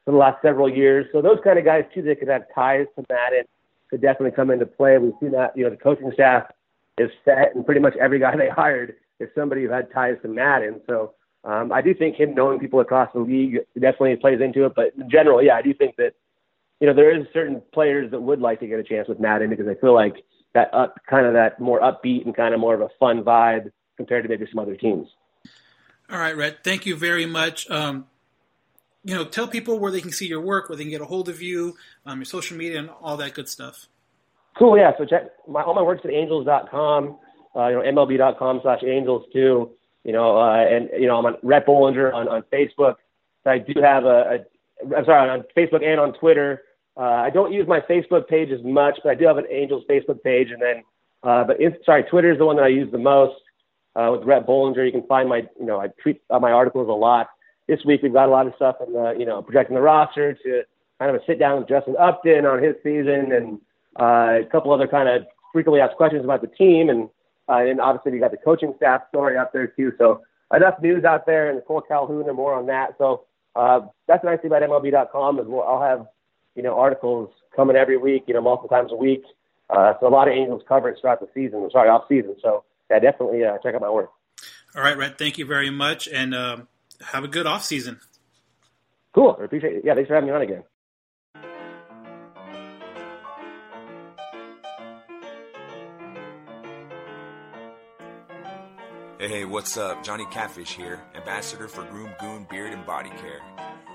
for 0.05 0.11
the 0.11 0.16
last 0.16 0.42
several 0.42 0.68
years. 0.68 1.07
So 1.11 1.23
those 1.23 1.38
kind 1.42 1.59
of 1.59 1.64
guys 1.64 1.85
too 1.95 2.03
that 2.03 2.18
could 2.18 2.29
have 2.29 2.42
ties 2.55 2.87
to 2.97 3.05
Maddon 3.11 3.45
could 3.93 4.01
definitely 4.01 4.35
come 4.35 4.51
into 4.51 4.65
play. 4.65 4.97
We've 4.97 5.13
seen 5.21 5.33
that. 5.33 5.55
You 5.55 5.65
know, 5.65 5.71
the 5.71 5.77
coaching 5.77 6.11
staff 6.15 6.45
is 6.97 7.11
set, 7.27 7.55
and 7.55 7.65
pretty 7.65 7.81
much 7.81 7.95
every 8.01 8.19
guy 8.19 8.35
they 8.39 8.49
hired 8.49 8.95
is 9.21 9.29
somebody 9.35 9.65
who 9.65 9.71
had 9.71 9.93
ties 9.93 10.17
to 10.23 10.29
Maddon. 10.29 10.81
So 10.89 11.13
um, 11.45 11.71
I 11.71 11.83
do 11.83 11.95
think 11.95 12.17
him 12.17 12.35
knowing 12.35 12.59
people 12.59 12.81
across 12.81 13.11
the 13.13 13.21
league 13.21 13.59
definitely 13.75 14.17
plays 14.17 14.41
into 14.41 14.65
it. 14.65 14.73
But 14.75 14.95
in 14.99 15.11
general, 15.11 15.43
yeah, 15.43 15.57
I 15.57 15.63
do 15.63 15.75
think 15.75 15.97
that 15.97 16.15
you 16.81 16.87
know 16.87 16.95
there 16.95 17.15
is 17.15 17.27
certain 17.35 17.61
players 17.75 18.11
that 18.13 18.23
would 18.23 18.41
like 18.41 18.61
to 18.61 18.67
get 18.67 18.79
a 18.79 18.83
chance 18.83 19.09
with 19.09 19.21
Maddon 19.21 19.51
because 19.51 19.69
I 19.69 19.75
feel 19.75 19.95
like 19.95 20.15
that 20.55 20.73
up 20.73 20.99
kind 21.09 21.27
of 21.27 21.35
that 21.35 21.61
more 21.61 21.81
upbeat 21.81 22.25
and 22.25 22.35
kind 22.35 22.55
of 22.55 22.61
more 22.61 22.75
of 22.75 22.81
a 22.81 22.89
fun 22.99 23.23
vibe 23.23 23.73
compared 23.99 24.23
to 24.23 24.29
maybe 24.31 24.47
some 24.51 24.59
other 24.59 24.75
teams. 24.75 25.07
All 26.11 26.19
right, 26.19 26.37
Rhett. 26.37 26.65
Thank 26.65 26.87
you 26.87 26.97
very 26.97 27.27
much. 27.27 27.71
Um, 27.71 28.07
you 29.05 29.15
know, 29.15 29.25
tell 29.25 29.49
people 29.49 29.79
where 29.79 29.91
they 29.91 30.01
can 30.01 30.12
see 30.12 30.27
your 30.27 30.41
work, 30.41 30.69
where 30.69 30.77
they 30.77 30.85
can 30.85 30.91
get 30.91 31.01
a 31.01 31.07
hold 31.07 31.29
of 31.29 31.43
you, 31.43 31.77
um, 32.07 32.19
your 32.19 32.25
social 32.25 32.57
media, 32.57 32.79
and 32.79 32.91
all 33.01 33.17
that 33.17 33.35
good 33.35 33.49
stuff. 33.49 33.87
Cool, 34.59 34.77
yeah. 34.79 34.93
So 34.99 35.05
check 35.05 35.31
my 35.49 35.62
all 35.62 35.75
my 35.75 35.83
work's 35.83 36.05
at 36.05 36.11
angels.com, 36.11 37.19
uh, 37.57 37.69
you 37.69 37.75
know, 37.75 37.83
MLB.com 38.07 38.61
slash 38.62 38.83
angels 38.87 39.25
too. 39.33 39.71
You 40.05 40.12
know, 40.12 40.38
uh, 40.38 40.57
and 40.57 40.91
you 40.99 41.07
know, 41.07 41.17
I'm 41.17 41.27
on 41.27 41.37
Rhett 41.43 41.67
Bollinger 41.67 42.12
on, 42.12 42.29
on 42.29 42.43
Facebook. 42.53 42.97
I 43.45 43.59
do 43.59 43.81
have 43.81 44.05
a, 44.05 44.09
a 44.88 44.97
I'm 44.97 45.05
sorry, 45.05 45.31
on 45.31 45.45
Facebook 45.57 45.85
and 45.85 46.01
on 46.01 46.12
Twitter. 46.15 46.62
Uh, 46.97 47.01
I 47.01 47.31
don't 47.31 47.53
use 47.53 47.67
my 47.67 47.81
Facebook 47.81 48.29
page 48.29 48.51
as 48.51 48.62
much, 48.62 48.99
but 49.03 49.11
I 49.11 49.15
do 49.15 49.27
have 49.27 49.38
an 49.38 49.47
Angels 49.51 49.85
Facebook 49.88 50.23
page. 50.23 50.49
And 50.51 50.61
then, 50.61 50.83
uh, 51.23 51.45
but 51.45 51.61
in, 51.61 51.77
sorry, 51.85 52.05
Twitter 52.05 52.33
is 52.33 52.38
the 52.38 52.45
one 52.45 52.57
that 52.57 52.65
I 52.65 52.69
use 52.69 52.91
the 52.93 52.99
most. 52.99 53.35
Uh, 53.95 54.09
with 54.12 54.27
Rhett 54.27 54.47
Bollinger, 54.47 54.87
you 54.87 54.93
can 54.93 55.07
find 55.07 55.29
my, 55.29 55.47
you 55.61 55.67
know, 55.67 55.79
I 55.79 55.88
tweet 56.03 56.23
uh, 56.31 56.38
my 56.38 56.51
articles 56.51 56.88
a 56.88 56.93
lot. 56.93 57.29
This 57.68 57.81
week 57.85 58.03
we've 58.03 58.12
got 58.12 58.29
a 58.29 58.33
lot 58.33 58.46
of 58.46 58.55
stuff 58.57 58.77
in 58.87 58.92
the, 58.92 59.14
you 59.18 59.25
know, 59.25 59.42
projecting 59.42 59.77
the 59.77 59.83
roster 59.83 60.35
to 60.35 60.62
kind 60.98 61.14
of 61.14 61.22
a 61.22 61.25
sit 61.27 61.38
down 61.38 61.59
with 61.59 61.68
Justin 61.68 61.96
Upton 61.98 62.46
on 62.46 62.62
his 62.62 62.75
season 62.83 63.33
and 63.33 63.61
uh, 63.98 64.40
a 64.42 64.48
couple 64.51 64.72
other 64.72 64.88
kind 64.88 65.09
of 65.09 65.27
frequently 65.53 65.81
asked 65.81 65.96
questions 65.96 66.25
about 66.25 66.40
the 66.40 66.48
team. 66.48 66.88
And, 66.88 67.09
uh, 67.48 67.59
and 67.59 67.81
obviously 67.81 68.12
we 68.12 68.18
got 68.18 68.31
the 68.31 68.37
coaching 68.37 68.75
staff 68.77 69.03
story 69.09 69.37
up 69.37 69.53
there 69.53 69.66
too. 69.68 69.92
So 69.98 70.22
enough 70.55 70.81
news 70.81 71.05
out 71.05 71.27
there 71.27 71.48
and 71.48 71.59
Nicole 71.59 71.81
Calhoun 71.81 72.29
and 72.29 72.37
more 72.37 72.55
on 72.55 72.66
that. 72.66 72.94
So 72.98 73.25
uh, 73.55 73.81
that's 74.07 74.22
the 74.22 74.31
nice 74.31 74.40
thing 74.40 74.51
about 74.51 74.62
MLB.com 74.62 75.38
is 75.38 75.46
we'll, 75.46 75.62
I'll 75.62 75.83
have, 75.83 76.07
you 76.55 76.62
know, 76.62 76.79
articles 76.79 77.31
coming 77.55 77.77
every 77.77 77.96
week, 77.96 78.25
you 78.27 78.35
know, 78.35 78.40
multiple 78.40 78.68
times 78.68 78.92
a 78.92 78.96
week. 78.96 79.22
Uh, 79.70 79.94
so 80.01 80.07
a 80.07 80.11
lot 80.11 80.29
of 80.29 80.35
Angels 80.35 80.62
coverage 80.68 81.01
throughout 81.01 81.20
the 81.20 81.29
season, 81.35 81.68
sorry, 81.72 81.88
off 81.88 82.05
season. 82.09 82.37
So 82.42 82.64
yeah, 82.90 82.98
definitely 82.98 83.44
uh, 83.44 83.59
check 83.62 83.75
out 83.75 83.81
my 83.81 83.90
work. 83.90 84.11
All 84.75 84.83
right, 84.83 84.96
Rhett. 84.96 85.18
Thank 85.18 85.38
you 85.38 85.46
very 85.46 85.70
much, 85.70 86.09
and 86.09 86.35
um, 86.35 86.68
have 87.03 87.25
a 87.25 87.29
good 87.29 87.47
off 87.47 87.65
season. 87.65 88.01
Cool. 89.15 89.37
I 89.41 89.45
appreciate 89.45 89.77
it. 89.77 89.83
Yeah, 89.85 89.95
thanks 89.95 90.09
for 90.09 90.15
having 90.15 90.29
me 90.29 90.35
on 90.35 90.43
again. 90.43 90.62
Hey, 99.19 99.29
hey, 99.29 99.45
what's 99.45 99.77
up? 99.77 100.03
Johnny 100.03 100.25
Catfish 100.33 100.73
here, 100.73 101.01
ambassador 101.15 101.69
for 101.69 101.85
Groom 101.85 102.11
Goon 102.19 102.45
Beard 102.51 102.73
and 102.73 102.85
Body 102.85 103.11
Care. 103.11 103.41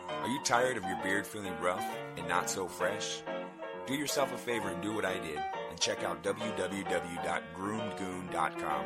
Are 0.09 0.27
you 0.29 0.41
tired 0.43 0.77
of 0.77 0.85
your 0.85 0.97
beard 1.03 1.27
feeling 1.27 1.53
rough 1.59 1.83
and 2.15 2.25
not 2.29 2.49
so 2.49 2.65
fresh? 2.67 3.21
Do 3.87 3.93
yourself 3.93 4.33
a 4.33 4.37
favor 4.37 4.69
and 4.69 4.81
do 4.81 4.93
what 4.93 5.03
I 5.03 5.19
did 5.19 5.37
and 5.69 5.77
check 5.79 6.03
out 6.03 6.23
www.groomgoon.com. 6.23 8.85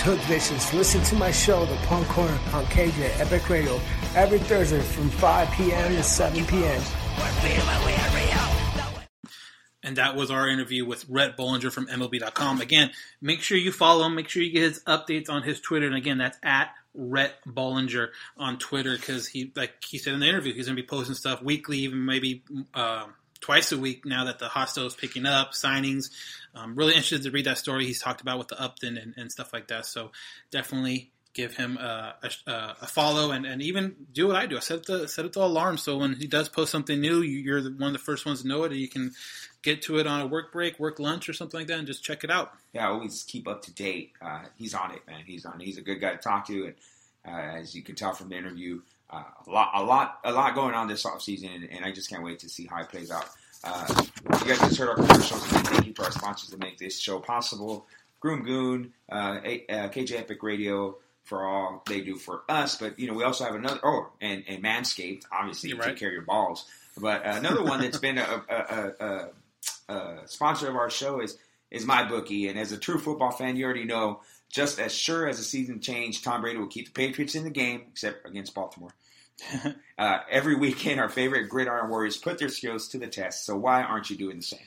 Is 0.00 0.06
Hood 0.06 0.20
Vicious. 0.20 0.72
Listen 0.74 1.02
to 1.04 1.14
my 1.14 1.30
show, 1.30 1.64
The 1.66 1.76
Punk 1.86 2.06
Corner, 2.08 2.38
on 2.52 2.64
KJ 2.66 3.20
Epic 3.20 3.48
Radio, 3.48 3.80
every 4.14 4.38
Thursday 4.38 4.80
from 4.80 5.10
5 5.10 5.50
p.m. 5.52 5.94
to 5.94 6.02
7 6.02 6.46
p.m. 6.46 6.82
And 9.82 9.96
that 9.96 10.14
was 10.14 10.30
our 10.30 10.48
interview 10.48 10.84
with 10.84 11.06
Rhett 11.08 11.36
Bollinger 11.36 11.72
from 11.72 11.86
MLB.com. 11.86 12.60
Again, 12.60 12.90
make 13.20 13.40
sure 13.40 13.56
you 13.56 13.72
follow 13.72 14.06
him. 14.06 14.14
Make 14.14 14.28
sure 14.28 14.42
you 14.42 14.52
get 14.52 14.62
his 14.62 14.80
updates 14.84 15.30
on 15.30 15.42
his 15.42 15.60
Twitter. 15.60 15.86
And 15.86 15.96
again, 15.96 16.18
that's 16.18 16.38
at 16.42 16.70
Rhett 16.94 17.34
Bollinger 17.46 18.08
on 18.36 18.58
Twitter 18.58 18.96
because 18.96 19.26
he, 19.26 19.52
like 19.56 19.82
he 19.84 19.98
said 19.98 20.14
in 20.14 20.20
the 20.20 20.28
interview, 20.28 20.52
he's 20.52 20.66
going 20.66 20.76
to 20.76 20.82
be 20.82 20.86
posting 20.86 21.14
stuff 21.14 21.42
weekly, 21.42 21.78
even 21.78 22.04
maybe 22.04 22.44
uh, 22.74 23.06
twice 23.40 23.72
a 23.72 23.78
week 23.78 24.04
now 24.04 24.24
that 24.24 24.38
the 24.38 24.48
hot 24.48 24.68
stove 24.70 24.86
is 24.88 24.94
picking 24.94 25.26
up 25.26 25.52
signings. 25.52 26.10
I'm 26.54 26.74
really 26.74 26.92
interested 26.94 27.22
to 27.22 27.30
read 27.30 27.46
that 27.46 27.58
story 27.58 27.86
he's 27.86 28.00
talked 28.00 28.20
about 28.20 28.38
with 28.38 28.48
the 28.48 28.60
Upton 28.60 28.96
and, 28.98 29.14
and 29.16 29.30
stuff 29.30 29.52
like 29.52 29.68
that. 29.68 29.86
So 29.86 30.10
definitely 30.50 31.10
give 31.32 31.54
him 31.56 31.76
a, 31.76 32.16
a, 32.46 32.52
a 32.82 32.86
follow 32.88 33.30
and, 33.30 33.46
and 33.46 33.62
even 33.62 33.94
do 34.12 34.26
what 34.26 34.34
I 34.36 34.46
do. 34.46 34.56
I 34.56 34.60
set 34.60 34.84
the 34.86 35.06
set 35.06 35.24
up 35.24 35.32
the 35.32 35.42
alarm 35.42 35.78
so 35.78 35.96
when 35.98 36.14
he 36.16 36.26
does 36.26 36.48
post 36.48 36.72
something 36.72 37.00
new, 37.00 37.20
you- 37.22 37.38
you're 37.38 37.62
the, 37.62 37.70
one 37.70 37.88
of 37.88 37.92
the 37.92 37.98
first 38.00 38.26
ones 38.26 38.42
to 38.42 38.48
know 38.48 38.64
it. 38.64 38.72
And 38.72 38.80
you 38.80 38.88
can 38.88 39.12
get 39.62 39.82
to 39.82 39.98
it 39.98 40.06
on 40.08 40.20
a 40.22 40.26
work 40.26 40.52
break, 40.52 40.80
work 40.80 40.98
lunch, 40.98 41.28
or 41.28 41.32
something 41.32 41.60
like 41.60 41.68
that, 41.68 41.78
and 41.78 41.86
just 41.86 42.02
check 42.02 42.24
it 42.24 42.30
out. 42.30 42.52
yeah, 42.72 42.88
always 42.88 43.22
keep 43.22 43.46
up 43.46 43.62
to 43.62 43.72
date. 43.72 44.12
Uh, 44.20 44.42
he's 44.56 44.74
on 44.74 44.90
it, 44.92 45.02
man. 45.06 45.22
He's 45.24 45.44
on. 45.46 45.60
it. 45.60 45.64
He's 45.64 45.78
a 45.78 45.82
good 45.82 46.00
guy 46.00 46.10
to 46.12 46.18
talk 46.18 46.46
to, 46.48 46.64
and 46.66 46.74
uh, 47.28 47.58
as 47.58 47.74
you 47.76 47.82
can 47.82 47.94
tell 47.94 48.12
from 48.12 48.30
the 48.30 48.36
interview, 48.36 48.80
uh, 49.10 49.22
a 49.46 49.50
lot, 49.50 49.70
a 49.74 49.82
lot, 49.82 50.20
a 50.24 50.32
lot 50.32 50.54
going 50.54 50.74
on 50.74 50.88
this 50.88 51.04
offseason, 51.04 51.54
and, 51.54 51.70
and 51.70 51.84
I 51.84 51.92
just 51.92 52.08
can't 52.10 52.22
wait 52.22 52.38
to 52.40 52.48
see 52.48 52.66
how 52.66 52.80
it 52.80 52.88
plays 52.88 53.10
out. 53.10 53.26
Uh, 53.62 53.86
you 54.40 54.46
guys 54.46 54.58
just 54.60 54.76
heard 54.78 54.88
our 54.88 54.94
commercials, 54.96 55.44
thank 55.46 55.86
you 55.86 55.92
to 55.92 56.04
our 56.04 56.10
sponsors 56.12 56.50
that 56.50 56.60
make 56.60 56.78
this 56.78 56.98
show 56.98 57.18
possible. 57.18 57.86
Groom 58.20 58.42
Goon, 58.44 58.92
uh, 59.10 59.38
A- 59.44 59.66
uh, 59.68 59.88
KJ 59.88 60.18
Epic 60.18 60.42
Radio 60.42 60.96
for 61.24 61.44
all 61.44 61.82
they 61.86 62.00
do 62.00 62.16
for 62.16 62.42
us, 62.48 62.76
but 62.76 62.98
you 62.98 63.06
know 63.06 63.14
we 63.14 63.22
also 63.24 63.44
have 63.44 63.54
another. 63.54 63.80
Oh, 63.82 64.08
and, 64.20 64.44
and 64.48 64.62
Manscaped, 64.62 65.24
obviously, 65.32 65.70
You're 65.70 65.80
take 65.80 65.96
care 65.96 66.08
of 66.08 66.14
your 66.14 66.22
balls. 66.22 66.64
But 66.98 67.24
uh, 67.24 67.34
another 67.36 67.62
one 67.62 67.80
that's 67.80 67.98
been 67.98 68.18
a, 68.18 68.42
a, 68.48 68.92
a, 69.88 69.92
a 69.94 70.16
sponsor 70.26 70.68
of 70.68 70.76
our 70.76 70.90
show 70.90 71.20
is 71.20 71.36
is 71.70 71.86
my 71.86 72.04
bookie, 72.08 72.48
and 72.48 72.58
as 72.58 72.72
a 72.72 72.78
true 72.78 72.98
football 72.98 73.30
fan, 73.30 73.56
you 73.56 73.64
already 73.64 73.84
know. 73.84 74.20
Just 74.50 74.80
as 74.80 74.92
sure 74.92 75.28
as 75.28 75.38
the 75.38 75.44
season 75.44 75.80
changed, 75.80 76.24
Tom 76.24 76.42
Brady 76.42 76.58
will 76.58 76.66
keep 76.66 76.86
the 76.86 76.92
Patriots 76.92 77.34
in 77.34 77.44
the 77.44 77.50
game, 77.50 77.82
except 77.90 78.26
against 78.26 78.54
Baltimore. 78.54 78.90
uh, 79.98 80.18
every 80.28 80.56
weekend, 80.56 81.00
our 81.00 81.08
favorite 81.08 81.48
gridiron 81.48 81.88
warriors 81.88 82.16
put 82.16 82.38
their 82.38 82.48
skills 82.48 82.88
to 82.88 82.98
the 82.98 83.06
test. 83.06 83.46
So 83.46 83.56
why 83.56 83.82
aren't 83.82 84.10
you 84.10 84.16
doing 84.16 84.36
the 84.36 84.42
same? 84.42 84.60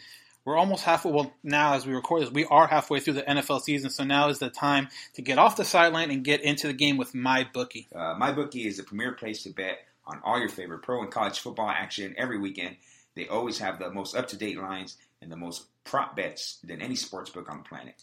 We're 0.45 0.57
almost 0.57 0.83
halfway. 0.83 1.11
Well, 1.11 1.33
now 1.43 1.73
as 1.73 1.85
we 1.85 1.93
record 1.93 2.23
this, 2.23 2.31
we 2.31 2.45
are 2.45 2.67
halfway 2.67 2.99
through 2.99 3.13
the 3.13 3.21
NFL 3.21 3.61
season. 3.61 3.89
So 3.89 4.03
now 4.03 4.27
is 4.27 4.39
the 4.39 4.49
time 4.49 4.89
to 5.13 5.21
get 5.21 5.37
off 5.37 5.55
the 5.55 5.63
sideline 5.63 6.11
and 6.11 6.23
get 6.23 6.41
into 6.41 6.67
the 6.67 6.73
game 6.73 6.97
with 6.97 7.15
my 7.15 7.47
bookie. 7.53 7.87
Uh, 7.95 8.15
my 8.17 8.31
bookie 8.31 8.67
is 8.67 8.77
the 8.77 8.83
premier 8.83 9.13
place 9.13 9.43
to 9.43 9.51
bet 9.51 9.79
on 10.05 10.19
all 10.23 10.39
your 10.39 10.49
favorite 10.49 10.81
pro 10.81 11.01
and 11.01 11.11
college 11.11 11.39
football 11.39 11.69
action 11.69 12.13
every 12.17 12.39
weekend. 12.39 12.75
They 13.15 13.27
always 13.27 13.59
have 13.59 13.79
the 13.79 13.89
most 13.91 14.15
up 14.15 14.27
to 14.29 14.37
date 14.37 14.57
lines 14.57 14.97
and 15.21 15.31
the 15.31 15.37
most 15.37 15.65
prop 15.85 16.15
bets 16.15 16.59
than 16.63 16.81
any 16.81 16.95
sports 16.95 17.29
book 17.29 17.49
on 17.49 17.59
the 17.59 17.63
planet. 17.63 17.95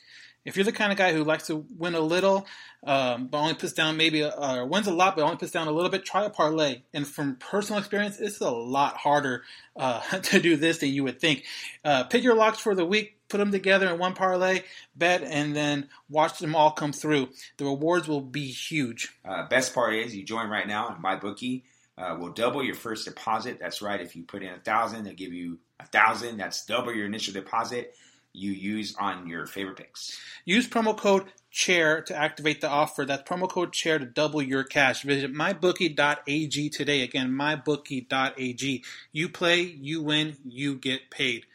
If 0.45 0.57
you're 0.57 0.65
the 0.65 0.73
kind 0.73 0.91
of 0.91 0.99
guy 0.99 1.13
who 1.13 1.23
likes 1.23 1.47
to 1.49 1.67
win 1.77 1.95
a 1.95 2.01
little, 2.01 2.47
um, 2.87 3.27
but 3.27 3.39
only 3.39 3.55
puts 3.55 3.75
down 3.75 3.97
maybe 3.97 4.23
a, 4.23 4.31
or 4.31 4.65
wins 4.67 4.87
a 4.87 4.93
lot, 4.93 5.15
but 5.15 5.23
only 5.23 5.37
puts 5.37 5.53
down 5.53 5.69
a 5.69 5.73
little 5.73 5.91
bit, 5.91 6.05
try 6.05 6.25
a 6.25 6.31
parlay. 6.31 6.83
And 6.95 7.07
from 7.07 7.37
personal 7.37 7.79
experience, 7.79 8.19
it's 8.19 8.41
a 8.41 8.51
lot 8.51 8.97
harder 8.97 9.45
uh, 9.77 10.01
to 10.23 10.41
do 10.41 10.57
this 10.57 10.79
than 10.79 10.91
you 10.91 11.05
would 11.05 11.21
think. 11.21 11.45
Uh, 11.85 12.05
pick 12.05 12.23
your 12.23 12.35
locks 12.35 12.59
for 12.59 12.75
the 12.75 12.87
week, 12.87 13.19
put 13.29 13.39
them 13.39 13.53
together 13.53 13.89
in 13.89 13.99
one 13.99 14.15
parlay, 14.15 14.63
bet, 14.97 15.23
and 15.23 15.55
then 15.55 15.89
watch 16.09 16.39
them 16.39 16.57
all 16.57 16.71
come 16.71 16.93
through. 16.93 17.29
The 17.59 17.67
rewards 17.67 18.09
will 18.09 18.23
be 18.23 18.47
huge. 18.47 19.15
Uh, 19.25 19.47
best 19.47 19.75
part 19.75 19.95
is 19.95 20.17
you 20.17 20.25
join 20.25 20.49
right 20.49 20.67
now 20.67 20.89
and 20.89 21.01
my 21.01 21.17
bookie 21.17 21.65
uh, 21.99 22.17
will 22.19 22.31
double 22.31 22.65
your 22.65 22.75
first 22.75 23.05
deposit. 23.05 23.59
That's 23.61 23.83
right. 23.83 24.01
If 24.01 24.17
you 24.17 24.23
put 24.23 24.43
in 24.43 24.49
a 24.49 24.59
thousand, 24.59 25.05
they'll 25.05 25.15
give 25.15 25.35
you 25.35 25.59
a 25.79 25.87
thousand. 25.87 26.39
That's 26.39 26.65
double 26.65 26.95
your 26.95 27.05
initial 27.05 27.35
deposit 27.35 27.95
you 28.33 28.53
use 28.53 28.95
on 28.99 29.29
your 29.29 29.47
favorite 29.47 29.77
picks. 29.77 30.19
Use 30.45 30.69
promo 30.69 30.97
code 30.97 31.27
CHAIR 31.51 32.03
to 32.03 32.17
activate 32.17 32.61
the 32.61 32.69
offer. 32.69 33.05
That's 33.05 33.29
promo 33.29 33.49
code 33.49 33.73
CHAIR 33.73 33.99
to 33.99 34.05
double 34.07 34.41
your 34.41 34.65
cash. 34.65 35.03
Visit 35.03 35.33
mybookie.ag 35.33 36.71
today. 36.71 37.03
Again, 37.03 37.31
mybookie.ag. 37.31 38.85
You 39.13 39.29
play, 39.29 39.63
you 39.63 40.03
win, 40.03 40.37
you 40.45 40.77
get 40.77 41.11
paid. 41.11 41.47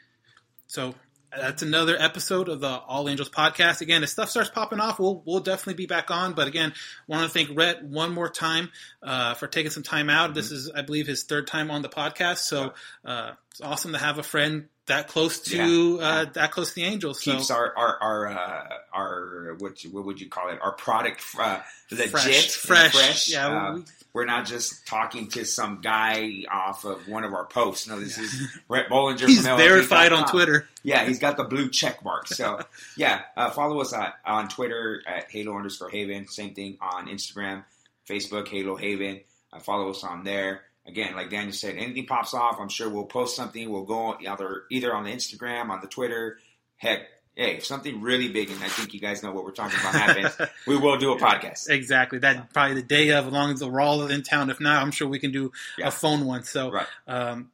So 0.68 0.96
that's 1.38 1.62
another 1.62 1.96
episode 2.00 2.50
of 2.50 2.60
the 2.60 2.70
All 2.70 3.08
Angels 3.10 3.30
podcast. 3.30 3.82
Again, 3.82 4.04
if 4.04 4.10
stuff 4.10 4.30
starts 4.30 4.50
popping 4.50 4.80
off, 4.80 5.00
we'll 5.00 5.22
we'll 5.26 5.40
definitely 5.40 5.76
be 5.76 5.86
back 5.86 6.12
on. 6.12 6.34
But 6.34 6.48
again, 6.48 6.74
want 7.08 7.24
to 7.24 7.30
thank 7.30 7.58
Rhett 7.58 7.84
one 7.84 8.14
more 8.14 8.30
time 8.30 8.70
uh, 9.04 9.34
for 9.36 9.48
taking 9.48 9.72
some 9.72 9.84
time 9.84 10.10
out. 10.10 10.34
This 10.34 10.52
is, 10.52 10.72
I 10.72 10.82
believe, 10.82 11.08
his 11.08 11.24
third 11.24 11.48
time 11.48 11.72
on 11.72 11.82
the 11.82 11.90
podcast. 11.90 12.38
So 12.38 12.74
uh, 13.04 13.32
it's 13.52 13.62
awesome 13.62 13.94
to 13.94 13.98
have 13.98 14.18
a 14.18 14.24
friend 14.24 14.68
that 14.88 15.08
close 15.08 15.39
to 15.39 15.58
Yeah. 15.98 16.06
uh, 16.06 16.26
that 16.34 16.52
close 16.52 16.69
to 16.69 16.76
the 16.76 16.84
Angels. 16.84 17.24
So 17.24 17.32
Keeps 17.34 17.50
our 17.52 17.74
our 17.78 17.98
our 18.02 18.28
uh, 18.28 18.67
our 18.93 19.56
what 19.60 19.82
what 19.91 20.06
would 20.06 20.21
you 20.21 20.30
call 20.30 20.50
it? 20.50 20.60
Our 20.62 20.74
product 20.74 21.21
uh, 21.39 21.60
legit, 21.91 22.10
Fresh. 22.12 22.56
Fresh. 22.56 22.91
fresh. 22.93 23.30
Yeah, 23.30 23.48
Uh, 23.48 23.74
we- 23.76 23.84
we're 24.13 24.24
not 24.24 24.45
just 24.45 24.88
talking 24.88 25.28
to 25.32 25.43
some 25.43 25.82
guy 25.82 26.43
off 26.50 26.86
of 26.86 27.06
one 27.10 27.26
of 27.26 27.34
our 27.34 27.43
posts. 27.48 27.86
No, 27.86 28.00
this 28.00 28.17
is 28.17 28.48
Rhett 28.69 28.88
Bollinger. 28.88 29.28
He's 29.28 29.45
from 29.45 29.58
verified 29.58 30.13
on 30.13 30.26
Twitter. 30.26 30.69
Yeah, 30.84 31.04
he's 31.06 31.19
got 31.19 31.36
the 31.36 31.43
blue 31.43 31.67
check 31.69 32.02
mark. 32.02 32.28
So 32.30 32.62
yeah, 32.95 33.24
uh, 33.36 33.50
follow 33.50 33.82
us 33.82 33.91
on, 33.91 34.13
on 34.24 34.48
Twitter 34.48 35.04
at 35.06 35.30
Halo 35.32 35.58
underscore 35.58 35.89
Haven. 35.89 36.30
Same 36.30 36.54
thing 36.54 36.78
on 36.80 37.08
Instagram, 37.08 37.65
Facebook, 38.10 38.48
Halo 38.48 38.78
Haven. 38.78 39.19
Uh, 39.52 39.60
follow 39.60 39.89
us 39.89 40.02
on 40.06 40.24
there. 40.24 40.62
Again, 40.88 41.15
like 41.15 41.30
Daniel 41.32 41.52
said, 41.52 41.76
anything 41.78 42.06
pops 42.06 42.34
off, 42.36 42.58
I'm 42.60 42.69
sure 42.69 42.88
we'll 42.89 43.06
post 43.06 43.36
something. 43.36 43.69
We'll 43.71 43.86
go 43.86 44.15
either 44.26 44.63
either 44.69 44.93
on 44.93 45.04
the 45.04 45.12
Instagram, 45.12 45.69
on 45.69 45.82
the 45.82 45.88
Twitter. 45.88 46.38
Heck, 46.78 47.00
hey, 47.36 47.56
if 47.58 47.65
something 47.65 48.02
really 48.02 48.28
big, 48.30 48.52
and 48.52 48.63
I 48.63 48.67
think 48.67 48.93
you 48.93 49.00
guys 49.00 49.24
know 49.24 49.32
what 49.32 49.43
we're 49.45 49.52
talking 49.52 49.80
about 49.80 49.95
happens, 49.95 50.50
we 50.67 50.78
will 50.78 50.98
do 50.98 51.12
a 51.12 51.17
podcast. 51.19 51.69
Exactly. 51.69 52.19
That 52.19 52.54
probably 52.54 52.76
the 52.76 52.84
day 52.84 53.10
of, 53.10 53.26
as 53.26 53.34
long 53.34 53.52
as 53.52 53.63
we're 53.63 53.82
all 53.82 54.06
in 54.08 54.21
town. 54.21 54.50
If 54.52 54.60
not, 54.60 54.82
I'm 54.84 54.91
sure 54.91 55.08
we 55.08 55.17
can 55.19 55.32
do 55.32 55.52
Yeah. 55.78 55.88
a 55.88 55.91
phone 55.91 56.26
one. 56.26 56.43
So, 56.43 56.71
Right. 56.71 56.88
um, 57.08 57.50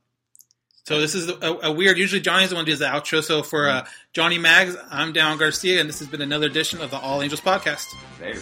so 0.84 1.00
this 1.00 1.16
is 1.16 1.30
a, 1.30 1.60
a 1.64 1.72
weird. 1.72 1.98
Usually 1.98 2.20
Johnny's 2.22 2.50
the 2.50 2.56
one 2.56 2.66
who 2.66 2.72
does 2.72 2.80
the 2.80 2.86
outro. 2.86 3.24
So 3.24 3.44
for 3.44 3.70
uh, 3.70 3.86
Johnny 4.14 4.40
Mags, 4.40 4.76
I'm 4.90 5.14
Down 5.14 5.38
Garcia, 5.38 5.80
and 5.80 5.88
this 5.88 6.00
has 6.00 6.08
been 6.10 6.22
another 6.22 6.48
edition 6.48 6.82
of 6.82 6.92
the 6.92 6.98
All 6.98 7.22
Angels 7.22 7.40
podcast. 7.40 7.86
Later. 8.20 8.42